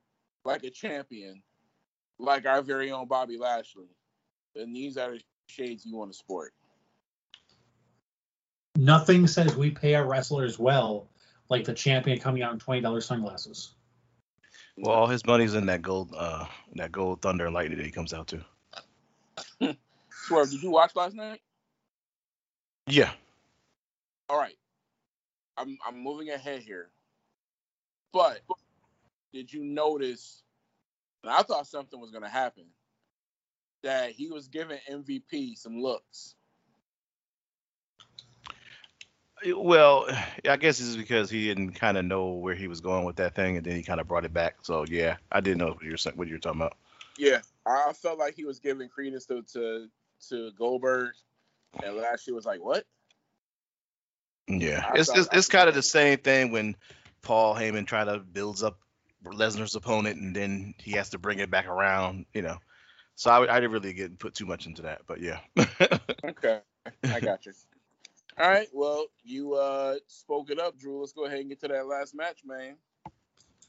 [0.45, 1.43] like a champion,
[2.19, 3.89] like our very own Bobby Lashley,
[4.55, 6.53] then these are the shades you want to sport.
[8.77, 11.09] Nothing says we pay our wrestlers well
[11.49, 13.75] like the champion coming out in twenty dollars sunglasses.
[14.77, 17.93] Well, all his money's in that gold, uh, that gold thunder and lightning that he
[17.93, 18.45] comes out to.
[20.11, 21.41] Swerve, did you watch last night?
[22.87, 23.13] Yeah.
[24.29, 24.57] All right.
[25.57, 26.91] I'm I'm moving ahead here.
[28.13, 28.41] But
[29.33, 30.45] did you notice
[31.25, 32.65] and I thought something was gonna happen.
[33.83, 36.37] That he was giving MVP some looks.
[39.45, 40.07] Eh, well,
[40.49, 43.35] I guess it's because he didn't kind of know where he was going with that
[43.35, 44.57] thing, and then he kind of brought it back.
[44.63, 46.77] So yeah, I didn't know what you're what you're talking about.
[47.17, 47.41] Yeah.
[47.67, 49.89] I felt like he was giving credence to to,
[50.29, 51.13] to Goldberg
[51.83, 52.85] and Lashley was like, What?
[54.47, 56.77] Yeah, I it's it's, it's kind of the same thing when
[57.23, 58.79] Paul Heyman try to builds up
[59.25, 62.59] Lesnar's opponent and then he has to bring it back around, you know.
[63.17, 65.41] So I, I didn't really get put too much into that, but yeah.
[66.25, 66.61] Okay,
[67.05, 67.53] I got you.
[68.39, 71.01] All right, well, you uh spoke it up, Drew.
[71.01, 72.77] Let's go ahead and get to that last match, man.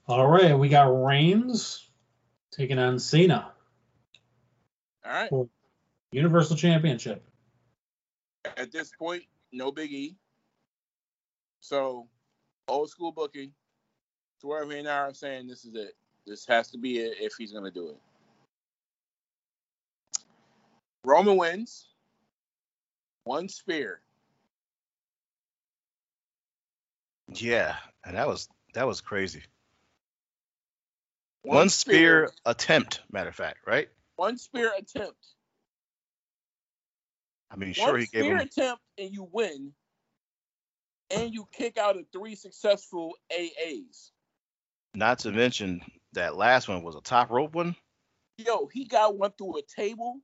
[0.08, 1.88] All right, we got Reigns
[2.52, 3.52] taking on Cena,
[5.06, 5.32] All right.
[6.12, 7.24] Universal Championship.
[8.58, 10.16] At this point, no Big E.
[11.60, 12.08] So,
[12.68, 13.52] old school booking.
[14.42, 15.96] Swerve and I are saying this is it.
[16.26, 17.98] This has to be it if he's going to do it.
[21.04, 21.90] Roman wins.
[23.26, 24.02] One spear.
[27.42, 27.76] Yeah,
[28.06, 29.44] and that was that was crazy.
[31.44, 33.88] One, spear, attempt, matter of fact, right?
[34.16, 35.18] One spear attempt.
[37.52, 38.30] I mean, sure one he gave it.
[38.30, 39.74] One spear attempt and you win.
[41.12, 44.10] And you kick out of three successful AAs.
[44.96, 45.82] not to mention
[46.14, 47.76] that last one was a top rope one.
[48.40, 50.20] Yo, he got one through a table.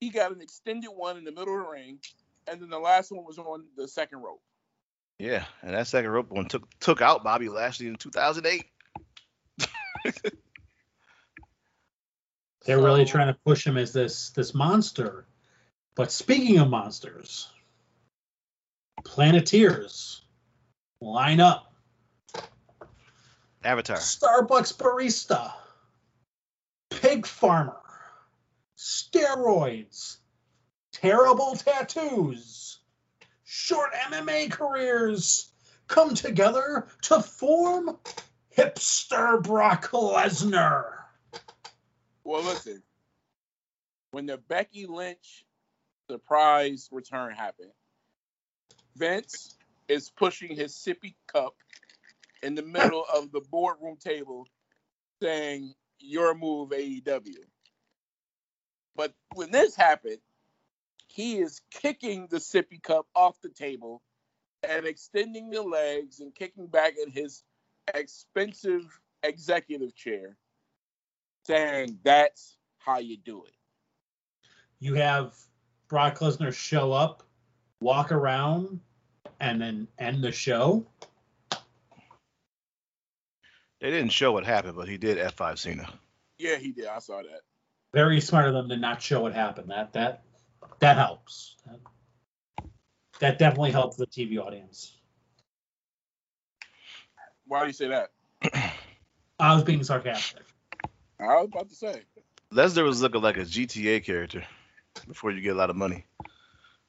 [0.00, 1.98] He got an extended one in the middle of the ring.
[2.46, 4.42] And then the last one was on the second rope.
[5.18, 8.64] Yeah, and that second rope one took took out Bobby Lashley in 2008.
[12.64, 15.26] They're really trying to push him as this this monster.
[15.94, 17.48] But speaking of monsters,
[19.04, 20.22] Planeteers
[21.00, 21.72] line up.
[23.64, 23.96] Avatar.
[23.96, 25.52] Starbucks barista,
[26.90, 27.80] pig farmer,
[28.76, 30.16] steroids,
[30.92, 32.44] terrible tattoos,
[33.54, 35.52] short MMA careers
[35.86, 37.98] come together to form
[38.56, 40.84] hipster Brock Lesnar.
[42.24, 42.82] Well, listen.
[44.12, 45.44] When the Becky Lynch
[46.10, 47.72] surprise return happened,
[48.96, 51.54] Vince is pushing his sippy cup
[52.42, 54.46] in the middle of the boardroom table
[55.20, 57.44] saying, Your move, AEW.
[58.96, 60.20] But when this happened,
[61.12, 64.02] he is kicking the sippy cup off the table
[64.62, 67.42] and extending the legs and kicking back in his
[67.94, 68.82] expensive
[69.22, 70.38] executive chair,
[71.46, 73.52] saying, That's how you do it.
[74.78, 75.34] You have
[75.88, 77.22] Brock Lesnar show up,
[77.82, 78.80] walk around,
[79.38, 80.86] and then end the show.
[83.80, 85.92] They didn't show what happened, but he did F5 Cena.
[86.38, 86.86] Yeah, he did.
[86.86, 87.42] I saw that.
[87.92, 89.70] Very smart of them to not show what happened.
[89.70, 90.22] That that
[90.82, 91.56] that helps.
[91.64, 91.80] That,
[93.20, 94.98] that definitely helps the TV audience.
[97.46, 98.10] Why do you say that?
[99.38, 100.42] I was being sarcastic.
[101.20, 102.02] I was about to say.
[102.52, 104.42] Lesnar was looking like a GTA character
[105.06, 106.04] before you get a lot of money.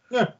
[0.10, 0.32] Yeah.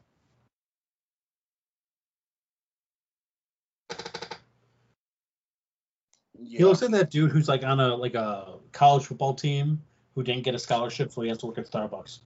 [6.40, 6.58] Yeah.
[6.58, 9.80] He looks like that dude who's like on a like a college football team
[10.14, 12.20] who didn't get a scholarship, so he has to work at Starbucks.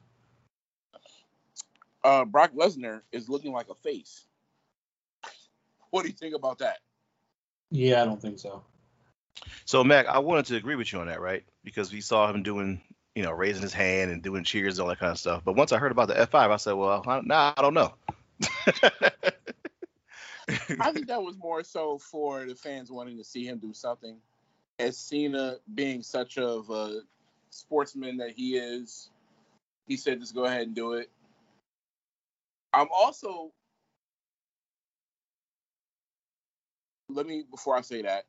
[2.08, 4.24] Uh, Brock Lesnar is looking like a face.
[5.90, 6.78] What do you think about that?
[7.70, 8.62] Yeah, I don't think so.
[9.66, 11.44] So Mac, I wanted to agree with you on that, right?
[11.64, 12.80] Because we saw him doing,
[13.14, 15.42] you know, raising his hand and doing cheers and all that kind of stuff.
[15.44, 17.92] But once I heard about the F5, I said, well, I, nah, I don't know.
[20.80, 24.16] I think that was more so for the fans wanting to see him do something.
[24.78, 27.00] As Cena being such of a
[27.50, 29.10] sportsman that he is,
[29.86, 31.10] he said, just go ahead and do it.
[32.72, 33.52] I'm also,
[37.08, 38.24] let me, before I say that,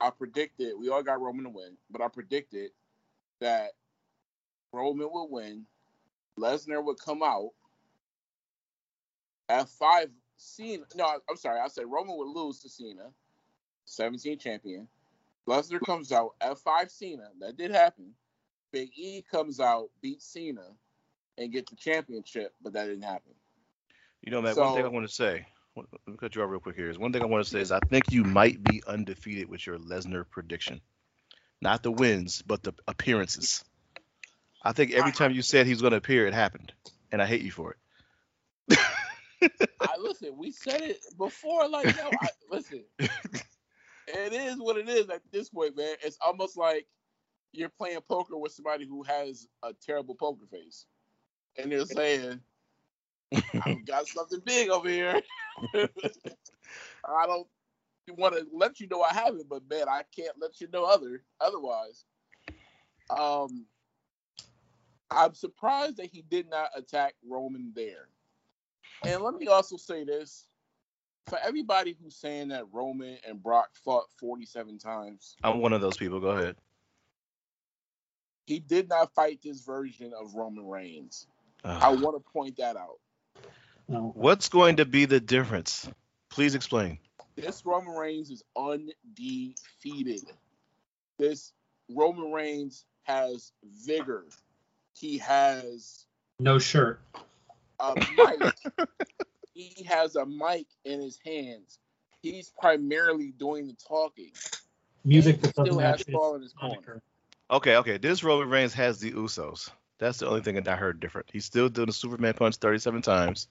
[0.00, 2.70] I predicted, we all got Roman to win, but I predicted
[3.40, 3.72] that
[4.72, 5.66] Roman would win,
[6.38, 7.50] Lesnar would come out,
[9.50, 10.84] F5 Cena.
[10.94, 11.60] No, I'm sorry.
[11.60, 13.10] I said Roman would lose to Cena,
[13.84, 14.88] 17 champion.
[15.48, 17.28] Lesnar comes out F5 Cena.
[17.40, 18.12] That did happen.
[18.72, 20.66] Big E comes out, beats Cena,
[21.38, 23.32] and get the championship, but that didn't happen.
[24.24, 25.46] You know, Matt, one thing I want to say,
[25.76, 26.88] let me cut you off real quick here.
[26.88, 29.66] Is one thing I want to say is I think you might be undefeated with
[29.66, 30.80] your Lesnar prediction.
[31.60, 33.62] Not the wins, but the appearances.
[34.62, 36.72] I think every time you said he's going to appear, it happened.
[37.12, 37.76] And I hate you for
[38.70, 38.78] it.
[39.80, 40.36] I listen.
[40.38, 41.68] We said it before.
[41.68, 42.82] Like, yo, I, listen.
[42.98, 45.96] It is what it is at this point, man.
[46.02, 46.86] It's almost like
[47.52, 50.86] you're playing poker with somebody who has a terrible poker face,
[51.58, 52.40] and they're saying,
[53.64, 55.20] "I've got something big over here."
[55.74, 57.46] I don't
[58.16, 60.84] want to let you know I have it, but man, I can't let you know
[60.84, 62.04] other otherwise.
[63.10, 63.66] Um,
[65.10, 68.08] I'm surprised that he did not attack Roman there.
[69.06, 70.46] And let me also say this:
[71.28, 75.96] for everybody who's saying that Roman and Brock fought 47 times, I'm one of those
[75.96, 76.20] people.
[76.20, 76.56] Go ahead.
[78.46, 81.26] he did not fight this version of Roman Reigns.
[81.64, 82.98] I want to point that out.
[83.88, 84.12] Oh, no.
[84.14, 85.88] What's going to be the difference?
[86.30, 86.98] Please explain.
[87.36, 90.22] This Roman Reigns is undefeated.
[91.18, 91.52] This
[91.90, 93.52] Roman Reigns has
[93.84, 94.24] vigor.
[94.96, 96.06] He has
[96.38, 97.00] No shirt.
[97.80, 98.54] a mic.
[99.54, 101.78] he has a mic in his hands.
[102.22, 104.30] He's primarily doing the talking.
[105.04, 107.02] Music that still has match his Paul in his corner.
[107.50, 107.98] Okay, okay.
[107.98, 109.68] This Roman Reigns has the Usos.
[109.98, 111.28] That's the only thing that I heard different.
[111.32, 113.48] He's still doing the Superman punch 37 times,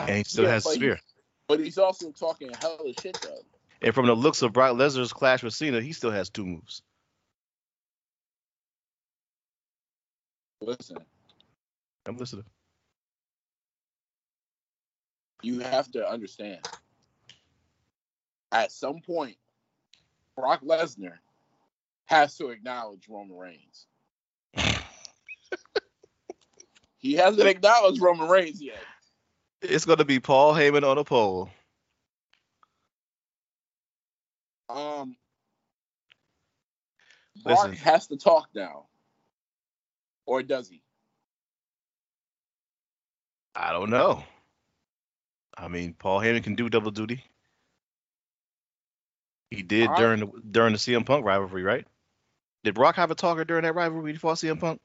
[0.00, 1.00] and he still Yeah, has a spear.
[1.48, 3.40] But he's also talking hella shit though.
[3.80, 6.82] And from the looks of Brock Lesnar's clash with Cena, he still has two moves.
[10.60, 10.98] Listen,
[12.06, 12.44] I'm listening.
[15.42, 16.60] you have to understand.
[18.50, 19.36] At some point,
[20.36, 21.18] Brock Lesnar
[22.06, 23.86] has to acknowledge Roman Reigns.
[26.98, 28.82] he hasn't acknowledged Roman Reigns yet.
[29.62, 31.50] It's going to be Paul Heyman on a pole.
[34.68, 35.16] Um,
[37.42, 37.76] Brock Listen.
[37.76, 38.86] has to talk now,
[40.26, 40.82] or does he?
[43.54, 44.22] I don't know.
[45.56, 47.24] I mean, Paul Heyman can do double duty.
[49.50, 51.86] He did I- during the during the CM Punk rivalry, right?
[52.62, 54.80] Did Brock have a talker during that rivalry fought CM Punk,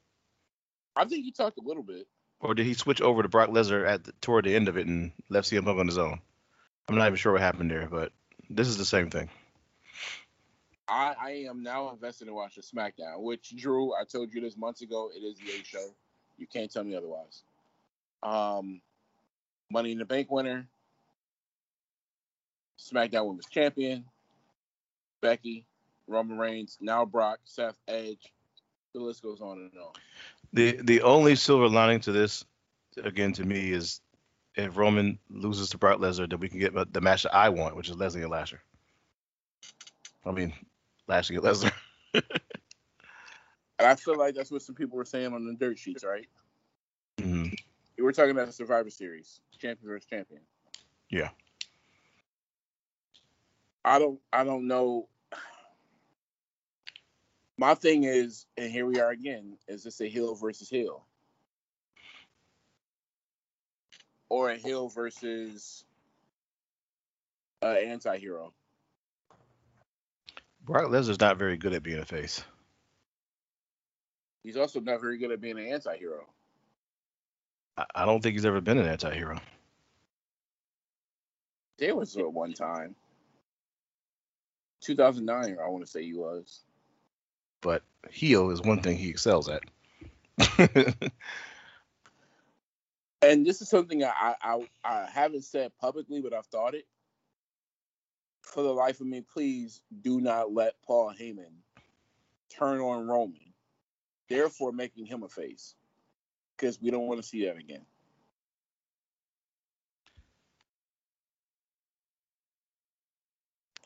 [0.95, 2.07] I think he talked a little bit.
[2.43, 4.85] Or did he switch over to Brock Lesnar at the, toward the end of it
[4.85, 6.19] and left CM Punk on his own?
[6.87, 8.11] I'm not even sure what happened there, but
[8.49, 9.29] this is the same thing.
[10.89, 14.81] I, I am now invested in watching SmackDown, which Drew, I told you this months
[14.81, 15.87] ago, it is the A show.
[16.37, 17.43] You can't tell me otherwise.
[18.21, 18.81] Um,
[19.71, 20.67] Money in the Bank winner,
[22.77, 24.03] SmackDown Women's Champion,
[25.21, 25.65] Becky,
[26.07, 28.33] Roman Reigns, now Brock, Seth, Edge.
[28.93, 29.93] The list goes on and on.
[30.53, 32.45] The the only silver lining to this,
[33.03, 34.01] again, to me, is
[34.55, 37.75] if Roman loses to Brock Lesnar, then we can get the match that I want,
[37.75, 38.61] which is Leslie and Lasher.
[40.25, 40.53] I mean,
[41.07, 41.73] Lashley and Lesnar.
[43.79, 46.29] And I feel like that's what some people were saying on the dirt sheets, right?
[47.17, 47.53] Mhm.
[47.97, 50.41] We were talking about the Survivor Series, champion versus champion.
[51.09, 51.29] Yeah.
[53.83, 55.09] I don't I don't know.
[57.57, 61.05] My thing is, and here we are again, is this a heel versus heel?
[64.29, 65.85] Or a heel versus
[67.61, 68.53] an anti-hero?
[70.63, 72.43] Brock Lesnar's not very good at being a face.
[74.43, 76.25] He's also not very good at being an anti-hero.
[77.77, 79.39] I, I don't think he's ever been an anti-hero.
[81.77, 82.95] There was at one time.
[84.81, 86.61] 2009, I want to say he was.
[87.63, 89.63] But heel is one thing he excels at.
[93.21, 96.85] and this is something I, I I haven't said publicly, but I've thought it.
[98.41, 101.53] For the life of me, please do not let Paul Heyman
[102.49, 103.53] turn on Roman,
[104.29, 105.75] therefore making him a face,
[106.57, 107.85] because we don't want to see that again.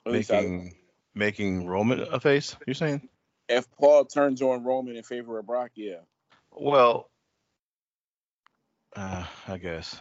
[0.06, 0.76] At least I- making
[1.14, 2.56] making Roman a face.
[2.66, 3.08] You're saying?
[3.50, 6.00] If Paul turns on Roman in favor of Brock, yeah.
[6.52, 7.10] Well,
[8.96, 10.00] uh, I guess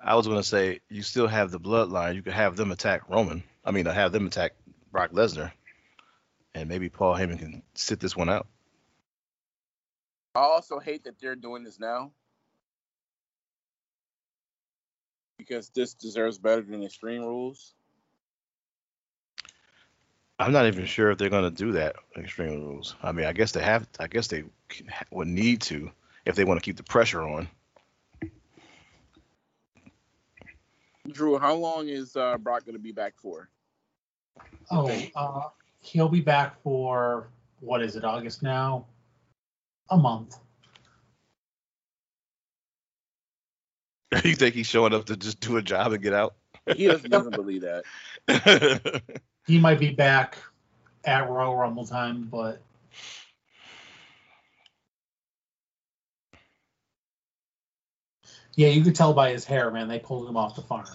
[0.00, 2.14] I was gonna say you still have the bloodline.
[2.14, 3.42] You could have them attack Roman.
[3.64, 4.52] I mean, I have them attack
[4.90, 5.52] Brock Lesnar,
[6.54, 8.46] and maybe Paul Heyman can sit this one out.
[10.34, 12.12] I also hate that they're doing this now
[15.36, 17.74] because this deserves better than Extreme Rules.
[20.42, 22.96] I'm not even sure if they're gonna do that Extreme Rules.
[23.02, 23.86] I mean, I guess they have.
[24.00, 24.42] I guess they
[25.10, 25.90] would need to
[26.26, 27.48] if they want to keep the pressure on.
[31.10, 33.48] Drew, how long is uh, Brock going to be back for?
[34.70, 35.48] Oh, uh,
[35.80, 37.28] he'll be back for
[37.60, 38.04] what is it?
[38.04, 38.86] August now?
[39.90, 40.36] A month.
[44.24, 46.34] you think he's showing up to just do a job and get out?
[46.76, 47.82] He doesn't even believe that.
[49.46, 50.38] He might be back
[51.04, 52.62] at Royal Rumble time, but
[58.54, 59.88] yeah, you could tell by his hair, man.
[59.88, 60.86] They pulled him off the farm.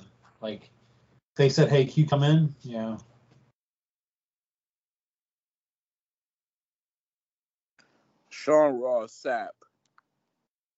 [0.41, 0.69] Like
[1.35, 2.97] they said, "Hey, can you come in?" Yeah.
[8.29, 9.49] Sean Ross Sapp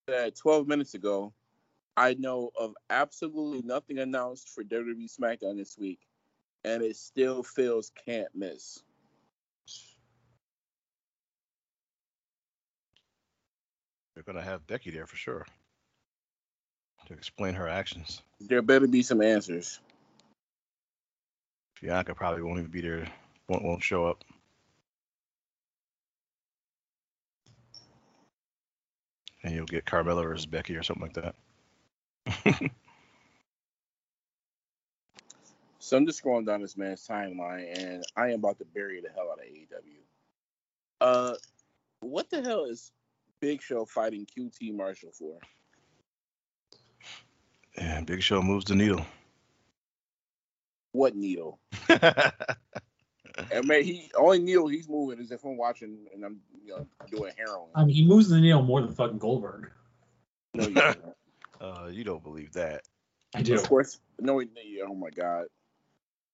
[0.08, 1.34] said 12 minutes ago
[2.00, 6.00] I know of absolutely nothing announced for WWE SmackDown this week,
[6.64, 8.82] and it still feels can't miss.
[14.14, 15.46] They're gonna have Becky there for sure
[17.08, 18.22] to explain her actions.
[18.42, 19.80] There better be some answers.
[21.82, 23.08] Bianca probably won't even be there.
[23.48, 24.24] Won't won't show up.
[29.44, 31.34] And you'll get Carmella versus Becky or something like
[32.26, 32.72] that.
[35.80, 39.10] So I'm just scrolling down this man's timeline, and I am about to bury the
[39.16, 40.00] hell out of AEW.
[41.02, 41.36] Uh,
[42.02, 42.92] what the hell is
[43.40, 45.38] Big Show fighting QT Marshall for?
[47.78, 49.06] and Big Show moves the needle.
[50.92, 51.60] What needle?
[53.52, 56.86] And man, he only needle he's moving is if I'm watching and I'm you know
[57.10, 57.70] doing heroin.
[57.74, 59.72] I mean, he moves the needle more than fucking Goldberg.
[60.54, 60.98] No, you don't.
[61.62, 62.82] uh, you don't believe that.
[63.34, 63.56] I do.
[63.56, 64.40] Of course, no.
[64.40, 65.46] he- Oh my god,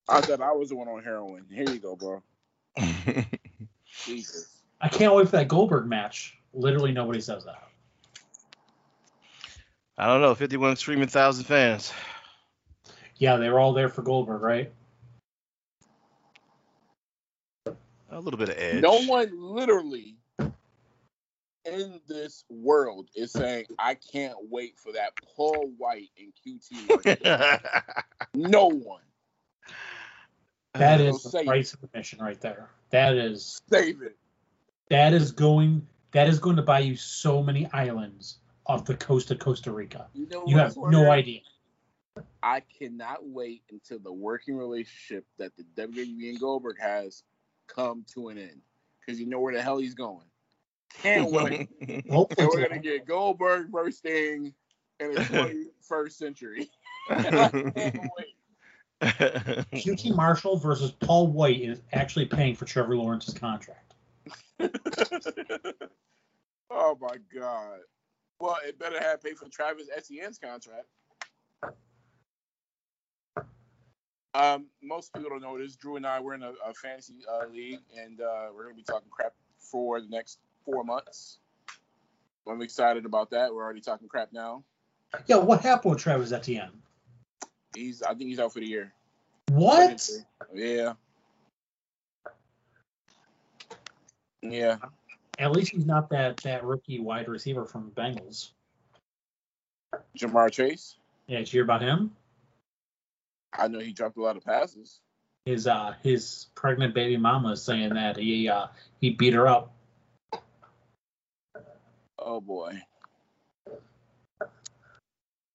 [0.07, 1.45] I thought I was the one on heroin.
[1.51, 2.21] Here you go, bro.
[4.05, 4.61] Jesus.
[4.81, 6.37] I can't wait for that Goldberg match.
[6.53, 7.63] Literally, nobody says that.
[9.97, 10.35] I don't know.
[10.35, 11.93] 51 streaming thousand fans.
[13.17, 14.71] Yeah, they were all there for Goldberg, right?
[18.11, 18.83] A little bit of edge.
[18.83, 20.17] No one literally
[21.65, 26.87] in this world is saying I can't wait for that Paul White and QT.
[26.89, 27.59] Marshall."
[28.35, 29.01] no one.
[30.79, 31.47] That is say the it.
[31.47, 32.69] price of admission right there.
[32.91, 34.15] That is Save it.
[34.89, 38.37] that is going that is going to buy you so many islands
[38.67, 40.07] off the coast of Costa Rica.
[40.13, 40.91] You know You have Swerve?
[40.91, 41.41] no idea.
[42.41, 47.23] I cannot wait until the working relationship that the WWE and Goldberg has
[47.67, 48.61] come to an end.
[49.05, 50.25] Because you know where the hell he's going.
[51.01, 51.69] Can't wait.
[52.09, 54.53] Hopefully, and we're gonna get Goldberg versus Sting
[55.01, 55.21] in the
[55.91, 56.69] 21st century.
[57.09, 57.75] I can't
[58.17, 58.34] wait.
[59.01, 63.93] QT Marshall versus Paul White is actually paying for Trevor Lawrence's contract.
[66.69, 67.79] oh my god.
[68.39, 70.85] Well, it better have paid for Travis Etienne's contract.
[74.33, 75.77] Um, most people don't know this.
[75.77, 78.83] Drew and I we're in a, a fantasy uh, league, and uh, we're gonna be
[78.83, 81.39] talking crap for the next four months.
[82.47, 83.53] I'm excited about that.
[83.53, 84.63] We're already talking crap now.
[85.27, 86.71] Yeah, what happened with Travis Etienne?
[87.75, 88.93] He's, I think he's out for the year.
[89.51, 90.09] What?
[90.53, 90.93] Yeah.
[94.41, 94.77] Yeah.
[95.37, 98.51] At least he's not that that rookie wide receiver from Bengals.
[100.17, 100.95] Ja'Marr Chase.
[101.27, 102.11] Yeah, did you hear about him?
[103.53, 104.99] I know he dropped a lot of passes.
[105.45, 108.67] His uh his pregnant baby mama is saying that he uh
[108.99, 109.73] he beat her up.
[112.17, 112.81] Oh boy.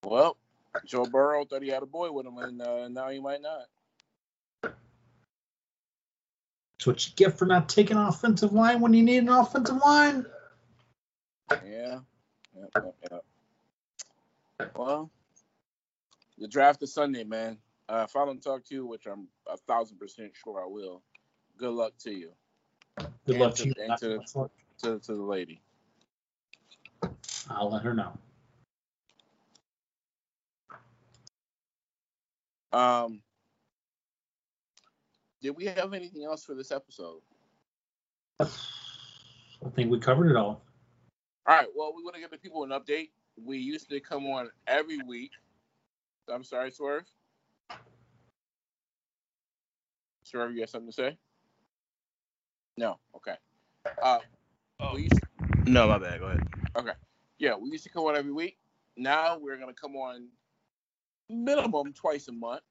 [0.05, 0.37] Well,
[0.87, 3.63] Joe Burrow thought he had a boy with him, and uh, now he might not.
[4.63, 4.77] That's
[6.87, 10.25] what you get for not taking offensive line when you need an offensive line.
[11.51, 11.99] Yeah.
[12.57, 12.95] Yep, yep,
[14.61, 14.73] yep.
[14.77, 15.11] Well,
[16.39, 17.59] the draft is Sunday, man.
[17.89, 21.03] Uh, if I don't talk to you, which I'm a thousand percent sure I will,
[21.59, 22.31] good luck to you,
[22.99, 23.75] Good And luck to- to you.
[23.79, 24.49] and to-
[24.83, 25.61] to, to the lady.
[27.51, 28.17] I'll let her know.
[32.73, 33.23] Um,
[35.43, 37.21] did we have anything else for this episode?
[38.41, 38.47] I
[39.75, 40.63] think we covered it all.
[41.47, 41.67] All right.
[41.75, 43.11] Well, we want to give the people an update.
[43.43, 45.33] We used to come on every week.
[46.33, 47.05] I'm sorry, Swerve.
[50.25, 51.19] Swerve, you got something to say?
[52.77, 52.99] No.
[53.17, 53.35] Okay.
[54.03, 54.19] Uh,
[54.83, 54.95] Oh.
[54.95, 55.21] we used
[55.67, 56.21] no, my bad.
[56.21, 56.49] Go ahead.
[56.77, 56.93] Okay.
[57.39, 58.57] Yeah, we used to come on every week.
[58.97, 60.29] Now we're gonna come on
[61.31, 62.63] minimum twice a month.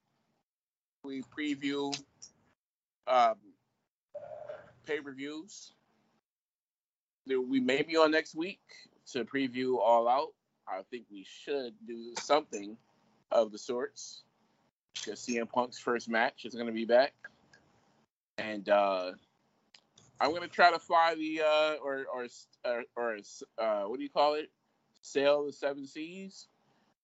[1.04, 1.98] We preview
[3.08, 3.36] um,
[4.86, 5.74] pay per views.
[7.26, 8.62] We may be on next week
[9.12, 10.34] to preview All Out.
[10.68, 12.78] I think we should do something
[13.32, 14.24] of the sorts
[14.94, 17.14] because CM Punk's first match is gonna be back,
[18.38, 19.12] and uh,
[20.20, 22.28] I'm gonna try to fly the uh, or or
[22.66, 23.18] or, or
[23.58, 24.52] uh, what do you call it?
[25.02, 26.48] Sail the seven seas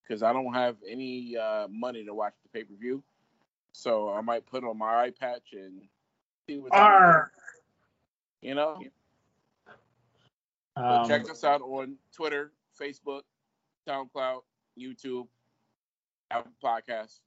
[0.05, 3.03] because I don't have any uh, money to watch the pay per view.
[3.71, 5.81] So I might put on my eye patch and
[6.47, 7.31] see what's Arr.
[8.41, 8.79] you know.
[10.77, 13.21] Um, check us out on Twitter, Facebook,
[13.87, 14.41] SoundCloud,
[14.77, 15.27] YouTube,
[16.31, 17.19] Apple Podcasts,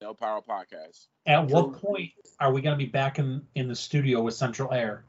[0.00, 1.06] No Power Podcast.
[1.26, 4.72] at what point are we going to be back in, in the studio with Central
[4.72, 5.04] Air?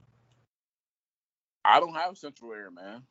[1.65, 3.03] I don't have Central Air, man.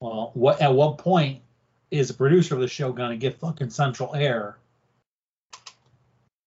[0.00, 1.42] Well, what at what point
[1.90, 4.56] is a producer of the show gonna get fucking central air?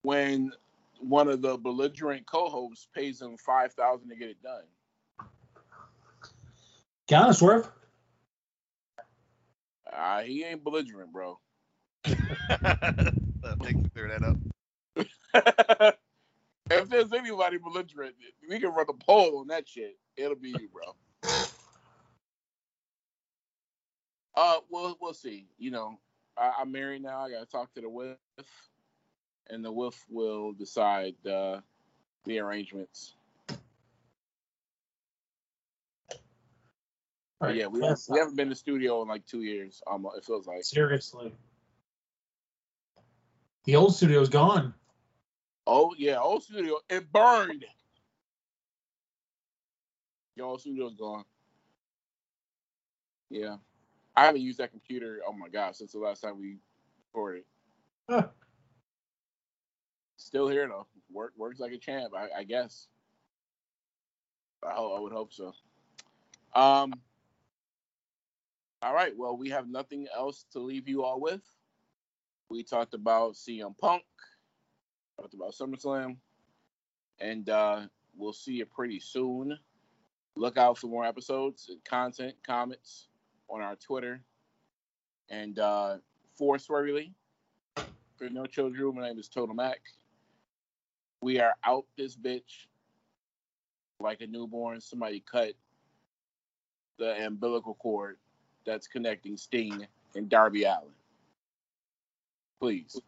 [0.03, 0.51] When
[0.99, 4.63] one of the belligerent co-hosts pays him five thousand to get it done.
[7.07, 7.69] Get honest, Swerve.
[9.91, 11.39] Uh, he ain't belligerent, bro.
[12.05, 12.21] Thanks
[12.61, 14.37] for clearing that up.
[16.69, 18.15] if there's anybody belligerent,
[18.49, 19.97] we can run a poll on that shit.
[20.15, 20.95] It'll be you, bro.
[24.35, 25.47] Uh, we'll we'll see.
[25.57, 25.99] You know,
[26.37, 27.21] I, I'm married now.
[27.21, 28.17] I gotta talk to the wife,
[29.49, 31.59] and the wife will decide uh,
[32.25, 33.15] the arrangements.
[37.39, 39.81] But yeah, we, Yes, we haven't been to the studio in like two years.
[39.89, 40.63] Um, it feels like.
[40.63, 41.33] seriously.
[43.65, 44.73] The old studio's gone.
[45.67, 46.77] Oh yeah, old studio.
[46.89, 47.65] It burned.
[50.35, 51.25] Your old studio's gone.
[53.29, 53.57] Yeah,
[54.15, 55.19] I haven't used that computer.
[55.27, 56.57] Oh my god, since the last time we
[57.13, 57.43] recorded.
[58.09, 58.27] Huh.
[60.17, 60.87] Still here though.
[61.11, 62.13] Work works like a champ.
[62.15, 62.87] I, I guess.
[64.63, 64.71] I.
[64.71, 65.53] I would hope so.
[66.53, 66.93] Um.
[68.81, 69.13] All right.
[69.15, 71.41] Well, we have nothing else to leave you all with.
[72.49, 74.03] We talked about CM Punk
[75.21, 76.17] talked about SummerSlam,
[77.19, 77.81] and uh,
[78.15, 79.57] we'll see you pretty soon.
[80.35, 83.07] Look out for more episodes and content, comments
[83.51, 84.21] on our Twitter.
[85.29, 85.97] And uh,
[86.35, 87.13] for Swervely,
[88.17, 89.81] for No Chill Drew, my name is Total Mac.
[91.21, 92.65] We are out this bitch
[93.99, 94.81] like a newborn.
[94.81, 95.53] Somebody cut
[96.97, 98.17] the umbilical cord
[98.65, 100.93] that's connecting Sting and Darby Allin.
[102.59, 102.99] Please.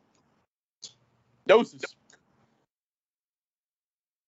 [1.48, 1.84] Doses.